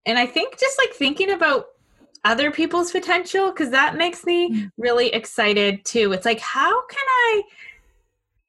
and 0.07 0.18
i 0.18 0.26
think 0.26 0.59
just 0.59 0.78
like 0.78 0.93
thinking 0.93 1.30
about 1.30 1.66
other 2.24 2.53
people's 2.53 2.93
potential 2.93 3.51
because 3.51 3.70
that 3.70 3.97
makes 3.97 4.24
me 4.24 4.51
mm. 4.51 4.70
really 4.76 5.09
excited 5.09 5.85
too 5.85 6.12
it's 6.12 6.24
like 6.24 6.41
how 6.41 6.87
can 6.87 7.05
i 7.09 7.43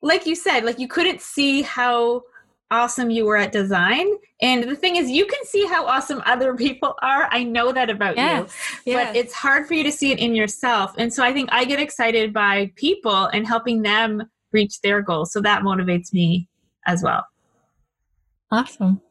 like 0.03 0.25
you 0.27 0.35
said, 0.35 0.65
like 0.65 0.77
you 0.77 0.87
couldn't 0.87 1.21
see 1.21 1.63
how 1.63 2.23
awesome 2.69 3.09
you 3.09 3.25
were 3.25 3.37
at 3.37 3.51
design. 3.51 4.07
And 4.41 4.63
the 4.63 4.75
thing 4.75 4.97
is, 4.97 5.09
you 5.09 5.25
can 5.25 5.43
see 5.45 5.65
how 5.65 5.85
awesome 5.87 6.21
other 6.25 6.55
people 6.55 6.95
are. 7.01 7.29
I 7.31 7.43
know 7.43 7.71
that 7.71 7.89
about 7.89 8.17
yes, 8.17 8.53
you, 8.85 8.93
yes. 8.93 9.07
but 9.07 9.15
it's 9.15 9.33
hard 9.33 9.65
for 9.65 9.73
you 9.73 9.83
to 9.83 9.91
see 9.91 10.11
it 10.11 10.19
in 10.19 10.35
yourself. 10.35 10.93
And 10.97 11.11
so 11.11 11.23
I 11.23 11.31
think 11.31 11.49
I 11.51 11.63
get 11.63 11.79
excited 11.79 12.33
by 12.33 12.71
people 12.75 13.27
and 13.27 13.47
helping 13.47 13.81
them 13.81 14.23
reach 14.51 14.81
their 14.81 15.01
goals. 15.01 15.31
So 15.31 15.39
that 15.41 15.63
motivates 15.63 16.11
me 16.11 16.49
as 16.85 17.01
well. 17.01 17.25
Awesome. 18.53 19.01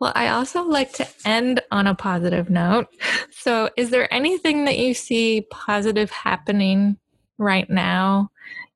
Well, 0.00 0.12
I 0.14 0.28
also 0.28 0.62
like 0.62 0.94
to 0.94 1.06
end 1.26 1.60
on 1.70 1.86
a 1.86 1.94
positive 1.94 2.48
note. 2.48 2.88
So, 3.30 3.68
is 3.76 3.90
there 3.90 4.12
anything 4.12 4.64
that 4.64 4.78
you 4.78 4.94
see 4.94 5.46
positive 5.50 6.10
happening 6.10 6.96
right 7.36 7.68
now 7.68 8.30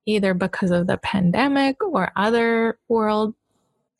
either 0.04 0.34
because 0.34 0.70
of 0.70 0.86
the 0.86 0.98
pandemic 0.98 1.82
or 1.82 2.12
other 2.16 2.78
world 2.88 3.34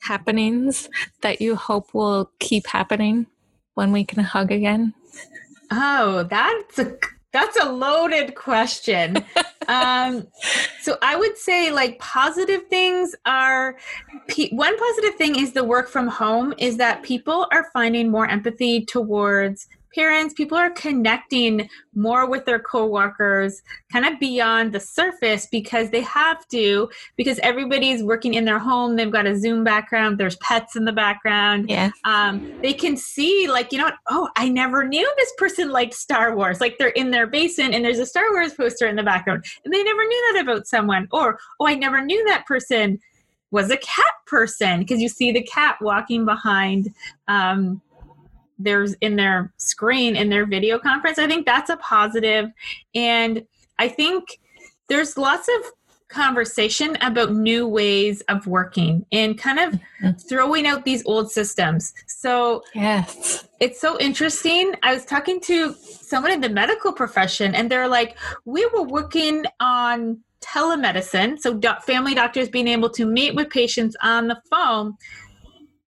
happenings 0.03 0.91
that 1.23 1.41
you 1.41 1.57
hope 1.57 1.95
will 1.95 2.31
keep 2.39 2.67
happening 2.67 3.27
when 3.75 3.93
we 3.93 4.05
can 4.05 4.23
hug 4.23 4.53
again? 4.53 4.93
Oh, 5.71 6.23
that's 6.31 6.79
a 6.79 6.97
that's 7.37 7.59
a 7.63 7.71
loaded 7.71 8.35
question. 8.35 9.19
um, 9.69 10.27
so 10.81 10.97
I 11.03 11.17
would 11.17 11.37
say 11.37 11.71
like 11.71 11.99
positive 11.99 12.67
things 12.69 13.15
are 13.27 13.77
one 14.53 14.79
positive 14.79 15.17
thing 15.17 15.39
is 15.39 15.53
the 15.53 15.63
work 15.63 15.91
from 15.91 16.09
home 16.09 16.55
is 16.57 16.79
that 16.79 17.03
people 17.03 17.47
are 17.53 17.69
finding 17.75 18.11
more 18.11 18.27
empathy 18.27 18.87
towards 18.87 19.69
parents, 19.97 20.35
people 20.35 20.57
are 20.59 20.71
connecting 20.71 21.69
more 21.95 22.29
with 22.29 22.45
their 22.45 22.61
coworkers 22.61 23.63
kind 23.91 24.05
of 24.05 24.21
beyond 24.21 24.73
the 24.73 24.79
surface 24.79 25.49
because 25.51 25.91
they 25.91 26.03
have 26.03 26.47
to, 26.49 26.89
because 27.17 27.39
everybody's 27.41 28.03
working 28.03 28.35
in 28.35 28.45
their 28.45 28.59
home. 28.59 28.95
They've 28.95 29.11
got 29.11 29.27
a 29.27 29.37
Zoom 29.37 29.65
background, 29.65 30.19
there's 30.19 30.37
pets 30.37 30.77
in 30.77 30.85
the 30.85 30.93
background. 30.93 31.71
Yeah. 31.71 31.91
Um, 32.05 32.53
they 32.61 32.75
can 32.75 32.97
see, 32.97 33.49
like, 33.49 33.73
you 33.73 33.79
know, 33.79 33.91
oh, 34.11 34.29
I 34.37 34.49
never 34.51 34.87
knew 34.87 35.11
this 35.17 35.33
person 35.39 35.71
liked 35.71 35.95
Star 35.95 36.37
Wars. 36.37 36.61
Like 36.61 36.77
they're 36.79 36.89
in 36.89 37.11
their 37.11 37.27
basement 37.27 37.75
and 37.75 37.85
there's 37.85 37.99
a 37.99 38.07
Star 38.07 38.31
Wars 38.33 38.53
poster 38.53 38.87
in 38.87 38.97
the 38.97 39.03
background. 39.03 39.45
And 39.65 39.73
they 39.73 39.83
never 39.83 40.05
knew 40.05 40.33
that 40.33 40.43
about 40.43 40.67
someone. 40.67 41.09
Or, 41.11 41.39
oh, 41.59 41.67
I 41.67 41.75
never 41.75 42.05
knew 42.05 42.23
that 42.27 42.47
person 42.47 43.01
was 43.51 43.71
a 43.71 43.77
cat 43.79 44.05
person 44.27 44.81
because 44.81 45.01
you 45.01 45.09
see 45.09 45.33
the 45.33 45.43
cat 45.43 45.79
walking 45.81 46.25
behind 46.25 46.93
um, 47.29 47.81
there's 48.59 48.95
in 48.95 49.17
their 49.17 49.53
screen 49.57 50.17
in 50.17 50.29
their 50.31 50.47
video 50.47 50.79
conference. 50.79 51.19
I 51.19 51.27
think 51.27 51.47
that's 51.47 51.71
a 51.71 51.77
positive. 51.77 52.51
And 52.95 53.45
i 53.79 53.89
think 53.89 54.39
there's 54.89 55.17
lots 55.17 55.49
of 55.49 55.73
conversation 56.09 56.97
about 57.01 57.33
new 57.33 57.67
ways 57.67 58.21
of 58.29 58.47
working 58.47 59.05
and 59.11 59.37
kind 59.37 59.59
of 59.59 59.73
mm-hmm. 59.73 60.11
throwing 60.29 60.65
out 60.65 60.85
these 60.85 61.05
old 61.05 61.33
systems. 61.33 61.93
So 62.07 62.63
yes. 62.77 63.49
it's 63.59 63.81
so 63.81 63.99
interesting. 63.99 64.75
I 64.85 64.95
was 64.95 65.05
talking 65.05 65.41
to 65.43 65.75
someone 65.75 66.31
in 66.31 66.41
the 66.41 66.49
medical 66.49 66.93
profession 66.93 67.57
and 67.57 67.69
they're 67.69 67.89
like 67.89 68.17
we 68.45 68.65
were 68.67 68.85
working 68.85 69.45
on 69.59 70.21
telemedicine. 70.41 71.41
So 71.41 71.55
do- 71.55 71.81
family 71.83 72.15
doctors 72.15 72.49
being 72.49 72.69
able 72.69 72.91
to 72.91 73.05
meet 73.05 73.35
with 73.35 73.51
patients 73.51 73.97
on 74.01 74.29
the 74.29 74.41
phone 74.49 74.95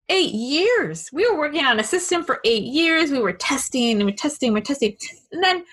eight 0.09 0.33
years. 0.33 1.11
We 1.13 1.29
were 1.29 1.39
working 1.39 1.65
on 1.65 1.81
a 1.81 1.85
system 1.85 2.25
for 2.25 2.41
eight 2.45 2.65
years. 2.65 3.11
We 3.11 3.21
were 3.21 3.33
testing 3.33 3.97
and 3.97 4.05
we're 4.05 4.17
testing, 4.17 4.53
we're 4.53 4.61
testing. 4.61 4.97
And 5.33 5.43
then 5.43 5.65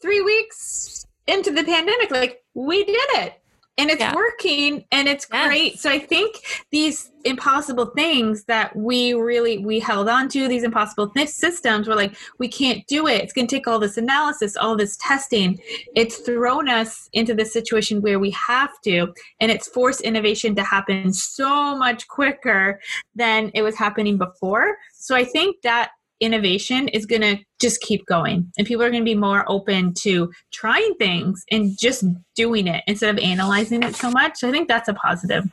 three 0.00 0.20
weeks 0.20 1.06
into 1.26 1.50
the 1.50 1.64
pandemic, 1.64 2.10
like 2.10 2.42
we 2.54 2.84
did 2.84 3.08
it 3.14 3.41
and 3.78 3.90
it's 3.90 4.00
yeah. 4.00 4.14
working 4.14 4.84
and 4.92 5.08
it's 5.08 5.26
yes. 5.32 5.46
great 5.46 5.78
so 5.78 5.90
i 5.90 5.98
think 5.98 6.36
these 6.70 7.10
impossible 7.24 7.86
things 7.86 8.44
that 8.44 8.74
we 8.74 9.12
really 9.14 9.58
we 9.58 9.78
held 9.78 10.08
on 10.08 10.28
to 10.28 10.48
these 10.48 10.64
impossible 10.64 11.08
th- 11.08 11.28
systems 11.28 11.88
were 11.88 11.94
like 11.94 12.14
we 12.38 12.48
can't 12.48 12.86
do 12.86 13.06
it 13.06 13.22
it's 13.22 13.32
going 13.32 13.46
to 13.46 13.56
take 13.56 13.66
all 13.66 13.78
this 13.78 13.96
analysis 13.96 14.56
all 14.56 14.76
this 14.76 14.96
testing 14.98 15.58
it's 15.94 16.18
thrown 16.18 16.68
us 16.68 17.08
into 17.12 17.34
this 17.34 17.52
situation 17.52 18.02
where 18.02 18.18
we 18.18 18.30
have 18.30 18.70
to 18.82 19.12
and 19.40 19.50
it's 19.50 19.68
forced 19.68 20.00
innovation 20.02 20.54
to 20.54 20.62
happen 20.62 21.12
so 21.12 21.76
much 21.76 22.06
quicker 22.08 22.80
than 23.14 23.50
it 23.54 23.62
was 23.62 23.76
happening 23.76 24.18
before 24.18 24.76
so 24.92 25.14
i 25.14 25.24
think 25.24 25.56
that 25.62 25.92
innovation 26.22 26.88
is 26.88 27.04
going 27.04 27.22
to 27.22 27.38
just 27.60 27.80
keep 27.80 28.06
going. 28.06 28.50
And 28.56 28.66
people 28.66 28.82
are 28.82 28.90
going 28.90 29.02
to 29.02 29.04
be 29.04 29.14
more 29.14 29.44
open 29.48 29.92
to 30.02 30.30
trying 30.52 30.94
things 30.94 31.42
and 31.50 31.76
just 31.78 32.04
doing 32.34 32.66
it 32.66 32.82
instead 32.86 33.10
of 33.10 33.22
analyzing 33.22 33.82
it 33.82 33.94
so 33.94 34.10
much. 34.10 34.38
So 34.38 34.48
i 34.48 34.50
think 34.50 34.68
that's 34.68 34.88
a 34.88 34.94
positive. 34.94 35.44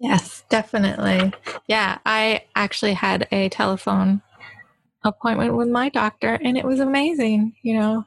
Yes 0.00 0.44
definitely. 0.48 1.32
Yeah 1.66 1.98
i 2.06 2.42
actually 2.54 2.94
had 2.94 3.26
a 3.32 3.48
telephone 3.48 4.22
appointment 5.04 5.54
with 5.54 5.68
my 5.68 5.88
doctor 5.88 6.38
and 6.42 6.58
it 6.58 6.64
was 6.64 6.80
amazing 6.80 7.54
you 7.62 7.78
know 7.78 8.04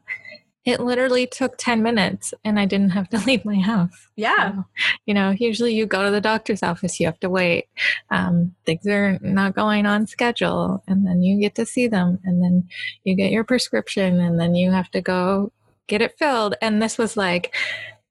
it 0.64 0.80
literally 0.80 1.26
took 1.26 1.58
10 1.58 1.82
minutes 1.82 2.34
and 2.44 2.60
I 2.60 2.66
didn't 2.66 2.92
have 2.92 3.10
to 3.10 3.18
leave 3.26 3.46
my 3.46 3.60
house. 3.60 4.08
Yeah. 4.16 4.52
So, 4.52 4.66
you 5.06 5.14
know, 5.14 5.32
usually 5.32 5.74
you 5.74 5.86
go 5.86 6.04
to 6.04 6.12
the 6.12 6.22
doctor's 6.22 6.64
office, 6.64 7.00
you 7.00 7.08
have 7.08 7.20
to 7.22 7.30
wait. 7.30 7.66
Um, 8.10 8.56
things 8.66 8.86
are 8.88 9.18
not 9.22 9.56
going 9.56 9.86
on 9.86 10.08
schedule 10.08 10.84
and 10.88 11.06
then 11.06 11.24
you 11.24 11.40
get 11.40 11.56
to 11.56 11.66
see 11.66 11.88
them 11.88 12.20
and 12.24 12.44
then 12.44 12.68
you 13.04 13.16
get 13.16 13.32
your 13.32 13.44
prescription 13.44 14.20
and 14.20 14.40
then 14.40 14.56
you 14.56 14.72
have 14.72 14.92
to 14.92 15.02
go 15.02 15.52
get 15.88 16.02
it 16.02 16.18
filled. 16.18 16.56
And 16.62 16.82
this 16.82 16.98
was 16.98 17.18
like, 17.18 17.56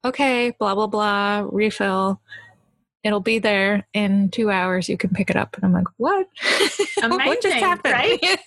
okay, 0.05 0.51
blah, 0.59 0.75
blah, 0.75 0.87
blah, 0.87 1.47
refill. 1.51 2.21
It'll 3.03 3.21
be 3.21 3.39
there 3.39 3.87
in 3.95 4.31
two 4.31 4.51
hours. 4.51 4.89
You 4.89 4.99
can 4.99 5.11
pick 5.11 5.31
it 5.31 5.37
up. 5.37 5.57
And 5.57 5.65
I'm 5.65 5.73
like, 5.73 5.89
what? 5.97 6.27
Amazing, 7.03 7.11
what 7.27 7.43
just 7.43 7.57
happened? 7.57 7.95
Right? 7.95 8.21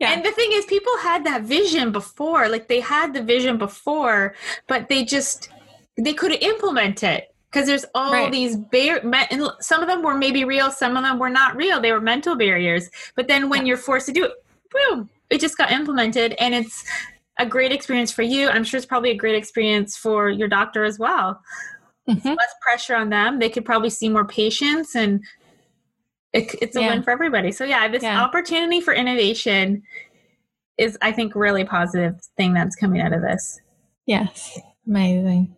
yeah. 0.00 0.12
And 0.12 0.24
the 0.24 0.30
thing 0.32 0.50
is, 0.52 0.64
people 0.66 0.96
had 0.98 1.24
that 1.26 1.42
vision 1.42 1.90
before. 1.90 2.48
Like 2.48 2.68
they 2.68 2.80
had 2.80 3.12
the 3.12 3.22
vision 3.22 3.58
before, 3.58 4.34
but 4.68 4.88
they 4.88 5.04
just 5.04 5.50
they 5.96 6.12
couldn't 6.12 6.42
implement 6.42 7.02
it 7.02 7.34
because 7.50 7.66
there's 7.68 7.84
all 7.94 8.12
right. 8.12 8.32
these 8.32 8.56
bar- 8.56 9.00
and 9.30 9.48
some 9.60 9.80
of 9.80 9.88
them 9.88 10.02
were 10.02 10.16
maybe 10.16 10.44
real, 10.44 10.70
some 10.70 10.96
of 10.96 11.04
them 11.04 11.18
were 11.18 11.30
not 11.30 11.54
real. 11.54 11.80
They 11.80 11.92
were 11.92 12.00
mental 12.00 12.36
barriers. 12.36 12.90
But 13.14 13.28
then 13.28 13.48
when 13.48 13.60
yeah. 13.60 13.70
you're 13.70 13.76
forced 13.76 14.06
to 14.06 14.12
do 14.12 14.24
it, 14.24 14.32
boom, 14.70 15.08
it 15.30 15.40
just 15.40 15.56
got 15.56 15.70
implemented, 15.70 16.34
and 16.38 16.54
it's 16.54 16.84
a 17.38 17.46
great 17.46 17.72
experience 17.72 18.12
for 18.12 18.22
you. 18.22 18.48
I'm 18.48 18.64
sure 18.64 18.78
it's 18.78 18.86
probably 18.86 19.10
a 19.10 19.16
great 19.16 19.34
experience 19.34 19.96
for 19.96 20.30
your 20.30 20.48
doctor 20.48 20.84
as 20.84 20.98
well. 20.98 21.40
Mm-hmm. 22.08 22.28
Less 22.28 22.54
pressure 22.60 22.94
on 22.94 23.08
them. 23.08 23.38
They 23.38 23.48
could 23.48 23.64
probably 23.64 23.90
see 23.90 24.08
more 24.08 24.26
patients 24.26 24.94
and 24.94 25.22
it, 26.32 26.54
it's 26.60 26.76
a 26.76 26.80
yeah. 26.80 26.90
win 26.90 27.02
for 27.02 27.10
everybody. 27.10 27.52
So 27.52 27.64
yeah, 27.64 27.88
this 27.88 28.02
yeah. 28.02 28.22
opportunity 28.22 28.80
for 28.80 28.92
innovation 28.92 29.82
is, 30.76 30.98
I 31.00 31.12
think, 31.12 31.34
really 31.34 31.64
positive 31.64 32.20
thing 32.36 32.54
that's 32.54 32.76
coming 32.76 33.00
out 33.00 33.12
of 33.12 33.22
this. 33.22 33.60
Yes, 34.06 34.58
amazing. 34.86 35.54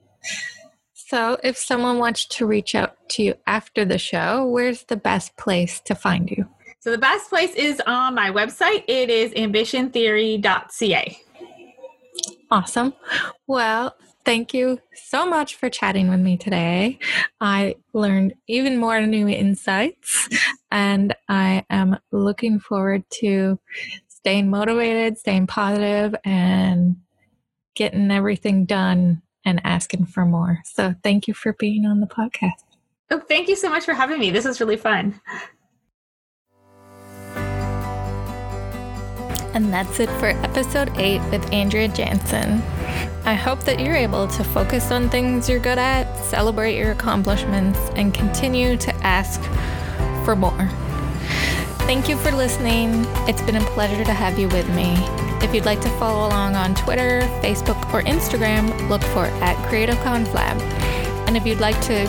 So, 0.92 1.38
if 1.42 1.56
someone 1.56 1.98
wants 1.98 2.26
to 2.26 2.46
reach 2.46 2.74
out 2.74 2.96
to 3.10 3.22
you 3.22 3.34
after 3.46 3.84
the 3.84 3.98
show, 3.98 4.46
where's 4.46 4.82
the 4.84 4.96
best 4.96 5.36
place 5.36 5.80
to 5.82 5.94
find 5.94 6.28
you? 6.28 6.46
So, 6.80 6.90
the 6.90 6.98
best 6.98 7.30
place 7.30 7.54
is 7.54 7.80
on 7.86 8.14
my 8.14 8.30
website. 8.30 8.84
It 8.88 9.08
is 9.08 9.32
ambitiontheory.ca. 9.32 11.18
Awesome. 12.50 12.92
Well, 13.46 13.94
thank 14.26 14.52
you 14.52 14.78
so 14.92 15.24
much 15.24 15.54
for 15.54 15.70
chatting 15.70 16.10
with 16.10 16.20
me 16.20 16.36
today. 16.36 16.98
I 17.40 17.76
learned 17.94 18.34
even 18.48 18.76
more 18.76 19.00
new 19.00 19.28
insights, 19.28 20.28
and 20.70 21.14
I 21.28 21.64
am 21.70 21.98
looking 22.10 22.58
forward 22.58 23.04
to 23.20 23.58
staying 24.08 24.50
motivated, 24.50 25.16
staying 25.16 25.46
positive, 25.46 26.14
and 26.24 26.96
getting 27.76 28.10
everything 28.10 28.66
done 28.66 29.22
and 29.44 29.60
asking 29.64 30.06
for 30.06 30.26
more. 30.26 30.58
So, 30.64 30.94
thank 31.04 31.28
you 31.28 31.32
for 31.32 31.52
being 31.52 31.86
on 31.86 32.00
the 32.00 32.06
podcast. 32.06 32.64
Oh, 33.12 33.20
thank 33.20 33.48
you 33.48 33.54
so 33.54 33.70
much 33.70 33.84
for 33.84 33.94
having 33.94 34.18
me. 34.18 34.30
This 34.30 34.44
was 34.44 34.60
really 34.60 34.76
fun. 34.76 35.20
And 39.54 39.72
that's 39.72 40.00
it 40.00 40.10
for 40.18 40.26
episode 40.26 40.90
8 40.96 41.20
with 41.30 41.50
Andrea 41.52 41.88
Jansen. 41.88 42.60
I 43.26 43.34
hope 43.34 43.64
that 43.64 43.80
you're 43.80 43.96
able 43.96 44.28
to 44.28 44.44
focus 44.44 44.92
on 44.92 45.10
things 45.10 45.48
you're 45.48 45.58
good 45.58 45.78
at, 45.78 46.16
celebrate 46.24 46.76
your 46.76 46.92
accomplishments, 46.92 47.76
and 47.96 48.14
continue 48.14 48.76
to 48.76 48.94
ask 49.04 49.42
for 50.24 50.36
more. 50.36 50.68
Thank 51.86 52.08
you 52.08 52.16
for 52.16 52.30
listening. 52.30 53.04
It's 53.26 53.42
been 53.42 53.56
a 53.56 53.64
pleasure 53.70 54.04
to 54.04 54.12
have 54.12 54.38
you 54.38 54.46
with 54.50 54.68
me. 54.76 54.94
If 55.44 55.52
you'd 55.52 55.64
like 55.64 55.80
to 55.80 55.88
follow 55.98 56.28
along 56.28 56.54
on 56.54 56.76
Twitter, 56.76 57.22
Facebook, 57.42 57.92
or 57.92 58.02
Instagram, 58.02 58.88
look 58.88 59.02
for 59.02 59.26
at 59.42 59.56
Creative 59.68 59.96
Conflab. 59.96 60.60
And 61.26 61.36
if 61.36 61.44
you'd 61.44 61.58
like 61.58 61.80
to 61.86 62.06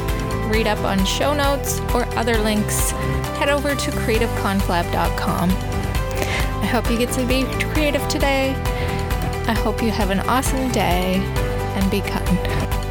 read 0.51 0.67
up 0.67 0.79
on 0.85 1.03
show 1.03 1.33
notes 1.33 1.79
or 1.95 2.05
other 2.15 2.37
links, 2.37 2.91
head 3.39 3.49
over 3.49 3.73
to 3.73 3.91
creativeconflab.com. 3.91 5.49
I 5.49 6.65
hope 6.67 6.91
you 6.91 6.97
get 6.99 7.11
to 7.13 7.25
be 7.25 7.43
creative 7.73 8.07
today. 8.07 8.53
I 9.47 9.53
hope 9.53 9.81
you 9.81 9.91
have 9.91 10.09
an 10.09 10.19
awesome 10.19 10.69
day 10.73 11.21
and 11.75 11.89
be 11.89 12.01
kind. 12.01 12.86